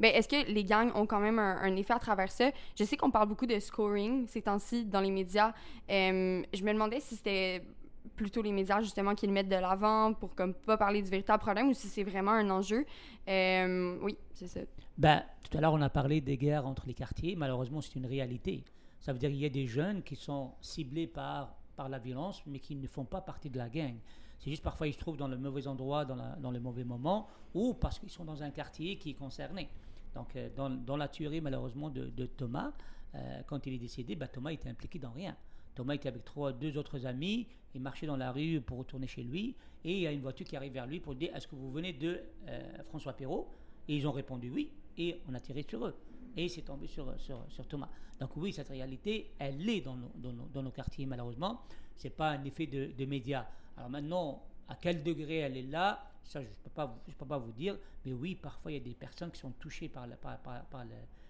ben, 0.01 0.13
est-ce 0.15 0.29
que 0.29 0.51
les 0.51 0.63
gangs 0.63 0.93
ont 0.95 1.07
quand 1.07 1.19
même 1.19 1.41
un, 1.41 1.75
effet 1.75 1.93
à 1.95 1.99
travers 1.99 2.31
ça? 2.31 2.51
Je 2.79 2.85
sais 2.85 2.97
qu'on 2.97 3.11
parle 3.11 3.29
beaucoup 3.29 3.47
de 3.47 3.59
scoring 3.59 4.29
ces 4.29 4.43
temps-ci 4.43 4.85
dans 4.85 5.01
les 5.01 5.11
médias. 5.11 5.53
je 5.89 6.65
me 6.65 6.73
demandais 6.73 7.01
si 7.01 7.17
c'était 7.17 7.65
plutôt 8.15 8.41
les 8.43 8.53
médias 8.53 8.81
justement 8.81 9.17
qui 9.17 9.27
le 9.27 9.33
mettent 9.33 9.49
de 9.49 9.57
l'avant 9.57 10.15
pour 10.15 10.37
comme 10.37 10.55
pas 10.55 10.77
parler 10.77 11.03
du 11.03 11.11
véritable 11.11 11.41
problème 11.41 11.69
ou 11.69 11.73
si 11.73 11.89
c'est 11.89 12.05
vraiment 12.05 12.31
un 12.31 12.49
enjeu. 12.49 12.87
oui, 13.27 14.17
c'est 14.35 14.47
ça. 14.47 14.61
Ben, 14.97 15.25
tout 15.49 15.57
à 15.57 15.61
l'heure, 15.61 15.73
on 15.73 15.81
a 15.81 15.91
parlé 15.91 16.21
des 16.21 16.37
guerres 16.37 16.67
entre 16.67 16.87
les 16.87 16.95
quartiers. 16.95 17.35
Malheureusement, 17.35 17.81
c'est 17.81 17.95
une 17.97 18.07
réalité. 18.07 18.65
Ça 19.01 19.13
veut 19.13 19.19
dire 19.19 19.31
qu'il 19.31 19.39
y 19.39 19.47
a 19.47 19.51
des 19.51 19.67
jeunes 19.67 20.03
qui 20.03 20.17
sont 20.17 20.53
ciblés 20.61 21.07
par, 21.07 21.55
par 21.77 21.89
la 21.89 21.99
violence, 21.99 22.43
mais 22.47 22.59
qui 22.59 22.77
ne 22.77 22.87
font 22.87 23.05
pas 23.05 23.21
partie 23.21 23.49
de 23.49 23.59
la 23.59 23.69
gang. 23.69 23.95
C'est 24.39 24.51
juste 24.51 24.63
parfois 24.63 24.87
ils 24.87 24.93
se 24.93 24.99
trouvent 24.99 25.17
dans 25.17 25.29
le 25.29 25.37
mauvais 25.37 25.67
endroit, 25.67 26.05
dans, 26.05 26.51
le 26.51 26.61
mauvais 26.61 26.85
moment, 26.85 27.29
ou 27.55 27.75
parce 27.75 27.99
qu'ils 27.99 28.11
sont 28.11 28.25
dans 28.25 28.43
un 28.43 28.51
quartier 28.51 28.97
qui 28.97 29.11
est 29.11 29.15
concerné. 29.15 29.69
Donc, 30.15 30.35
euh, 30.37 30.49
dans, 30.57 30.97
la 30.97 31.09
tuerie, 31.09 31.41
malheureusement, 31.41 31.91
de, 31.91 32.27
Thomas, 32.27 32.73
euh, 33.15 33.43
quand 33.47 33.67
il 33.67 33.75
est 33.75 33.79
décédé, 33.79 34.15
bah, 34.15 34.29
Thomas 34.29 34.51
était 34.51 34.69
impliqué 34.69 34.99
dans 34.99 35.11
rien. 35.11 35.37
Thomas 35.75 35.95
était 35.95 36.09
avec 36.09 36.25
trois, 36.25 36.53
deux 36.53 36.77
autres 36.77 37.07
amis, 37.07 37.47
il 37.75 37.81
marchait 37.81 38.07
dans 38.07 38.17
la 38.17 38.33
rue 38.33 38.61
pour 38.61 38.79
retourner 38.79 39.07
chez 39.07 39.23
lui, 39.23 39.55
et 39.85 39.93
il 39.93 40.01
y 40.01 40.07
a 40.07 40.13
une 40.13 40.21
voiture 40.21 40.47
qui 40.47 40.57
arrive 40.57 40.73
vers 40.73 40.87
lui 40.87 40.99
pour 40.99 41.15
dire 41.15 41.35
Est-ce 41.35 41.47
que 41.47 41.55
vous 41.55 41.71
venez 41.71 41.93
de 41.93 42.21
euh, 42.49 42.83
François 42.89 43.13
Perrault? 43.13 43.49
Et 43.87 43.97
ils 43.97 44.07
ont 44.07 44.13
répondu 44.13 44.51
oui, 44.51 44.71
et 44.97 45.21
on 45.29 45.35
a 45.35 45.41
tiré 45.41 45.65
sur 45.69 45.87
eux. 45.87 45.95
Et 46.37 46.49
c'est 46.49 46.63
tombé 46.63 46.87
sur, 46.87 47.07
Thomas. 47.69 47.89
Donc, 48.21 48.37
oui, 48.37 48.53
cette 48.53 48.69
réalité, 48.69 49.31
elle 49.39 49.69
est 49.69 49.81
dans 49.81 49.97
nos, 49.97 50.71
quartiers, 50.71 51.07
malheureusement. 51.07 51.63
Ce 51.97 52.05
n'est 52.05 52.13
pas 52.13 52.31
un 52.31 52.45
effet 52.45 52.67
de 52.67 53.05
médias. 53.05 53.47
Alors 53.79 53.91
maintenant, 53.91 54.43
à 54.69 54.75
quel 54.75 55.03
degré 55.03 55.39
elle 55.39 55.57
est 55.57 55.63
là, 55.63 56.05
ça, 56.25 56.43
je 56.43 56.49
ne 56.49 56.53
peux, 56.65 56.71
pas, 56.71 56.95
je 57.09 57.15
peux 57.15 57.25
pas 57.25 57.39
vous 57.39 57.53
dire, 57.53 57.79
mais 58.05 58.13
oui, 58.13 58.35
parfois, 58.35 58.71
il 58.71 58.75
y 58.75 58.81
a 58.81 58.85
des 58.85 58.95
personnes 58.95 59.31
qui 59.31 59.41
sont 59.41 59.53
touchées 59.53 59.89
par, 59.89 60.07
par, 60.21 60.39
par, 60.39 60.63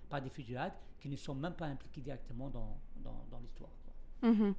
par, 0.09 0.21
des 0.21 0.31
fusillades 0.31 0.73
qui 0.99 1.09
ne 1.09 1.17
sont 1.17 1.35
même 1.35 1.52
pas 1.52 1.67
impliquées 1.67 2.00
directement 2.00 2.49
dans, 2.49 2.76
dans, 3.05 3.25
dans 3.31 3.38
l'histoire. 3.38 3.71
Mm-hmm. 4.23 4.55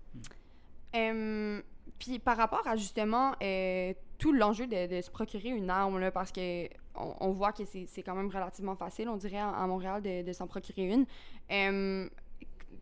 Mm. 0.94 1.62
puis 2.00 2.18
par 2.20 2.38
rapport 2.38 2.66
à 2.66 2.78
justement 2.78 3.34
euh, 3.44 3.94
tout 4.18 4.32
l'enjeu 4.32 4.68
de, 4.68 4.88
de, 4.88 5.02
se 5.02 5.12
procurer 5.12 5.50
une 5.50 5.70
arme, 5.70 6.00
là, 6.00 6.12
parce 6.12 6.32
que 6.32 6.70
on, 6.96 7.32
voit 7.32 7.52
que 7.52 7.64
c'est 7.66 8.04
quand 8.04 8.16
même 8.16 8.30
relativement 8.30 8.76
facile, 8.76 9.10
on 9.10 9.18
dirait, 9.18 9.40
à, 9.40 9.68
Montréal 9.68 10.02
de, 10.02 10.24
de 10.24 10.34
s'en 10.34 10.48
procurer 10.48 10.94
une 10.94 11.06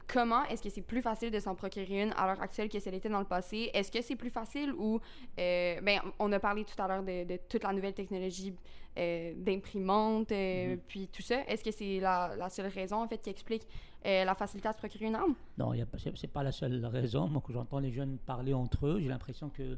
comment 0.08 0.43
est-ce 0.46 0.62
que 0.62 0.70
c'est 0.70 0.82
plus 0.82 1.02
facile 1.02 1.32
de 1.32 1.39
s'en 1.39 1.56
procurer 1.56 2.04
une 2.04 2.13
à 2.13 2.26
l'heure 2.26 2.41
actuelle 2.41 2.70
que 2.70 2.80
ce 2.80 2.89
l'était 2.89 3.10
dans 3.10 3.20
le 3.20 3.26
passé? 3.26 3.70
Est-ce 3.74 3.91
que 3.91 4.02
c'est 4.02 4.15
plus 4.15 4.30
facile 4.30 4.72
ou... 4.74 5.00
Euh, 5.39 5.82
ben, 5.82 6.00
on 6.20 6.32
a 6.32 6.39
parlé 6.39 6.63
tout 6.63 6.82
à 6.82 6.88
l'heure 6.88 7.04
de, 7.04 7.38
toute 7.50 7.63
la 7.63 7.74
nouvelle 7.74 7.93
technologie 7.93 8.54
euh, 8.98 9.34
d'imprimante, 9.36 10.32
euh, 10.32 10.76
mm-hmm. 10.76 10.80
puis 10.88 11.08
tout 11.10 11.22
ça. 11.22 11.43
Est-ce 11.48 11.63
que 11.63 11.72
c'est 11.72 12.00
la, 12.00 12.50
seule 12.50 12.67
raison, 12.67 13.04
en 13.04 13.08
fait, 13.08 13.17
qui 13.17 13.30
explique 13.30 13.67
la 14.04 14.36
facilité 14.36 14.70
à 14.70 14.74
se 14.74 14.78
procurer 14.78 15.06
une 15.06 15.15
arme? 15.15 15.36
Non, 15.58 15.74
ce 15.98 16.10
n'est 16.10 16.32
pas 16.32 16.43
la 16.43 16.54
seule 16.54 16.86
raison. 16.86 17.28
Moi, 17.28 17.41
quand 17.46 17.52
j'entends 17.52 17.80
les 17.80 17.91
jeunes 17.91 18.17
parler 18.20 18.54
entre 18.54 18.88
eux, 18.88 19.00
j'ai 19.02 19.10
l'impression 19.10 19.50
qu'ils 19.50 19.78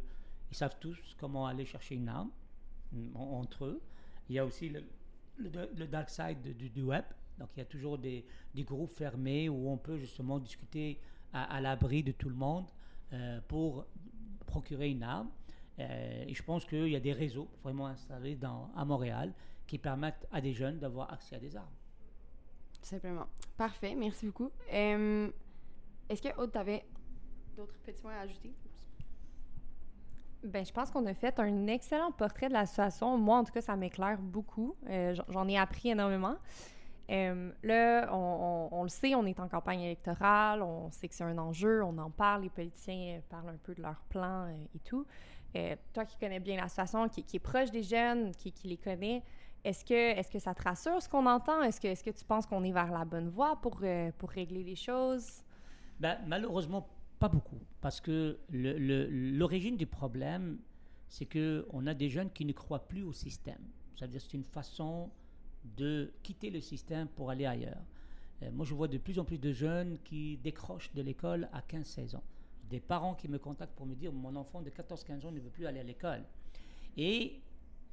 savent 0.52 0.78
tous 0.80 0.98
comment 1.20 1.48
aller 1.48 1.66
chercher 1.66 1.96
une 1.96 2.10
arme 2.10 2.30
entre 3.16 3.66
eux. 3.66 3.82
Il 4.30 4.36
y 4.36 4.40
a 4.40 4.46
aussi 4.46 4.70
le, 4.70 4.84
le, 5.40 5.88
dark 5.88 6.10
side 6.10 6.56
du 6.56 6.84
web. 6.84 7.04
Donc 7.40 7.50
il 7.56 7.60
y 7.60 7.62
a 7.62 7.66
toujours 7.66 7.98
des, 7.98 8.26
des 8.54 8.64
groupes 8.64 8.94
fermés 8.94 9.50
où 9.50 9.70
on 9.70 9.78
peut 9.78 9.98
justement 9.98 10.40
discuter 10.40 11.00
à, 11.34 11.62
l'abri 11.62 12.04
de 12.04 12.12
tout 12.12 12.30
le 12.30 12.36
monde 12.36 12.66
euh, 13.14 13.40
pour 13.48 13.86
procurer 14.46 14.90
une 14.90 15.04
arme. 15.04 15.30
Euh, 15.80 16.26
et 16.28 16.34
je 16.34 16.44
pense 16.44 16.66
qu'il 16.66 16.90
y 16.90 16.96
a 16.96 17.00
des 17.00 17.14
réseaux 17.14 17.48
vraiment 17.64 17.88
installés 17.88 18.36
dans, 18.36 18.70
à 18.76 18.84
Montréal 18.84 19.34
qui 19.66 19.78
permettent 19.78 20.28
à 20.32 20.42
des 20.42 20.54
jeunes 20.54 20.80
d'avoir 20.80 21.12
accès 21.14 21.36
à 21.36 21.40
des 21.40 21.56
armes. 21.56 21.68
Simplement. 22.82 23.28
Parfait, 23.58 23.96
merci 23.96 24.26
beaucoup. 24.26 24.50
Euh, 24.74 25.30
est-ce 26.10 26.22
que 26.22 26.36
Aude, 26.38 26.52
tu 26.52 26.58
avais 26.58 26.84
d'autres 27.56 27.78
petits 27.80 28.02
points 28.02 28.16
à 28.16 28.22
ajouter? 28.22 28.54
Ben, 30.44 30.66
je 30.66 30.72
pense 30.72 30.90
qu'on 30.90 31.06
a 31.06 31.14
fait 31.14 31.38
un 31.40 31.68
excellent 31.68 32.12
portrait 32.14 32.48
de 32.48 32.54
la 32.54 32.66
situation. 32.66 33.18
Moi, 33.18 33.38
en 33.38 33.44
tout 33.44 33.52
cas, 33.52 33.62
ça 33.62 33.76
m'éclaire 33.76 34.18
beaucoup. 34.18 34.74
J'en 35.28 35.48
ai 35.50 35.58
appris 35.58 35.90
énormément. 35.90 36.38
Euh, 37.10 37.52
là, 37.64 38.10
on, 38.14 38.84
le 38.84 38.90
sait, 38.90 39.16
on 39.16 39.26
est 39.26 39.40
en 39.40 39.48
campagne 39.48 39.82
électorale, 39.82 40.62
on 40.62 40.92
sait 40.92 41.08
que 41.08 41.16
c'est 41.16 41.24
un 41.24 41.38
enjeu, 41.40 41.84
on 41.84 41.98
en 41.98 42.12
parle, 42.12 42.44
les 42.44 42.50
politiciens 42.50 43.20
parlent 43.30 43.50
un 43.50 43.58
peu 43.64 43.74
de 43.74 43.82
leur 43.82 44.00
plan 44.10 44.46
euh, 44.46 44.66
et 44.76 44.80
tout. 44.80 45.06
Euh, 45.56 45.76
toi 45.92 46.06
qui 46.06 46.18
connais 46.18 46.40
bien 46.40 46.58
la 46.58 46.68
situation, 46.68 47.10
qui, 47.10 47.24
est 47.34 47.40
proche 47.40 47.72
des 47.72 47.82
jeunes, 47.82 48.32
qui, 48.36 48.54
les 48.66 48.78
connaît, 48.78 49.24
est-ce 49.64 49.84
que, 49.84 49.94
est 49.94 50.32
que 50.32 50.38
ça 50.38 50.54
te 50.54 50.62
rassure 50.62 51.02
ce 51.02 51.10
qu'on 51.10 51.26
entend? 51.26 51.64
Est-ce 51.64 51.82
que, 51.82 51.88
est 51.88 52.04
que 52.04 52.12
tu 52.12 52.24
penses 52.24 52.46
qu'on 52.46 52.64
est 52.64 52.72
vers 52.72 52.92
la 52.92 53.06
bonne 53.06 53.30
voie 53.30 53.56
pour, 53.60 53.82
pour 54.18 54.30
régler 54.30 54.64
les 54.64 54.76
choses? 54.76 55.44
Ben, 56.00 56.20
malheureusement, 56.28 56.88
pas 57.18 57.28
beaucoup. 57.28 57.60
Parce 57.82 58.00
que 58.00 58.40
l'origine 58.52 59.78
du 59.78 59.88
problème, 59.88 60.60
c'est 61.08 61.26
qu'on 61.26 61.88
a 61.88 61.94
des 61.96 62.10
jeunes 62.10 62.30
qui 62.30 62.46
ne 62.46 62.54
croient 62.54 62.88
plus 62.88 63.02
au 63.02 63.14
système. 63.14 63.62
C'est-à-dire 63.96 64.22
c'est 64.22 64.36
une 64.36 64.46
façon 64.46 65.10
de 65.64 66.12
quitter 66.24 66.50
le 66.50 66.62
système 66.62 67.08
pour 67.08 67.30
aller 67.30 67.46
ailleurs. 67.46 67.82
Euh, 68.44 68.52
moi, 68.52 68.66
je 68.66 68.74
vois 68.74 68.88
de 68.88 68.98
plus 68.98 69.20
en 69.20 69.26
plus 69.26 69.38
de 69.38 69.52
jeunes 69.52 69.98
qui 70.04 70.38
décrochent 70.38 70.94
de 70.94 71.02
l'école 71.02 71.50
à 71.54 71.62
15-16 71.62 72.16
ans. 72.16 72.24
Des 72.70 72.80
parents 72.80 73.16
qui 73.16 73.28
me 73.28 73.40
contactent 73.40 73.76
pour 73.76 73.86
me 73.86 73.96
dire 73.96 74.12
mon 74.14 74.36
enfant 74.36 74.62
de 74.62 74.70
14-15 74.70 75.26
ans 75.26 75.32
ne 75.32 75.40
veut 75.40 75.50
plus 75.50 75.66
aller 75.66 75.80
à 75.80 75.84
l'école. 75.84 76.24
Et 76.98 77.40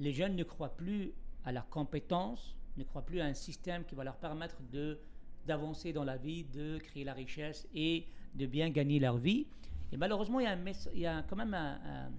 les 0.00 0.12
jeunes 0.12 0.36
ne 0.36 0.44
croient 0.44 0.76
plus 0.76 1.12
à 1.44 1.52
leurs 1.52 1.68
compétences, 1.68 2.56
ne 2.76 2.84
croient 2.84 3.04
plus 3.04 3.20
à 3.20 3.24
un 3.24 3.34
système 3.34 3.84
qui 3.84 3.94
va 3.94 4.04
leur 4.04 4.16
permettre 4.16 4.56
de 4.72 4.98
d'avancer 5.46 5.92
dans 5.92 6.02
la 6.02 6.16
vie, 6.16 6.42
de 6.42 6.78
créer 6.78 7.04
la 7.04 7.12
richesse 7.12 7.68
et 7.72 8.04
de 8.34 8.46
bien 8.46 8.68
gagner 8.68 8.98
leur 8.98 9.16
vie. 9.16 9.46
Et 9.92 9.96
malheureusement, 9.96 10.40
il 10.40 10.48
y 10.96 11.06
a, 11.06 11.22
quand 11.22 11.36
même 11.36 11.54
un 11.54 12.10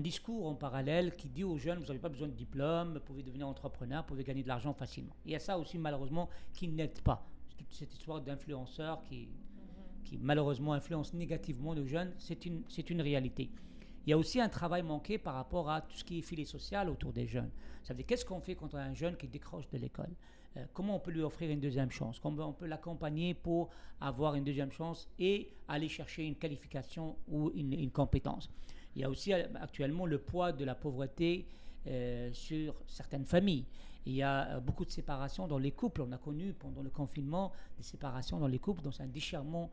discours 0.00 0.46
en 0.46 0.54
parallèle 0.54 1.14
qui 1.14 1.28
dit 1.28 1.44
aux 1.44 1.56
jeunes, 1.56 1.78
vous 1.78 1.86
n'avez 1.86 1.98
pas 1.98 2.08
besoin 2.08 2.28
de 2.28 2.32
diplôme, 2.32 2.94
vous 2.94 3.00
pouvez 3.00 3.22
devenir 3.22 3.46
entrepreneur, 3.46 4.02
vous 4.02 4.08
pouvez 4.08 4.24
gagner 4.24 4.42
de 4.42 4.48
l'argent 4.48 4.72
facilement. 4.72 5.14
Il 5.24 5.32
y 5.32 5.36
a 5.36 5.38
ça 5.38 5.58
aussi 5.58 5.78
malheureusement 5.78 6.28
qui 6.52 6.68
n'aide 6.68 7.00
pas. 7.02 7.26
Cette 7.70 7.92
histoire 7.92 8.20
d'influenceurs 8.20 9.02
qui, 9.04 9.28
qui 10.04 10.18
malheureusement 10.18 10.72
influencent 10.72 11.16
négativement 11.16 11.72
les 11.72 11.86
jeunes, 11.86 12.12
c'est 12.18 12.46
une, 12.46 12.64
une 12.88 13.00
réalité. 13.00 13.50
Il 14.06 14.10
y 14.10 14.12
a 14.12 14.18
aussi 14.18 14.40
un 14.40 14.48
travail 14.48 14.82
manqué 14.82 15.18
par 15.18 15.34
rapport 15.34 15.70
à 15.70 15.82
tout 15.82 15.96
ce 15.96 16.02
qui 16.02 16.18
est 16.18 16.22
filet 16.22 16.44
social 16.46 16.88
autour 16.88 17.12
des 17.12 17.26
jeunes. 17.26 17.50
Ça 17.84 17.92
veut 17.92 17.98
dire 17.98 18.06
qu'est-ce 18.06 18.24
qu'on 18.24 18.40
fait 18.40 18.56
quand 18.56 18.74
on 18.74 18.78
a 18.78 18.82
un 18.82 18.94
jeune 18.94 19.16
qui 19.16 19.28
décroche 19.28 19.68
de 19.70 19.78
l'école? 19.78 20.10
Euh, 20.56 20.64
Comment 20.72 20.96
on 20.96 21.00
peut 21.00 21.12
lui 21.12 21.22
offrir 21.22 21.50
une 21.50 21.60
deuxième 21.60 21.90
chance? 21.90 22.18
Comment 22.18 22.48
on 22.48 22.52
peut 22.52 22.66
l'accompagner 22.66 23.34
pour 23.34 23.68
avoir 24.00 24.34
une 24.34 24.42
deuxième 24.42 24.72
chance 24.72 25.08
et 25.18 25.52
aller 25.68 25.88
chercher 25.88 26.26
une 26.26 26.34
qualification 26.34 27.16
ou 27.28 27.52
une 27.54 27.90
compétence? 27.90 28.50
Il 28.94 29.02
y 29.02 29.04
a 29.04 29.10
aussi 29.10 29.32
euh, 29.32 29.44
actuellement 29.60 30.06
le 30.06 30.18
poids 30.18 30.52
de 30.52 30.64
la 30.64 30.74
pauvreté 30.74 31.46
euh, 31.86 32.30
sur 32.32 32.74
certaines 32.86 33.24
familles. 33.24 33.64
Il 34.06 34.14
y 34.14 34.22
a 34.22 34.48
euh, 34.48 34.60
beaucoup 34.60 34.84
de 34.84 34.90
séparations 34.90 35.46
dans 35.46 35.58
les 35.58 35.70
couples. 35.70 36.02
On 36.02 36.12
a 36.12 36.18
connu 36.18 36.52
pendant 36.52 36.82
le 36.82 36.90
confinement 36.90 37.52
des 37.76 37.82
séparations 37.82 38.38
dans 38.38 38.48
les 38.48 38.58
couples, 38.58 38.82
c'est 38.92 39.02
un 39.02 39.06
déchirement 39.06 39.70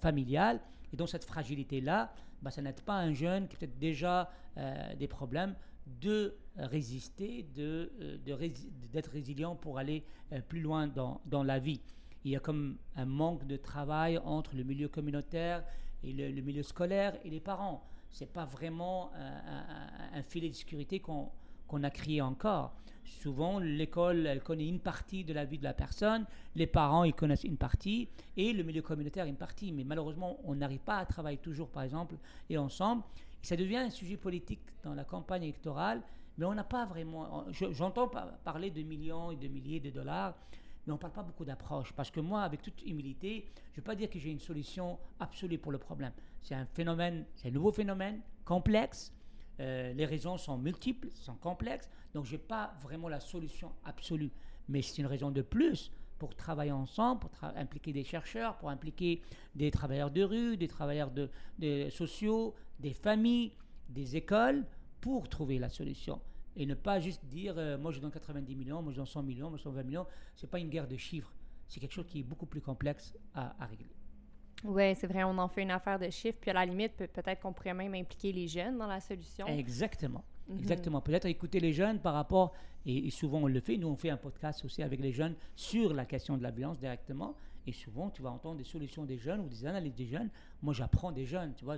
familial. 0.00 0.60
Et 0.92 0.96
dans 0.96 1.06
cette 1.06 1.24
fragilité-là, 1.24 2.12
bah, 2.40 2.50
ça 2.50 2.62
n'aide 2.62 2.80
pas 2.80 2.94
un 2.94 3.12
jeune 3.12 3.46
qui 3.46 3.56
a 3.56 3.58
peut-être 3.58 3.78
déjà 3.78 4.30
des 4.98 5.06
problèmes 5.06 5.54
de 6.00 6.34
résister, 6.56 7.46
de, 7.54 7.92
euh, 8.00 8.18
de 8.24 8.52
d'être 8.92 9.10
résilient 9.10 9.54
pour 9.54 9.78
aller 9.78 10.04
plus 10.48 10.60
loin 10.60 10.86
dans, 10.86 11.20
dans 11.26 11.42
la 11.42 11.58
vie. 11.58 11.80
Il 12.24 12.32
y 12.32 12.36
a 12.36 12.40
comme 12.40 12.76
un 12.96 13.04
manque 13.04 13.46
de 13.46 13.56
travail 13.56 14.18
entre 14.18 14.56
le 14.56 14.64
milieu 14.64 14.88
communautaire 14.88 15.62
et 16.02 16.12
le 16.12 16.42
milieu 16.42 16.62
scolaire 16.62 17.16
et 17.24 17.30
les 17.30 17.40
parents. 17.40 17.86
C'est 18.16 18.32
pas 18.32 18.46
vraiment 18.46 19.10
un, 20.14 20.22
filet 20.22 20.48
de 20.48 20.54
sécurité 20.54 21.00
qu'on 21.00 21.28
qu'on 21.68 21.82
a 21.82 21.90
créé 21.90 22.22
encore. 22.22 22.72
Souvent, 23.04 23.58
l'école, 23.58 24.24
elle 24.26 24.40
connaît 24.42 24.66
une 24.68 24.80
partie 24.80 25.22
de 25.22 25.34
la 25.34 25.44
vie 25.44 25.58
de 25.58 25.64
la 25.64 25.74
personne, 25.74 26.24
les 26.54 26.66
parents, 26.66 27.04
ils 27.04 27.12
connaissent 27.12 27.44
une 27.44 27.58
partie, 27.58 28.08
et 28.38 28.54
le 28.54 28.62
milieu 28.62 28.80
communautaire, 28.80 29.26
une 29.26 29.36
partie. 29.36 29.70
Mais 29.70 29.84
malheureusement, 29.84 30.38
on 30.44 30.54
n'arrive 30.54 30.78
pas 30.80 30.96
à 30.96 31.04
travailler 31.04 31.36
toujours, 31.38 31.68
par 31.68 31.82
exemple, 31.82 32.14
et 32.48 32.56
ensemble. 32.56 33.02
Et 33.42 33.46
ça 33.46 33.54
devient 33.56 33.76
un 33.78 33.90
sujet 33.90 34.16
politique 34.16 34.62
dans 34.82 34.94
la 34.94 35.04
campagne 35.04 35.42
électorale, 35.42 36.00
mais 36.38 36.46
on 36.46 36.54
n'a 36.54 36.64
pas 36.64 36.86
vraiment... 36.86 37.44
je- 37.50 37.70
J'entends 37.72 38.08
par- 38.08 38.38
parler 38.38 38.70
de 38.70 38.82
millions 38.82 39.30
et 39.30 39.36
de 39.36 39.48
milliers 39.48 39.80
de 39.80 39.90
dollars, 39.90 40.34
mais 40.86 40.92
on 40.92 40.96
ne 40.96 41.00
parle 41.00 41.12
pas 41.12 41.22
beaucoup 41.22 41.44
d'approche. 41.44 41.92
Parce 41.92 42.10
que 42.10 42.20
moi, 42.20 42.42
avec 42.42 42.62
toute 42.62 42.82
humilité, 42.82 43.46
je 43.54 43.72
ne 43.72 43.76
veux 43.76 43.82
pas 43.82 43.96
dire 43.96 44.08
que 44.08 44.18
j'ai 44.18 44.30
une 44.30 44.40
solution 44.40 44.98
absolue 45.18 45.58
pour 45.58 45.72
le 45.72 45.78
problème. 45.78 46.12
C'est 46.42 46.54
un 46.54 46.66
phénomène, 46.66 47.24
un 47.44 47.50
nouveau 47.50 47.72
phénomène, 47.72 48.20
complexe. 48.44 49.12
Euh, 49.58 49.92
les 49.94 50.04
raisons 50.04 50.36
sont 50.36 50.58
multiples, 50.58 51.08
sont 51.12 51.34
complexes. 51.34 51.88
Donc, 52.14 52.24
je 52.24 52.32
n'ai 52.32 52.38
pas 52.38 52.74
vraiment 52.82 53.08
la 53.08 53.20
solution 53.20 53.72
absolue. 53.84 54.30
Mais 54.68 54.82
c'est 54.82 54.98
une 54.98 55.06
raison 55.06 55.30
de 55.30 55.42
plus 55.42 55.90
pour 56.18 56.34
travailler 56.34 56.72
ensemble, 56.72 57.20
pour 57.20 57.30
impliquer 57.56 57.92
des 57.92 58.04
chercheurs, 58.04 58.56
pour 58.56 58.70
impliquer 58.70 59.22
des 59.54 59.70
travailleurs 59.70 60.10
de 60.10 60.22
rue, 60.22 60.56
des 60.56 60.68
travailleurs 60.68 61.10
de, 61.10 61.28
sociaux, 61.90 62.54
des 62.80 62.92
familles, 62.92 63.52
des 63.88 64.16
écoles, 64.16 64.64
pour 65.00 65.28
trouver 65.28 65.58
la 65.58 65.68
solution. 65.68 66.20
Et 66.56 66.64
ne 66.66 66.74
pas 66.74 67.00
juste 67.00 67.24
dire, 67.26 67.54
euh, 67.58 67.76
moi 67.78 67.92
je 67.92 68.00
donne 68.00 68.10
90 68.10 68.54
millions, 68.56 68.80
moi 68.82 68.92
je 68.92 68.96
donne 68.96 69.06
100 69.06 69.22
millions, 69.22 69.48
moi 69.50 69.58
je 69.58 69.64
donne 69.64 69.74
20 69.74 69.82
millions. 69.84 70.06
Ce 70.34 70.46
n'est 70.46 70.50
pas 70.50 70.58
une 70.58 70.70
guerre 70.70 70.88
de 70.88 70.96
chiffres. 70.96 71.32
C'est 71.68 71.80
quelque 71.80 71.92
chose 71.92 72.06
qui 72.06 72.20
est 72.20 72.22
beaucoup 72.22 72.46
plus 72.46 72.60
complexe 72.60 73.12
à, 73.34 73.54
à 73.62 73.66
régler. 73.66 73.90
Oui, 74.64 74.94
c'est 74.94 75.06
vrai, 75.06 75.22
on 75.24 75.36
en 75.36 75.48
fait 75.48 75.62
une 75.62 75.70
affaire 75.70 75.98
de 75.98 76.08
chiffres, 76.08 76.38
puis 76.40 76.50
à 76.50 76.54
la 76.54 76.64
limite, 76.64 76.92
peut- 76.96 77.06
peut-être 77.08 77.40
qu'on 77.42 77.52
pourrait 77.52 77.74
même 77.74 77.94
impliquer 77.94 78.32
les 78.32 78.48
jeunes 78.48 78.78
dans 78.78 78.86
la 78.86 79.00
solution. 79.00 79.46
Exactement. 79.46 80.24
Mhm. 80.48 80.58
Exactement. 80.60 81.00
Peut-être 81.02 81.26
écouter 81.26 81.60
les 81.60 81.72
jeunes 81.74 81.98
par 82.00 82.14
rapport, 82.14 82.54
et, 82.86 83.06
et 83.06 83.10
souvent 83.10 83.40
on 83.42 83.46
le 83.48 83.60
fait, 83.60 83.76
nous 83.76 83.88
on 83.88 83.96
fait 83.96 84.10
un 84.10 84.16
podcast 84.16 84.64
aussi 84.64 84.82
avec 84.82 85.00
les 85.00 85.12
jeunes 85.12 85.34
sur 85.56 85.92
la 85.92 86.06
question 86.06 86.38
de 86.38 86.42
la 86.42 86.52
violence 86.52 86.78
directement, 86.78 87.34
et 87.66 87.72
souvent 87.72 88.08
tu 88.10 88.22
vas 88.22 88.30
entendre 88.30 88.56
des 88.56 88.64
solutions 88.64 89.04
des 89.04 89.18
jeunes 89.18 89.40
ou 89.40 89.48
des 89.48 89.66
analyses 89.66 89.94
des 89.94 90.06
jeunes. 90.06 90.30
Moi 90.62 90.72
j'apprends 90.72 91.12
des 91.12 91.26
jeunes, 91.26 91.52
tu 91.54 91.64
vois, 91.64 91.76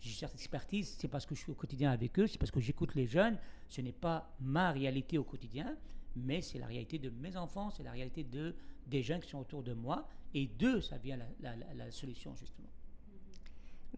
j'ai- 0.00 0.14
cette 0.26 0.34
expertise, 0.34 0.96
c'est 0.98 1.08
parce 1.08 1.26
que 1.26 1.34
je 1.34 1.40
suis 1.40 1.50
au 1.52 1.54
quotidien 1.54 1.90
avec 1.90 2.18
eux, 2.18 2.26
c'est 2.26 2.38
parce 2.38 2.50
que 2.50 2.60
j'écoute 2.60 2.94
les 2.94 3.06
jeunes, 3.06 3.38
ce 3.68 3.80
n'est 3.80 3.92
pas 3.92 4.30
ma 4.40 4.72
réalité 4.72 5.18
au 5.18 5.24
quotidien, 5.24 5.76
mais 6.16 6.40
c'est 6.42 6.58
la 6.58 6.66
réalité 6.66 6.98
de 6.98 7.10
mes 7.10 7.36
enfants, 7.36 7.70
c'est 7.70 7.82
la 7.82 7.92
réalité 7.92 8.24
de, 8.24 8.54
des 8.86 9.02
jeunes 9.02 9.20
qui 9.20 9.30
sont 9.30 9.38
autour 9.40 9.62
de 9.62 9.72
moi, 9.74 10.08
et 10.34 10.46
d'eux, 10.46 10.80
ça 10.80 10.96
vient 10.98 11.16
la, 11.16 11.26
la- 11.40 11.56
la- 11.56 11.74
la 11.74 11.90
solution 11.90 12.34
justement. 12.36 12.68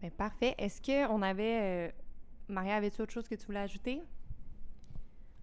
Ben, 0.01 0.11
parfait. 0.11 0.55
Est-ce 0.57 0.81
qu'on 0.81 1.21
avait. 1.21 1.61
euh, 1.61 1.91
Maria, 2.49 2.75
avais-tu 2.75 3.01
autre 3.01 3.13
chose 3.13 3.27
que 3.27 3.35
tu 3.35 3.45
voulais 3.45 3.59
ajouter? 3.59 4.01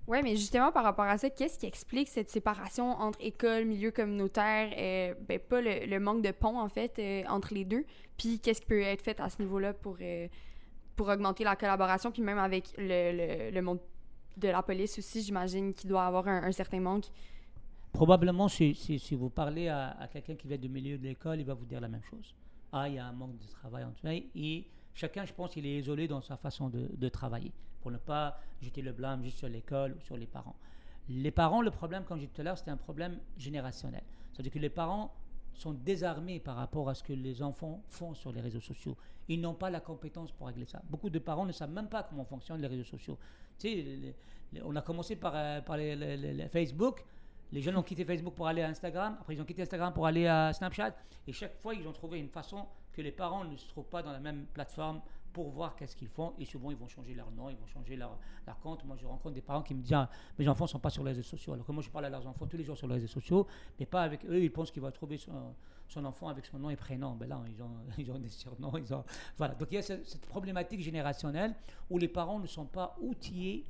Ouais, 0.06 0.22
mais 0.22 0.34
justement, 0.34 0.72
par 0.72 0.82
rapport 0.82 1.04
à 1.04 1.16
ça, 1.18 1.30
qu'est-ce 1.30 1.58
qui 1.58 1.66
explique 1.66 2.08
cette 2.08 2.28
séparation 2.30 2.90
entre 2.90 3.18
école, 3.22 3.64
milieu 3.64 3.92
communautaire, 3.92 4.72
euh, 4.76 5.14
ben, 5.28 5.38
pas 5.38 5.60
le, 5.60 5.86
le 5.86 6.00
manque 6.00 6.22
de 6.22 6.32
pont, 6.32 6.58
en 6.58 6.68
fait, 6.68 6.98
euh, 6.98 7.22
entre 7.28 7.54
les 7.54 7.64
deux, 7.64 7.84
puis 8.18 8.40
qu'est-ce 8.40 8.60
qui 8.60 8.66
peut 8.66 8.80
être 8.80 9.02
fait 9.02 9.20
à 9.20 9.30
ce 9.30 9.40
niveau-là 9.40 9.72
pour, 9.72 9.98
euh, 10.00 10.26
pour 11.00 11.08
augmenter 11.08 11.44
la 11.44 11.56
collaboration, 11.56 12.12
puis 12.12 12.20
même 12.20 12.36
avec 12.36 12.74
le, 12.76 13.50
le, 13.50 13.62
monde 13.62 13.78
de 14.36 14.48
la 14.48 14.62
police 14.62 14.98
aussi, 14.98 15.22
j'imagine 15.22 15.72
qu'il 15.72 15.88
doit 15.88 16.04
avoir 16.04 16.28
un, 16.28 16.52
certain 16.52 16.78
manque. 16.78 17.06
Probablement, 17.90 18.48
si, 18.48 18.74
si- 18.74 19.14
vous 19.14 19.30
parlez 19.30 19.68
à, 19.68 19.96
quelqu'un 20.12 20.34
qui 20.34 20.46
vient 20.46 20.58
du 20.58 20.68
milieu 20.68 20.98
de 20.98 21.04
l'école, 21.04 21.40
il 21.40 21.46
va 21.46 21.54
vous 21.54 21.64
dire 21.64 21.80
la 21.80 21.88
même 21.88 22.02
chose. 22.02 22.34
Ah, 22.70 22.86
il 22.86 22.96
y 22.96 22.98
a 22.98 23.06
un 23.06 23.12
manque 23.12 23.38
de 23.38 23.46
travail 23.46 23.84
en 23.84 23.92
tout 23.92 24.02
cas. 24.02 24.12
Et 24.12 24.66
chacun, 24.92 25.24
je 25.24 25.32
pense, 25.32 25.56
il 25.56 25.64
est 25.64 25.78
isolé 25.78 26.06
dans 26.06 26.20
sa 26.20 26.36
façon 26.36 26.68
de, 26.68 27.08
travailler, 27.08 27.50
pour 27.80 27.90
ne 27.90 27.96
pas 27.96 28.38
jeter 28.60 28.82
le 28.82 28.92
blâme 28.92 29.24
juste 29.24 29.38
sur 29.38 29.48
l'école 29.48 29.96
ou 29.96 30.00
sur 30.02 30.18
les 30.18 30.26
parents. 30.26 30.56
Les 31.08 31.30
parents, 31.30 31.62
le 31.62 31.70
problème, 31.70 32.04
comme 32.04 32.20
j'ai 32.20 32.26
dit 32.26 32.32
tout 32.34 32.42
à 32.42 32.44
l'heure, 32.44 32.58
c'était 32.58 32.72
un 32.72 32.76
problème 32.76 33.18
générationnel. 33.38 34.02
C'est-à-dire 34.34 34.52
que 34.52 34.58
les 34.58 34.68
parents 34.68 35.14
sont 35.52 35.72
désarmés 35.72 36.40
par 36.40 36.56
rapport 36.56 36.88
à 36.88 36.94
ce 36.94 37.02
que 37.02 37.12
les 37.12 37.42
enfants 37.42 37.82
font 37.88 38.14
sur 38.14 38.32
les 38.32 38.40
réseaux 38.40 38.60
sociaux. 38.60 38.96
Ils 39.28 39.40
n'ont 39.40 39.54
pas 39.54 39.70
la 39.70 39.80
compétence 39.80 40.32
pour 40.32 40.46
régler 40.46 40.64
ça. 40.64 40.82
Beaucoup 40.88 41.10
de 41.10 41.18
parents 41.18 41.46
ne 41.46 41.52
savent 41.52 41.70
même 41.70 41.88
pas 41.88 42.02
comment 42.02 42.24
fonctionnent 42.24 42.60
les 42.60 42.66
réseaux 42.66 42.84
sociaux. 42.84 43.18
Tu 43.58 43.68
sais, 43.68 44.14
on 44.64 44.74
a 44.74 44.82
commencé 44.82 45.16
par, 45.16 45.32
euh, 45.36 45.60
par 45.60 45.76
les 45.76 46.48
Facebook. 46.52 47.04
Les 47.52 47.62
jeunes 47.62 47.76
ont 47.76 47.82
quitté 47.82 48.04
Facebook 48.04 48.34
pour 48.34 48.46
aller 48.46 48.62
à 48.62 48.68
Instagram. 48.68 49.16
Après, 49.20 49.34
ils 49.34 49.40
ont 49.40 49.44
quitté 49.44 49.62
Instagram 49.62 49.92
pour 49.92 50.06
aller 50.06 50.26
à 50.26 50.52
Snapchat. 50.52 50.94
Et 51.26 51.32
chaque 51.32 51.56
fois, 51.60 51.74
ils 51.74 51.86
ont 51.86 51.92
trouvé 51.92 52.18
une 52.18 52.28
façon 52.28 52.66
que 52.92 53.02
les 53.02 53.12
parents 53.12 53.44
ne 53.44 53.56
se 53.56 53.68
trouvent 53.68 53.88
pas 53.88 54.02
dans 54.02 54.12
la 54.12 54.20
même 54.20 54.46
plateforme 54.52 55.00
pour 55.32 55.50
voir 55.50 55.76
qu'est-ce 55.76 55.96
qu'ils 55.96 56.08
font. 56.08 56.34
Et 56.38 56.44
souvent, 56.44 56.70
ils 56.70 56.76
vont 56.76 56.88
changer 56.88 57.14
leur 57.14 57.30
nom, 57.30 57.50
ils 57.50 57.56
vont 57.56 57.66
changer 57.66 57.96
leur, 57.96 58.18
compte. 58.62 58.84
Moi, 58.84 58.96
je 58.96 59.06
rencontre 59.06 59.34
des 59.34 59.40
parents 59.40 59.62
qui 59.62 59.74
me 59.74 59.82
disent 59.82 59.94
ah, 59.94 60.10
Mes 60.38 60.48
enfants 60.48 60.64
ne 60.64 60.70
sont 60.70 60.78
pas 60.78 60.90
sur 60.90 61.04
les 61.04 61.10
réseaux 61.10 61.22
sociaux. 61.22 61.52
Alors 61.52 61.64
que 61.64 61.72
moi, 61.72 61.82
je 61.82 61.90
parle 61.90 62.06
à 62.06 62.10
leurs 62.10 62.26
enfants 62.26 62.46
tous 62.46 62.56
les 62.56 62.64
jours 62.64 62.76
sur 62.76 62.88
les 62.88 62.94
réseaux 62.94 63.06
sociaux, 63.06 63.46
mais 63.78 63.86
pas 63.86 64.02
avec 64.02 64.24
eux. 64.26 64.42
Ils 64.42 64.50
pensent 64.52 64.70
qu'ils 64.70 64.82
vont 64.82 64.90
trouver 64.90 65.16
son, 65.16 65.54
son 65.88 66.04
enfant 66.04 66.28
avec 66.28 66.46
son 66.46 66.58
nom 66.58 66.70
et 66.70 66.76
prénom. 66.76 67.14
Ben 67.14 67.28
là, 67.28 67.40
ils 67.48 67.62
ont, 67.62 67.70
ils 67.98 68.10
ont 68.10 68.18
des 68.18 68.28
surnoms. 68.28 68.76
Ils 68.76 68.92
ont, 68.92 69.04
voilà. 69.38 69.54
Donc, 69.54 69.68
il 69.70 69.76
y 69.76 69.78
a 69.78 69.82
cette, 69.82 70.06
cette 70.08 70.26
problématique 70.26 70.80
générationnelle 70.80 71.54
où 71.88 71.98
les 71.98 72.08
parents 72.08 72.38
ne 72.38 72.46
sont 72.46 72.66
pas 72.66 72.96
outillés 73.00 73.64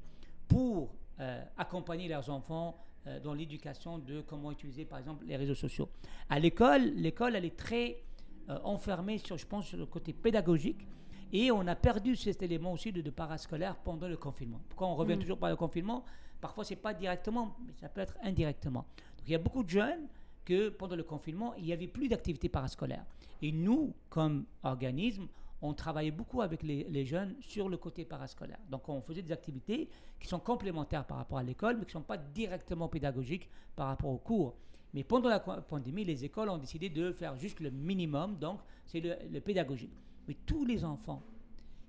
pour 0.49 0.95
euh, 1.21 1.43
accompagner 1.59 2.09
leurs 2.09 2.31
enfants 2.31 2.77
euh, 3.07 3.21
dans 3.21 3.35
l'éducation 3.35 3.99
de 3.99 4.23
comment 4.23 4.53
utiliser, 4.53 4.87
par 4.87 4.99
exemple, 4.99 5.25
les 5.27 5.37
réseaux 5.37 5.55
sociaux. 5.55 5.89
À 6.31 6.39
l'école, 6.39 6.83
l'école, 6.97 7.37
elle 7.37 7.45
est 7.45 7.57
très 7.57 8.03
euh, 8.49 8.59
enfermée, 8.65 9.19
sur, 9.19 9.37
je 9.37 9.47
pense, 9.47 9.67
sur 9.67 9.79
le 9.79 9.87
côté 9.87 10.13
pédagogique. 10.15 10.87
Et 11.33 11.51
on 11.51 11.67
a 11.67 11.77
perdu 11.77 12.17
cet 12.17 12.43
élément 12.43 12.73
aussi 12.73 12.93
de, 12.93 13.01
de 13.03 13.11
parascolaire 13.11 13.77
pendant 13.77 14.09
le 14.09 14.17
confinement. 14.17 14.61
Pourquoi 14.69 14.89
on 14.89 14.95
revient 14.97 15.17
Mm. 15.17 15.21
toujours 15.21 15.39
par 15.39 15.51
le 15.51 15.57
confinement 15.57 16.05
Parfois, 16.41 16.65
c'est 16.65 16.77
pas 16.77 16.95
directement, 16.95 17.55
mais 17.67 17.73
ça 17.75 17.89
peut 17.89 18.01
être 18.01 18.17
indirectement. 18.23 18.87
Donc, 19.19 19.27
il 19.29 19.33
y 19.33 19.35
a 19.35 19.39
beaucoup 19.39 19.63
de 19.63 19.69
jeunes 19.69 20.07
que 20.45 20.71
pendant 20.71 20.97
le 20.97 21.05
confinement, 21.05 21.55
il 21.59 21.65
n'y 21.65 21.73
avait 21.73 21.87
plus 21.87 22.09
d'activités 22.09 22.49
parascolaires. 22.49 23.05
Et 23.43 23.53
nous, 23.53 23.93
comme 24.09 24.45
organisme, 24.63 25.29
on 25.63 25.75
travaillait 25.75 26.11
beaucoup 26.11 26.41
avec 26.41 26.63
les, 26.63 26.85
les 26.85 27.05
jeunes 27.05 27.35
sur 27.41 27.69
le 27.69 27.77
côté 27.77 28.05
parascolaire. 28.07 28.59
Donc, 28.71 28.89
on 28.89 29.03
faisait 29.03 29.21
des 29.23 29.33
activités 29.33 29.89
qui 30.19 30.27
sont 30.27 30.39
complémentaires 30.41 31.05
par 31.05 31.19
rapport 31.19 31.37
à 31.39 31.43
l'école, 31.43 31.75
mais 31.77 31.83
qui 31.85 31.89
ne 31.97 32.01
sont 32.01 32.07
pas 32.07 32.17
directement 32.17 32.89
pédagogiques 32.89 33.49
par 33.77 33.89
rapport 33.89 34.11
aux 34.11 34.19
cours. 34.19 34.55
Mais 34.95 35.05
pendant 35.05 35.29
la 35.29 35.39
pandémie, 35.41 36.05
les 36.05 36.25
écoles 36.25 36.49
ont 36.49 36.59
décidé 36.59 36.89
de 36.89 37.13
faire 37.13 37.37
juste 37.37 37.61
le 37.61 37.71
minimum, 37.71 38.37
donc 38.39 38.61
c'est 38.87 39.01
le, 39.01 39.15
le 39.31 39.41
pédagogique. 39.41 39.93
Mais 40.31 40.37
tous 40.47 40.65
les 40.65 40.85
enfants 40.85 41.25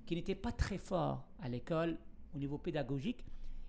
qui 0.08 0.16
n'étaient 0.16 0.34
pas 0.34 0.52
très 0.52 0.80
forts 0.80 1.28
à 1.44 1.48
l'école 1.48 1.96
au 2.34 2.40
niveau 2.40 2.58
pédagogique, 2.58 3.24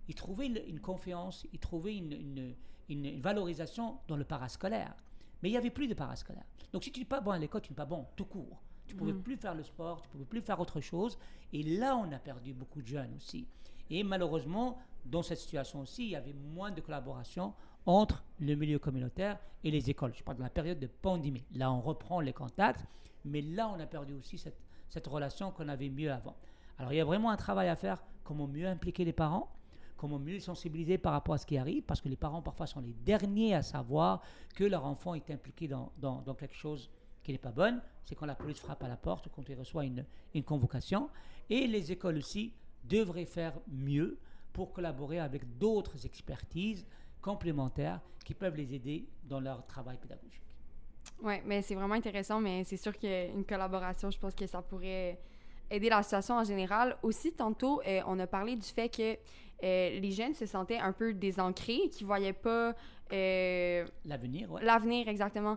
ils 0.09 0.15
trouvaient 0.15 0.47
une 0.47 0.81
confiance, 0.81 1.47
ils 1.53 1.59
trouvaient 1.59 1.95
une, 1.99 2.13
une- 2.13 2.55
une- 2.89 3.05
une 3.05 3.21
valorisation 3.21 3.99
dans 4.09 4.17
le 4.17 4.25
parascolaire. 4.25 4.95
Mais 5.43 5.51
il 5.51 5.53
n'y 5.53 5.59
avait 5.59 5.69
plus 5.69 5.89
de 5.89 5.93
parascolaire. 5.95 6.47
Donc 6.73 6.85
si 6.85 6.91
tu 6.91 7.01
n'es 7.01 7.05
pas 7.05 7.21
bon 7.21 7.33
à 7.33 7.39
l'école, 7.39 7.61
tu 7.61 7.71
n'es 7.73 7.77
pas 7.77 7.85
bon 7.85 8.07
tout 8.17 8.25
court. 8.25 8.63
Tu 8.87 8.95
ne 8.95 8.99
pouvais 8.99 9.13
plus 9.13 9.37
faire 9.37 9.55
le 9.55 9.63
sport, 9.63 10.01
tu 10.01 10.09
ne 10.09 10.13
pouvais 10.13 10.25
plus 10.25 10.41
faire 10.41 10.59
autre 10.59 10.81
chose. 10.81 11.19
Et 11.53 11.63
là, 11.63 11.95
on 11.95 12.11
a 12.11 12.19
perdu 12.19 12.55
beaucoup 12.55 12.81
de 12.81 12.87
jeunes 12.87 13.15
aussi. 13.17 13.47
Et 13.91 14.03
malheureusement, 14.03 14.79
dans 15.05 15.21
cette 15.23 15.37
situation 15.39 15.81
aussi, 15.81 16.05
il 16.05 16.11
y 16.13 16.17
avait 16.17 16.33
moins 16.33 16.71
de 16.71 16.81
collaboration 16.81 17.53
entre 17.85 18.25
le 18.41 18.55
milieu 18.55 18.79
communautaire 18.79 19.39
et 19.65 19.71
les 19.71 19.91
écoles. 19.91 20.15
Je 20.15 20.23
parle 20.25 20.39
de 20.39 20.43
la 20.43 20.49
période 20.49 20.81
de 20.81 20.87
pandémie. 20.87 21.45
Là, 21.55 21.71
on 21.71 21.83
reprend 21.83 22.21
les 22.21 22.33
contacts, 22.33 22.87
mais 23.25 23.41
là, 23.43 23.69
on 23.69 23.81
a 23.81 23.87
perdu 23.87 24.15
aussi 24.15 24.39
cette, 24.39 25.07
relation 25.07 25.51
qu'on 25.53 25.69
avait 25.69 25.89
mieux 25.89 26.13
avant. 26.13 26.37
Alors, 26.79 26.93
il 26.93 26.97
y 26.97 27.01
a 27.01 27.05
vraiment 27.05 27.31
un 27.31 27.37
travail 27.37 27.69
à 27.69 27.77
faire, 27.77 28.03
comment 28.25 28.47
mieux 28.47 28.67
impliquer 28.67 29.05
les 29.05 29.13
parents, 29.13 29.51
comment 29.97 30.19
mieux 30.19 30.39
sensibiliser 30.41 30.99
par 30.99 31.13
rapport 31.13 31.35
à 31.35 31.39
ce 31.39 31.47
qui 31.47 31.57
arrive, 31.57 31.83
parce 31.85 32.01
que 32.01 32.09
les 32.09 32.17
parents 32.17 32.43
parfois 32.43 32.67
sont 32.67 32.81
les 32.81 32.93
derniers 32.93 33.55
à 33.55 33.63
savoir 33.63 34.23
que 34.55 34.65
leur 34.65 34.85
enfant 34.85 35.15
est 35.15 35.31
impliqué 35.31 35.69
dans, 35.69 35.91
quelque 36.39 36.55
chose 36.55 36.91
qui 37.23 37.33
n'est 37.33 37.39
pas 37.39 37.53
bonne, 37.53 37.81
c'est 38.05 38.15
quand 38.15 38.27
la 38.27 38.35
police 38.35 38.59
frappe 38.59 38.83
à 38.83 38.89
la 38.89 38.97
porte, 38.97 39.29
quand 39.35 39.49
il 39.49 39.55
reçoit 39.55 39.85
une 39.85 40.45
convocation. 40.45 41.09
Et 41.49 41.67
les 41.67 41.93
écoles 41.93 42.17
aussi 42.17 42.53
devraient 42.85 43.27
faire 43.27 43.55
mieux 43.69 44.19
pour 44.53 44.73
collaborer 44.73 45.19
avec 45.19 45.59
d'autres 45.59 46.05
expertises 46.05 46.85
complémentaires 47.21 48.01
qui 48.25 48.35
peuvent 48.35 48.57
les 48.57 48.75
aider 48.75 49.09
dans 49.25 49.41
leur 49.41 49.67
travail 49.67 49.97
pédagogique. 49.99 50.43
Oui, 51.23 51.35
mais 51.47 51.63
c'est 51.63 51.75
vraiment 51.75 51.95
intéressant, 51.95 52.41
mais 52.41 52.65
c'est 52.65 52.77
sûr 52.77 52.97
qu'une 52.99 53.45
collaboration, 53.49 54.11
je 54.11 54.19
pense 54.19 54.35
que 54.35 54.47
ça 54.47 54.61
pourrait 54.61 55.19
aider 55.71 55.89
la 55.89 56.03
situation 56.03 56.35
en 56.37 56.45
général. 56.45 56.97
Aussi, 57.03 57.33
tantôt, 57.33 57.81
euh, 57.87 58.01
on 58.07 58.19
a 58.19 58.27
parlé 58.27 58.57
du 58.57 58.67
fait 58.67 58.89
que 58.89 59.13
euh, 59.13 60.01
les 60.01 60.11
jeunes 60.11 60.35
se 60.35 60.47
sentaient 60.47 60.79
un 60.79 60.93
peu 60.93 61.13
désancrés, 61.15 61.89
qu'ils 61.93 62.07
voyaient 62.07 62.33
pas 62.33 62.75
euh, 63.13 63.87
L'avenir, 64.05 64.51
ouais. 64.51 64.65
l'avenir 64.65 65.09
exactement. 65.09 65.57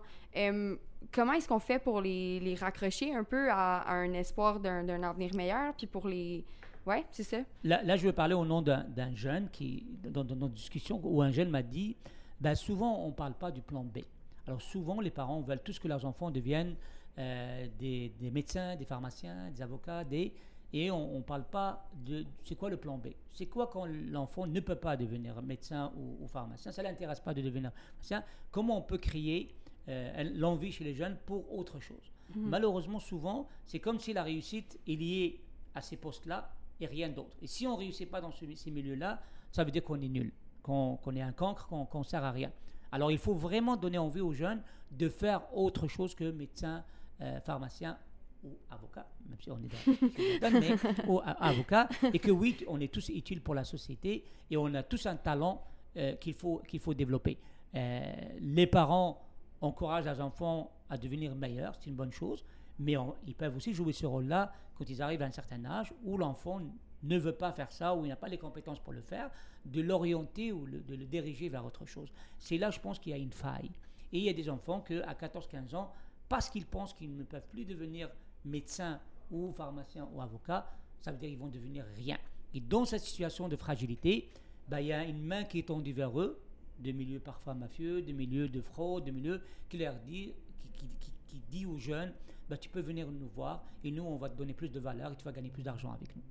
Comment 1.11 1.33
est-ce 1.33 1.47
qu'on 1.47 1.59
fait 1.59 1.79
pour 1.79 2.01
les, 2.01 2.39
les 2.39 2.55
raccrocher 2.55 3.13
un 3.13 3.23
peu 3.23 3.49
à, 3.49 3.77
à 3.79 3.93
un 3.93 4.13
espoir 4.13 4.59
d'un 4.59 5.03
avenir 5.03 5.33
meilleur, 5.35 5.73
puis 5.75 5.87
pour 5.87 6.07
les 6.07 6.43
Ouais, 6.85 7.03
c'est 7.09 7.23
ça? 7.23 7.37
Là, 7.63 7.81
là, 7.81 7.95
je 7.95 8.05
veux 8.05 8.13
parler 8.13 8.35
au 8.35 8.45
nom 8.45 8.61
d'un 8.61 8.83
d'un 8.83 9.15
jeune 9.15 9.49
qui, 9.49 9.87
dans, 10.03 10.23
dans 10.23 10.35
notre 10.35 10.53
discussion, 10.53 10.99
où 11.03 11.19
un 11.21 11.31
jeune 11.31 11.49
m'a 11.49 11.63
dit 11.63 11.95
ben, 12.39 12.53
souvent, 12.53 13.03
on 13.03 13.07
ne 13.07 13.13
parle 13.13 13.33
pas 13.33 13.49
du 13.49 13.61
plan 13.61 13.83
B. 13.83 13.99
Alors, 14.47 14.61
souvent, 14.61 15.01
les 15.01 15.11
parents 15.11 15.41
veulent 15.41 15.61
tous 15.63 15.79
que 15.79 15.87
leurs 15.87 16.05
enfants 16.05 16.31
deviennent 16.31 16.75
euh, 17.17 17.67
des, 17.79 18.09
des 18.19 18.31
médecins, 18.31 18.75
des 18.75 18.85
pharmaciens, 18.85 19.49
des 19.51 19.61
avocats, 19.61 20.03
des, 20.03 20.33
et 20.73 20.91
on 20.91 21.17
ne 21.17 21.23
parle 21.23 21.45
pas 21.45 21.87
de 22.05 22.25
c'est 22.43 22.55
quoi 22.55 22.69
le 22.69 22.77
plan 22.77 22.97
B? 22.97 23.07
C'est 23.31 23.45
quoi 23.45 23.67
quand 23.67 23.85
l'enfant 23.85 24.45
ne 24.45 24.59
peut 24.59 24.75
pas 24.75 24.97
devenir 24.97 25.41
médecin 25.41 25.93
ou, 25.95 26.17
ou 26.23 26.27
pharmacien? 26.27 26.71
Ça 26.71 26.81
ne 26.83 26.87
l'intéresse 26.89 27.21
pas 27.21 27.33
de 27.33 27.41
devenir 27.41 27.71
pharmacien. 27.71 28.23
Comment 28.51 28.77
on 28.79 28.81
peut 28.81 28.97
créer 28.97 29.55
euh, 29.87 30.23
l'envie 30.35 30.71
chez 30.71 30.83
les 30.83 30.93
jeunes 30.93 31.17
pour 31.25 31.53
autre 31.57 31.79
chose? 31.79 32.11
Malheureusement, 32.35 32.99
souvent, 32.99 33.47
c'est 33.65 33.79
comme 33.79 33.99
si 33.99 34.11
la 34.11 34.23
réussite 34.23 34.79
est 34.87 34.95
liée 34.95 35.39
à 35.75 35.81
ces 35.81 35.95
postes-là 35.95 36.51
et 36.81 36.87
rien 36.87 37.07
d'autre. 37.09 37.37
Et 37.41 37.47
si 37.47 37.67
on 37.67 37.73
ne 37.73 37.77
réussit 37.77 38.09
pas 38.09 38.19
dans 38.19 38.31
ce- 38.31 38.53
ces 38.55 38.71
milieux-là, 38.71 39.21
ça 39.51 39.63
veut 39.63 39.71
dire 39.71 39.83
qu'on 39.83 40.01
est 40.01 40.09
nul, 40.09 40.33
qu'on 40.61 40.97
qu'on 40.97 41.15
est 41.15 41.21
un 41.21 41.31
cancre, 41.31 41.67
qu'on 41.67 41.99
ne 41.99 42.03
sert 42.03 42.23
à 42.23 42.31
rien. 42.31 42.51
Alors 42.95 43.11
il 43.11 43.17
faut 43.17 43.33
vraiment 43.33 43.75
donner 43.75 43.97
envie 43.97 44.21
aux 44.21 44.31
jeunes 44.31 44.61
de 44.91 45.09
faire 45.09 45.41
autre 45.53 45.87
chose 45.89 46.15
que 46.15 46.31
médecin, 46.31 46.81
euh, 47.19 47.41
pharmacien 47.41 47.97
ou 48.43 48.55
avocat, 48.71 49.05
même 49.27 49.37
si 49.41 49.51
on 49.51 49.57
est 49.57 50.39
dans 50.39 50.51
mais 50.61 50.75
ou 51.07 51.19
avocat, 51.25 51.89
et 52.13 52.19
que 52.19 52.31
oui, 52.31 52.55
on 52.69 52.79
est 52.79 52.93
tous 52.93 53.09
utiles 53.09 53.41
pour 53.41 53.53
la 53.53 53.65
société 53.65 54.23
et 54.49 54.55
on 54.55 54.73
a 54.73 54.81
tous 54.83 55.05
un 55.07 55.17
talent 55.17 55.61
euh, 55.97 56.15
qu'il 56.15 56.35
faut, 56.35 56.61
qu'il 56.67 56.79
faut 56.79 56.93
développer. 56.93 57.37
Euh, 57.75 58.01
les 58.39 58.67
parents 58.67 59.21
encouragent 59.59 60.05
leurs 60.05 60.21
enfants 60.21 60.71
à 60.89 60.97
devenir 60.97 61.35
meilleurs, 61.35 61.75
c'est 61.75 61.89
une 61.89 61.95
bonne 61.97 62.13
chose, 62.13 62.45
mais 62.79 62.95
on- 62.95 63.15
ils 63.27 63.35
peuvent 63.35 63.57
aussi 63.57 63.73
jouer 63.73 63.91
ce 63.91 64.05
rôle-là 64.05 64.53
quand 64.77 64.89
ils 64.89 65.01
arrivent 65.01 65.21
à 65.21 65.25
un 65.25 65.31
certain 65.31 65.65
âge 65.65 65.91
où 66.05 66.17
l'enfant 66.17 66.61
ne 67.07 67.17
veut 67.17 67.33
pas 67.35 67.51
faire 67.51 67.71
ça, 67.71 67.95
où 67.95 68.05
il 68.05 68.09
n'a 68.09 68.15
pas 68.15 68.27
les 68.27 68.37
compétences 68.37 68.79
pour 68.79 68.93
le 68.93 69.01
faire, 69.01 69.29
de 69.65 69.81
l'orienter 69.81 70.51
ou 70.51 70.65
de 70.67 70.95
le 70.95 71.05
diriger 71.05 71.49
vers 71.49 71.65
autre 71.65 71.85
chose. 71.85 72.09
C'est 72.37 72.57
là, 72.57 72.71
je 72.71 72.79
pense, 72.79 72.99
qu'il 72.99 73.11
y 73.11 73.15
a 73.15 73.17
une 73.17 73.31
faille. 73.33 73.71
Et 74.13 74.19
il 74.19 74.23
y 74.23 74.29
a 74.29 74.33
des 74.33 74.49
enfants 74.49 74.81
qu'à 74.81 75.13
14-15 75.13 75.75
ans, 75.75 75.91
parce 76.29 76.49
qu'ils 76.49 76.65
pensent 76.65 76.93
qu'ils 76.93 77.15
ne 77.15 77.23
peuvent 77.23 77.47
plus 77.49 77.65
devenir 77.65 78.09
médecin 78.43 78.99
ou 79.31 79.51
pharmacien 79.51 80.07
ou 80.13 80.21
avocat, 80.21 80.69
ça 81.01 81.11
veut 81.11 81.17
dire 81.17 81.29
qu'ils 81.29 81.37
vont 81.39 81.47
devenir 81.47 81.85
rien. 81.95 82.17
Et 82.53 82.59
dans 82.59 82.85
cette 82.85 83.01
situation 83.01 83.47
de 83.47 83.55
fragilité, 83.55 84.29
ben, 84.67 84.79
il 84.79 84.87
y 84.87 84.93
a 84.93 85.03
une 85.03 85.21
main 85.21 85.43
qui 85.43 85.59
est 85.59 85.67
tendue 85.67 85.93
vers 85.93 86.19
eux, 86.19 86.39
de 86.79 86.91
milieux 86.91 87.19
parfois 87.19 87.53
mafieux, 87.53 88.01
de 88.01 88.11
milieux 88.11 88.49
de 88.49 88.61
fraude, 88.61 89.05
de 89.05 89.11
milieux 89.11 89.41
qui 89.69 89.77
leur 89.77 89.95
dit, 89.99 90.33
qui, 90.73 90.87
qui- 90.99 91.11
dit 91.49 91.65
aux 91.65 91.77
jeunes, 91.77 92.13
ben, 92.49 92.55
tu 92.57 92.69
peux 92.69 92.79
venir 92.79 93.11
nous 93.11 93.27
voir 93.27 93.63
et 93.83 93.91
nous, 93.91 94.03
on 94.03 94.15
va 94.15 94.29
te 94.29 94.37
donner 94.37 94.53
plus 94.53 94.69
de 94.69 94.79
valeur 94.79 95.11
et 95.11 95.15
tu 95.17 95.25
vas 95.25 95.33
gagner 95.33 95.49
plus 95.49 95.63
d'argent 95.63 95.91
avec 95.91 96.15
nous. 96.15 96.21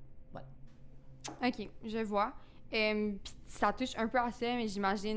OK, 1.45 1.69
je 1.85 1.99
vois. 1.99 2.33
Euh, 2.73 3.13
ça 3.47 3.73
touche 3.73 3.97
un 3.97 4.09
peu 4.09 4.19
à 4.19 4.31
ça, 4.31 4.47
mais 4.57 4.69
j'imagine 4.69 5.17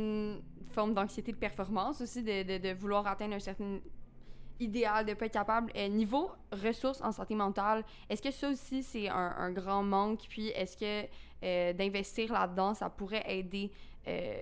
une 0.60 0.68
forme 0.72 0.94
d'anxiété 0.94 1.32
de 1.32 1.38
performance 1.38 2.02
aussi, 2.02 2.22
de, 2.22 2.58
de, 2.58 2.74
vouloir 2.74 3.08
atteindre 3.08 3.36
un 3.36 3.40
certain 3.40 3.80
idéal, 4.60 5.06
de 5.06 5.14
pas 5.14 5.26
être 5.26 5.34
capable. 5.34 5.72
Niveau 5.90 6.32
ressources 6.52 7.02
en 7.02 7.12
santé 7.12 7.36
mentale, 7.36 7.84
est-ce 8.10 8.22
que 8.22 8.32
ça 8.32 8.50
aussi, 8.50 8.84
c'est 8.84 9.10
un, 9.10 9.52
grand 9.52 9.84
manque? 9.84 10.26
Puis 10.30 10.50
est-ce 10.50 10.78
que 10.78 11.08
euh, 11.44 11.74
d'investir 11.74 12.32
là-dedans, 12.32 12.74
ça 12.74 12.90
pourrait 12.90 13.24
aider? 13.28 13.72
euh, 14.08 14.38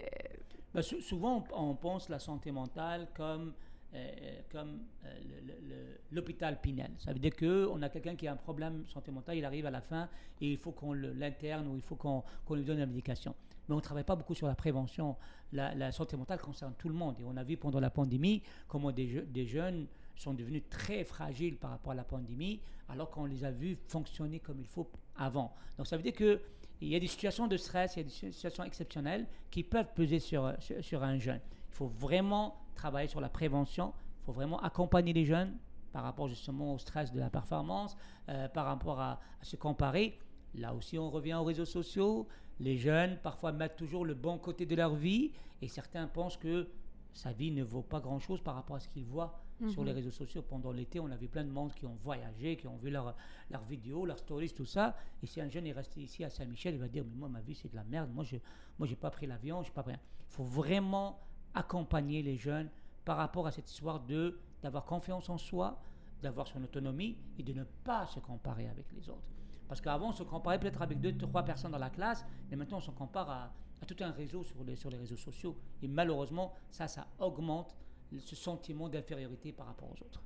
Ben, 0.74 0.82
sou- 0.82 1.02
souvent, 1.02 1.44
on 1.54 1.74
pense 1.76 2.10
la 2.10 2.20
santé 2.20 2.52
mentale 2.52 3.08
comme, 3.16 3.54
euh, 3.96 4.42
comme 4.52 4.80
euh, 5.06 5.20
le- 5.48 5.68
le- 5.70 6.00
l'hôpital 6.12 6.60
Pinel. 6.62 6.92
Ça 7.00 7.14
veut 7.14 7.20
dire 7.20 7.36
qu'on 7.36 7.82
a 7.82 7.90
quelqu'un 7.90 8.16
qui 8.16 8.28
a 8.28 8.34
un 8.34 8.36
problème 8.38 8.86
santé 8.88 9.12
mentale, 9.12 9.38
il 9.38 9.46
arrive 9.46 9.66
à 9.66 9.72
la 9.72 9.82
fin 9.82 10.10
et 10.42 10.52
il 10.52 10.58
faut 10.58 10.72
qu'on 10.72 10.94
l'interne 10.94 11.68
ou 11.68 11.76
il 11.76 11.82
faut 11.82 11.96
qu'on 11.96 12.24
lui 12.52 12.64
donne 12.64 12.80
la 12.80 12.86
médication. 12.86 13.34
Mais 13.68 13.74
on 13.74 13.78
ne 13.78 13.82
travaille 13.84 14.04
pas 14.04 14.16
beaucoup 14.16 14.36
sur 14.36 14.48
la 14.48 14.56
prévention. 14.56 15.16
La, 15.54 15.92
santé 15.92 16.16
mentale 16.18 16.40
concerne 16.40 16.74
tout 16.78 16.90
le 16.90 16.94
monde. 16.94 17.16
Et 17.20 17.24
on 17.24 17.36
a 17.38 17.44
vu 17.44 17.58
pendant 17.58 17.80
la 17.80 17.90
pandémie 17.90 18.44
comment 18.68 18.92
des, 18.92 19.08
je- 19.08 19.22
des 19.22 19.46
jeunes 19.46 19.88
sont 20.16 20.34
devenus 20.34 20.64
très 20.70 21.04
fragiles 21.04 21.58
par 21.58 21.72
rapport 21.72 21.92
à 21.92 21.96
la 21.96 22.04
pandémie, 22.04 22.60
alors 22.90 23.10
qu'on 23.10 23.26
les 23.26 23.44
a 23.44 23.52
vus 23.52 23.78
fonctionner 23.88 24.40
comme 24.40 24.60
il 24.60 24.68
faut 24.68 24.90
avant. 25.18 25.54
Donc 25.78 25.88
ça 25.88 25.98
veut 25.98 26.04
dire 26.04 26.14
que 26.14 26.40
il 26.82 26.90
y 26.90 26.96
a 26.96 27.00
des 27.00 27.08
situations 27.08 27.48
de 27.48 27.56
stress, 27.58 27.96
il 27.96 28.00
y 28.00 28.02
a 28.02 28.04
des 28.04 28.32
situations 28.32 28.64
exceptionnelles 28.66 29.26
qui 29.50 29.64
peuvent 29.64 29.94
peser 29.96 30.20
sur, 30.20 30.54
sur 30.82 31.04
un 31.04 31.18
jeune. 31.18 31.40
Il 31.76 31.78
faut 31.80 31.88
vraiment 31.88 32.56
travailler 32.74 33.10
sur 33.10 33.20
la 33.20 33.28
prévention, 33.28 33.94
il 34.22 34.26
faut 34.28 34.32
vraiment 34.32 34.62
accompagner 34.62 35.12
les 35.12 35.26
jeunes 35.26 35.58
par 35.92 36.04
rapport 36.04 36.30
justement 36.30 36.74
au 36.74 36.78
stress 36.78 37.12
de 37.12 37.20
la 37.20 37.30
performance, 37.30 37.98
euh, 38.30 38.48
par 38.48 38.66
rapport 38.66 39.02
à, 39.02 39.20
à 39.42 39.44
se 39.44 39.58
comparer. 39.58 40.18
Là 40.54 40.74
aussi, 40.74 40.98
on 40.98 41.10
revient 41.10 41.34
aux 41.34 41.44
réseaux 41.44 41.66
sociaux. 41.66 42.30
Les 42.62 42.78
jeunes, 42.78 43.18
parfois, 43.22 43.52
mettent 43.52 43.76
toujours 43.76 44.06
le 44.06 44.14
bon 44.14 44.38
côté 44.38 44.66
de 44.66 44.74
leur 44.74 44.96
vie 44.96 45.34
et 45.62 45.68
certains 45.68 46.08
pensent 46.08 46.38
que 46.38 46.70
sa 47.12 47.34
vie 47.34 47.52
ne 47.52 47.62
vaut 47.64 47.82
pas 47.82 48.00
grand-chose 48.00 48.40
par 48.42 48.56
rapport 48.56 48.78
à 48.78 48.80
ce 48.80 48.88
qu'ils 48.88 49.04
voient 49.06 49.42
sur 49.68 49.84
les 49.84 49.92
réseaux 49.92 50.12
sociaux. 50.12 50.44
Pendant 50.44 50.72
l'été, 50.72 51.02
on 51.02 51.12
a 51.12 51.18
vu 51.18 51.28
plein 51.28 51.44
de 51.44 51.50
monde 51.50 51.74
qui 51.74 51.86
ont 51.86 51.98
voyagé, 52.02 52.56
qui 52.56 52.68
ont 52.68 52.78
vu 52.78 52.90
leurs 52.90 53.16
leurs 53.52 53.64
vidéos, 53.66 54.06
leurs 54.06 54.20
stories, 54.20 54.52
tout 54.52 54.66
ça. 54.66 54.96
Et 55.22 55.26
si 55.26 55.42
un 55.42 55.50
jeune 55.50 55.68
est 55.68 55.74
resté 55.74 56.00
ici 56.00 56.24
à 56.24 56.30
Saint-Michel, 56.30 56.76
il 56.76 56.80
va 56.80 56.88
dire, 56.88 57.04
mais 57.06 57.16
moi, 57.16 57.28
ma 57.28 57.42
vie, 57.42 57.56
c'est 57.56 57.70
de 57.70 57.76
la 57.76 57.84
merde. 57.84 58.10
Moi, 58.14 58.24
je 58.24 58.38
moi, 58.80 58.88
j'ai 58.88 58.96
pas 58.96 59.12
pris 59.12 59.28
l'avion, 59.28 59.62
je 59.62 59.74
pas 59.74 59.84
pris... 59.84 59.94
Il 59.94 59.98
faut 60.28 60.44
vraiment 60.44 61.20
accompagner 61.56 62.22
les 62.22 62.38
jeunes 62.38 62.70
par 63.04 63.18
rapport 63.18 63.48
à 63.48 63.52
cette 63.52 63.70
histoire 63.70 64.00
de 64.02 64.40
d'avoir 64.62 64.86
confiance 64.86 65.30
en 65.30 65.38
soi, 65.38 65.80
d'avoir 66.24 66.48
son 66.48 66.64
autonomie 66.64 67.18
et 67.38 67.44
de 67.44 67.54
ne 67.54 67.64
pas 67.84 68.08
se 68.08 68.20
comparer 68.20 68.68
avec 68.68 68.92
les 68.94 69.10
autres. 69.10 69.28
Parce 69.68 69.80
qu'avant, 69.80 70.10
on 70.10 70.14
se 70.14 70.24
comparait 70.24 70.60
peut-être 70.60 70.82
avec 70.82 71.00
deux, 71.00 71.16
trois 71.16 71.44
personnes 71.44 71.72
dans 71.72 71.78
la 71.78 71.92
classe, 71.92 72.26
mais 72.50 72.56
maintenant, 72.56 72.78
on 72.78 72.82
se 72.82 72.90
compare 72.90 73.30
à, 73.30 73.52
tout 73.86 73.96
un 74.00 74.10
réseau 74.10 74.44
sur 74.44 74.64
les, 74.64 74.76
sur 74.76 74.90
les 74.90 74.98
réseaux 74.98 75.18
sociaux. 75.18 75.56
Et 75.84 75.88
malheureusement, 75.88 76.56
ça, 76.72 76.88
ça 76.88 77.06
augmente 77.20 77.76
ce 78.18 78.36
sentiment 78.36 78.90
d'infériorité 78.90 79.52
par 79.52 79.68
rapport 79.68 79.90
aux 79.90 80.04
autres. 80.04 80.24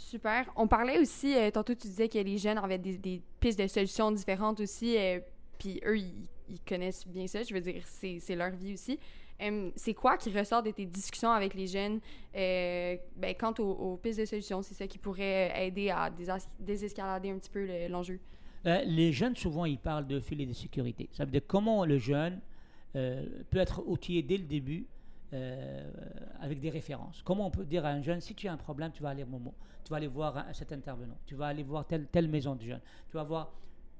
Super. 0.00 0.50
On 0.56 0.66
parlait 0.66 0.98
aussi, 0.98 1.36
euh, 1.36 1.50
tantôt 1.50 1.74
tu 1.74 1.86
disais 1.86 2.08
que 2.08 2.18
les 2.18 2.38
jeunes 2.38 2.56
avaient 2.58 2.78
des, 2.78 2.96
des 2.96 3.22
pistes 3.38 3.58
de 3.58 3.66
solutions 3.66 4.10
différentes 4.10 4.58
aussi, 4.60 4.96
euh, 4.96 5.20
puis 5.58 5.80
eux, 5.84 5.98
ils, 5.98 6.26
ils 6.48 6.60
connaissent 6.60 7.06
bien 7.06 7.26
ça, 7.26 7.42
je 7.42 7.52
veux 7.52 7.60
dire, 7.60 7.82
c'est 7.86 8.34
leur 8.34 8.50
vie 8.50 8.72
aussi. 8.74 8.98
Euh, 9.40 9.70
c'est 9.76 9.94
quoi 9.94 10.16
qui 10.16 10.30
ressort 10.36 10.62
de 10.62 10.70
tes 10.70 10.86
discussions 10.86 11.30
avec 11.30 11.54
les 11.54 11.66
jeunes? 11.66 12.00
Euh, 12.36 12.96
ben, 13.16 13.34
quant 13.38 13.54
aux, 13.58 13.70
aux 13.70 13.96
pistes 13.96 14.20
de 14.20 14.24
solutions? 14.24 14.62
C'est 14.62 14.74
ça 14.74 14.86
qui 14.86 14.98
pourrait 14.98 15.52
aider 15.66 15.90
à 15.90 16.10
désescalader 16.58 17.30
un 17.30 17.38
petit 17.38 17.50
peu 17.50 17.64
le- 17.66 17.88
l'enjeu. 17.88 18.20
Euh, 18.66 18.82
les 18.84 19.12
jeunes, 19.12 19.36
souvent, 19.36 19.64
ils 19.64 19.78
parlent 19.78 20.06
de 20.06 20.20
filet 20.20 20.44
de 20.46 20.52
sécurité. 20.52 21.08
Ça 21.12 21.24
veut 21.24 21.30
dire 21.30 21.40
comment 21.46 21.84
le 21.86 21.98
jeune 21.98 22.40
euh, 22.96 23.24
peut 23.50 23.58
être 23.58 23.82
outillé 23.86 24.22
dès 24.22 24.36
le 24.36 24.44
début 24.44 24.86
euh, 25.32 25.90
avec 26.40 26.60
des 26.60 26.70
références. 26.70 27.22
Comment 27.24 27.46
on 27.46 27.50
peut 27.50 27.64
dire 27.64 27.86
à 27.86 27.90
un 27.90 28.02
jeune, 28.02 28.20
si 28.20 28.34
tu 28.34 28.48
as 28.48 28.52
un 28.52 28.56
problème, 28.58 28.90
tu 28.92 29.02
vas 29.02 29.10
aller 29.10 29.24
Momo, 29.24 29.54
tu 29.84 29.90
vas 29.90 29.96
aller 29.96 30.08
voir 30.08 30.36
un- 30.36 30.52
cet 30.52 30.72
intervenant, 30.72 31.16
tu 31.24 31.34
vas 31.36 31.46
aller 31.46 31.62
voir 31.62 31.86
telle, 31.86 32.06
telle 32.08 32.28
maison 32.28 32.54
de 32.56 32.62
jeunes. 32.62 32.80
Tu 33.08 33.16
vas 33.16 33.22
voir, 33.24 33.52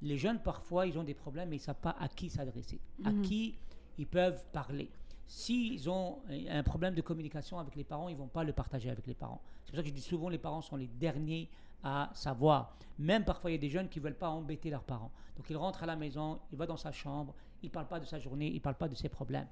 les 0.02 0.18
jeunes, 0.18 0.40
parfois, 0.40 0.86
ils 0.86 0.98
ont 0.98 1.04
des 1.04 1.14
problèmes, 1.14 1.48
mais 1.48 1.56
ils 1.56 1.60
ne 1.60 1.64
savent 1.64 1.80
pas 1.80 1.96
à 1.98 2.08
qui 2.08 2.28
s'adresser, 2.28 2.78
à 3.04 3.10
qui 3.22 3.54
ils 3.98 4.06
peuvent 4.06 4.42
parler. 4.52 4.90
S'ils 5.30 5.88
ont 5.88 6.18
un 6.48 6.64
problème 6.64 6.96
de 6.96 7.02
communication 7.02 7.60
avec 7.60 7.76
les 7.76 7.84
parents, 7.84 8.08
ils 8.08 8.14
ne 8.14 8.18
vont 8.18 8.26
pas 8.26 8.42
le 8.42 8.52
partager 8.52 8.90
avec 8.90 9.06
les 9.06 9.14
parents. 9.14 9.40
C'est 9.62 9.70
pour 9.70 9.76
ça 9.76 9.82
que 9.84 9.88
je 9.88 9.94
dis 9.94 10.00
souvent, 10.00 10.28
les 10.28 10.38
parents 10.38 10.60
sont 10.60 10.74
les 10.74 10.88
derniers 10.88 11.48
à 11.84 12.10
savoir. 12.14 12.76
Même 12.98 13.24
parfois, 13.24 13.52
il 13.52 13.54
y 13.54 13.56
a 13.56 13.60
des 13.60 13.70
jeunes 13.70 13.88
qui 13.88 14.00
ne 14.00 14.04
veulent 14.04 14.18
pas 14.18 14.28
embêter 14.28 14.70
leurs 14.70 14.82
parents. 14.82 15.12
Donc, 15.36 15.48
il 15.48 15.56
rentre 15.56 15.84
à 15.84 15.86
la 15.86 15.94
maison, 15.94 16.40
il 16.50 16.58
va 16.58 16.66
dans 16.66 16.76
sa 16.76 16.90
chambre, 16.90 17.32
il 17.62 17.66
ne 17.66 17.70
parle 17.70 17.86
pas 17.86 18.00
de 18.00 18.06
sa 18.06 18.18
journée, 18.18 18.48
il 18.48 18.54
ne 18.54 18.58
parle 18.58 18.74
pas 18.74 18.88
de 18.88 18.96
ses 18.96 19.08
problèmes. 19.08 19.46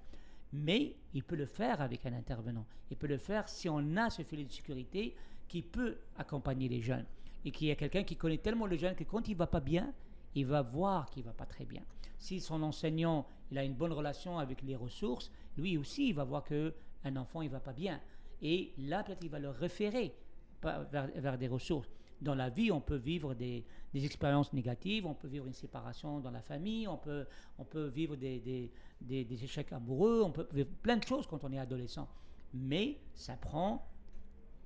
Mais 0.53 0.97
il 1.15 1.23
peut 1.23 1.37
le 1.37 1.47
faire 1.47 1.81
avec 1.81 2.05
un 2.07 2.13
intervenant. 2.13 2.67
Il 2.91 2.97
peut 2.97 3.07
le 3.07 3.17
faire 3.17 3.49
si 3.49 3.69
on 3.69 3.97
a 3.97 4.11
ce 4.11 4.23
filet 4.23 4.43
de 4.43 4.51
sécurité 4.51 5.15
qui 5.47 5.63
peut 5.63 5.99
accompagner 6.17 6.69
les 6.69 6.81
jeunes. 6.81 7.07
Et 7.45 7.53
qu'il 7.53 7.69
y 7.69 7.71
a 7.71 7.77
quelqu'un 7.77 8.03
qui 8.03 8.17
connaît 8.17 8.39
tellement 8.39 8.67
le 8.67 8.77
jeune 8.77 8.97
que 8.97 9.05
quand 9.05 9.29
il 9.29 9.35
ne 9.35 9.39
va 9.39 9.47
pas 9.47 9.61
bien, 9.61 9.93
il 10.35 10.45
va 10.45 10.63
voir 10.63 11.09
qu'il 11.09 11.23
ne 11.23 11.29
va 11.29 11.35
pas 11.35 11.47
très 11.47 11.67
bien. 11.67 11.83
Si 12.19 12.41
son 12.41 12.65
enseignant 12.65 13.27
il 13.51 13.59
a 13.59 13.65
une 13.65 13.75
bonne 13.75 13.93
relation 13.93 14.39
avec 14.39 14.63
les 14.63 14.77
ressources, 14.77 15.31
lui 15.59 15.77
aussi, 15.77 16.09
il 16.09 16.15
va 16.15 16.25
voir 16.25 16.45
qu'un 16.45 17.17
enfant, 17.17 17.43
il 17.43 17.47
ne 17.49 17.53
va 17.53 17.61
pas 17.61 17.73
bien. 17.73 18.01
Et 18.41 18.73
là, 18.79 19.03
peut-être, 19.03 19.23
il 19.25 19.31
va 19.31 19.39
le 19.39 19.51
référer 19.51 20.15
vers, 20.63 20.87
vers 21.17 21.37
des 21.39 21.49
ressources. 21.49 21.89
Dans 22.21 22.35
la 22.35 22.49
vie, 22.51 22.73
on 22.73 22.81
peut 22.81 22.97
vivre 22.97 23.35
des, 23.35 23.65
des 23.93 24.05
expériences 24.05 24.53
négatives, 24.53 25.07
on 25.07 25.15
peut 25.15 25.29
vivre 25.29 25.47
une 25.47 25.53
séparation 25.53 26.19
dans 26.21 26.31
la 26.33 26.43
famille, 26.43 26.89
on 26.89 26.97
peut, 26.97 27.27
on 27.59 27.65
peut 27.65 27.87
vivre 27.87 28.17
des, 28.17 28.41
des- 28.41 28.71
des- 29.01 29.25
des 29.25 29.45
échecs 29.45 29.73
amoureux, 29.73 30.23
on 30.25 30.31
peut 30.33 30.47
vivre 30.53 30.69
plein 30.83 30.97
de 30.97 31.05
choses 31.05 31.27
quand 31.29 31.45
on 31.45 31.53
est 31.53 31.59
adolescent. 31.59 32.09
Mais 32.55 32.99
ça 33.15 33.37
prend, 33.37 33.87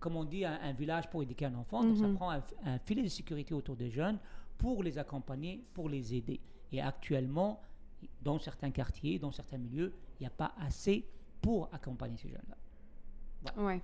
comme 0.00 0.16
on 0.16 0.24
dit, 0.24 0.44
un, 0.46 0.59
un 0.62 0.72
village 0.72 1.11
pour 1.11 1.22
éduquer 1.22 1.44
un 1.46 1.55
enfant, 1.55 1.83
donc 1.85 1.98
ça 1.98 2.09
prend 2.14 2.31
un, 2.31 2.42
un 2.64 2.78
filet 2.78 3.02
de 3.02 3.09
sécurité 3.09 3.52
autour 3.52 3.76
des 3.76 3.90
jeunes 3.90 4.18
pour 4.57 4.83
les 4.83 4.96
accompagner, 4.96 5.62
pour 5.74 5.88
les 5.90 6.14
aider. 6.14 6.40
Et 6.72 6.81
actuellement, 6.81 7.61
dans 8.22 8.38
certains 8.38 8.70
quartiers, 8.70 9.18
dans 9.18 9.31
certains 9.33 9.59
milieux, 9.59 9.92
il 10.22 10.26
n'y 10.26 10.28
a 10.28 10.30
pas 10.30 10.52
assez 10.64 11.04
pour 11.40 11.68
accompagner 11.72 12.16
ces 12.16 12.28
jeunes-là. 12.28 13.52
Ouais. 13.61 13.80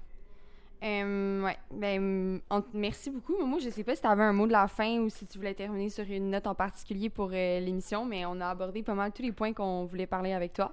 Euh, 0.85 1.43
ouais, 1.43 1.57
ben, 1.75 2.41
en- 2.49 2.63
merci 2.73 3.11
beaucoup. 3.11 3.45
Moi, 3.45 3.59
je 3.59 3.69
sais 3.71 3.83
pas 3.83 3.97
si 3.97 4.01
tu 4.03 4.07
avais 4.07 4.23
un 4.23 4.33
mot 4.33 4.47
de 4.47 4.53
la 4.53 4.69
fin 4.69 5.01
ou 5.01 5.09
si 5.09 5.27
tu 5.27 5.37
voulais 5.39 5.55
terminer 5.55 5.89
sur 5.91 6.05
une 6.09 6.31
note 6.31 6.47
en 6.47 6.55
particulier 6.55 7.11
pour 7.11 7.31
euh, 7.33 7.59
l'émission, 7.59 8.05
mais 8.05 8.25
on 8.27 8.41
a 8.41 8.47
abordé 8.51 8.85
pas 8.85 8.95
mal 8.95 9.11
tous 9.13 9.23
les 9.23 9.33
points 9.33 9.53
qu'on 9.53 9.85
voulait 9.87 10.07
parler 10.07 10.33
avec 10.33 10.53
toi. 10.53 10.73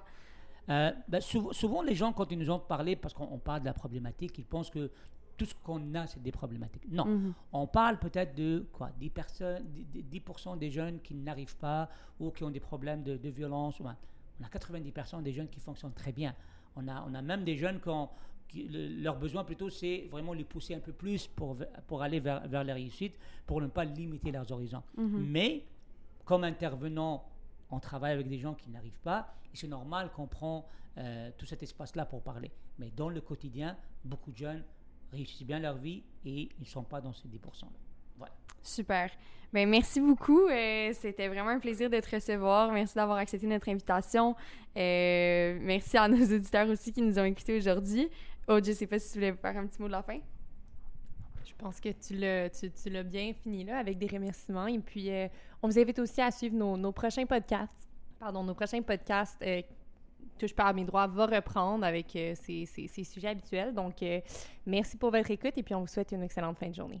Euh, 0.68 0.92
ben, 1.08 1.20
sou- 1.20 1.52
souvent, 1.52 1.82
les 1.82 1.96
gens, 1.96 2.12
quand 2.12 2.30
ils 2.30 2.38
nous 2.38 2.50
ont 2.50 2.60
parlé, 2.60 2.94
parce 2.94 3.14
qu'on 3.14 3.28
on 3.32 3.38
parle 3.38 3.60
de 3.62 3.66
la 3.66 3.74
problématique, 3.74 4.38
ils 4.38 4.44
pensent 4.44 4.70
que 4.70 4.92
tout 5.36 5.44
ce 5.44 5.54
qu'on 5.64 5.92
a, 5.96 6.06
c'est 6.06 6.22
des 6.22 6.32
problématiques. 6.32 6.86
Non. 6.88 7.04
Mhm. 7.06 7.34
On 7.52 7.66
parle 7.66 7.98
peut-être 7.98 8.36
de 8.36 8.64
quoi 8.72 8.90
10%, 9.00 9.10
personnes, 9.10 9.64
10 9.92 10.04
10% 10.04 10.56
des 10.56 10.70
jeunes 10.70 11.00
qui 11.00 11.14
n'arrivent 11.14 11.56
pas 11.56 11.88
ou 12.20 12.30
qui 12.30 12.44
ont 12.44 12.50
des 12.50 12.60
problèmes 12.60 13.02
de, 13.02 13.16
de 13.16 13.28
violence. 13.28 13.80
Ouais. 13.80 13.90
On 14.40 14.44
a 14.44 14.48
90% 14.48 15.22
des 15.22 15.32
jeunes 15.32 15.48
qui 15.48 15.60
fonctionnent 15.60 15.92
très 15.94 16.12
bien. 16.12 16.34
On 16.76 16.86
a, 16.88 17.02
on 17.08 17.14
a 17.14 17.22
même 17.22 17.44
des 17.44 17.56
jeunes 17.56 17.80
qui 17.80 17.88
ont- 17.88 18.10
qui, 18.48 18.64
le- 18.68 19.02
leur 19.02 19.16
besoin 19.18 19.42
plutôt, 19.44 19.70
c'est 19.70 20.06
vraiment 20.10 20.32
les 20.32 20.44
pousser 20.44 20.74
un 20.74 20.80
peu 20.80 20.92
plus 20.92 21.26
pour, 21.26 21.56
pour 21.86 22.02
aller 22.02 22.20
vers, 22.20 22.46
vers 22.46 22.62
la 22.64 22.74
réussite, 22.74 23.14
pour 23.46 23.60
ne 23.60 23.66
pas 23.66 23.84
limiter 23.84 24.30
leurs 24.30 24.50
horizons. 24.52 24.82
Mhm. 24.96 25.26
Mais, 25.30 25.64
comme 26.24 26.44
intervenant, 26.44 27.24
on 27.70 27.80
travaille 27.80 28.12
avec 28.12 28.28
des 28.28 28.38
gens 28.38 28.54
qui 28.54 28.70
n'arrivent 28.70 29.00
pas, 29.02 29.34
et 29.52 29.56
c'est 29.56 29.66
normal 29.68 30.12
qu'on 30.12 30.26
prend 30.28 30.68
euh, 30.98 31.30
tout 31.36 31.44
cet 31.46 31.62
espace-là 31.62 32.06
pour 32.06 32.22
parler. 32.22 32.50
Mais 32.78 32.90
dans 32.90 33.08
le 33.08 33.20
quotidien, 33.20 33.76
beaucoup 34.04 34.30
de 34.30 34.36
jeunes 34.36 34.62
réussissent 35.12 35.46
bien 35.46 35.58
leur 35.58 35.76
vie 35.76 36.02
et 36.24 36.42
ils 36.58 36.60
ne 36.60 36.64
sont 36.66 36.84
pas 36.84 37.00
dans 37.00 37.12
ces 37.12 37.28
10%. 37.28 37.64
Voilà. 38.18 38.32
Super. 38.62 39.10
Ben, 39.52 39.68
merci 39.68 40.00
beaucoup. 40.00 40.46
Euh, 40.48 40.90
C'était 40.92 41.28
vraiment 41.28 41.50
un 41.50 41.58
plaisir 41.60 41.88
de 41.88 41.98
te 42.00 42.14
recevoir. 42.14 42.72
Merci 42.72 42.94
d'avoir 42.96 43.18
accepté 43.18 43.46
notre 43.46 43.68
invitation. 43.68 44.34
Euh, 44.76 45.58
merci 45.60 45.96
à 45.96 46.08
nos 46.08 46.24
auditeurs 46.34 46.68
aussi 46.68 46.92
qui 46.92 47.00
nous 47.02 47.18
ont 47.18 47.24
écoutés 47.24 47.56
aujourd'hui. 47.56 48.08
Oh, 48.48 48.58
je 48.64 48.72
sais 48.72 48.86
pas 48.86 48.98
si 48.98 49.12
tu 49.12 49.18
voulais 49.18 49.32
faire 49.34 49.56
un 49.56 49.66
petit 49.66 49.80
mot 49.80 49.88
de 49.88 49.92
la 49.92 50.02
fin. 50.02 50.18
Je 51.44 51.52
pense 51.56 51.80
que 51.80 51.88
tu 51.90 52.14
l'as, 52.16 52.50
tu, 52.50 52.70
tu 52.70 52.90
l'as 52.90 53.02
bien 53.02 53.32
fini 53.32 53.64
là 53.64 53.78
avec 53.78 53.96
des 53.98 54.08
remerciements. 54.08 54.66
Et 54.66 54.78
puis, 54.78 55.10
euh, 55.10 55.28
on 55.62 55.68
vous 55.68 55.78
invite 55.78 55.98
aussi 56.00 56.20
à 56.20 56.30
suivre 56.30 56.54
nos, 56.56 56.76
nos 56.76 56.92
prochains 56.92 57.24
podcasts. 57.24 57.88
Pardon, 58.18 58.42
nos 58.44 58.54
prochains 58.54 58.82
podcasts. 58.82 59.40
euh, 59.42 59.62
Touche 60.38 60.54
pas 60.54 60.64
à 60.64 60.72
mes 60.74 60.84
droits 60.84 61.06
va 61.06 61.24
reprendre 61.26 61.82
avec 61.86 62.14
euh, 62.14 62.34
ses, 62.34 62.66
ses- 62.66 62.88
ses 62.88 63.04
sujets 63.04 63.28
habituels. 63.28 63.72
Donc, 63.72 64.02
euh, 64.02 64.20
merci 64.66 64.98
pour 64.98 65.10
votre 65.10 65.30
écoute 65.30 65.56
et 65.56 65.62
puis 65.62 65.74
on 65.74 65.80
vous 65.80 65.86
souhaite 65.86 66.12
une 66.12 66.22
excellente 66.22 66.58
fin 66.58 66.68
de 66.68 66.74
journée. 66.74 67.00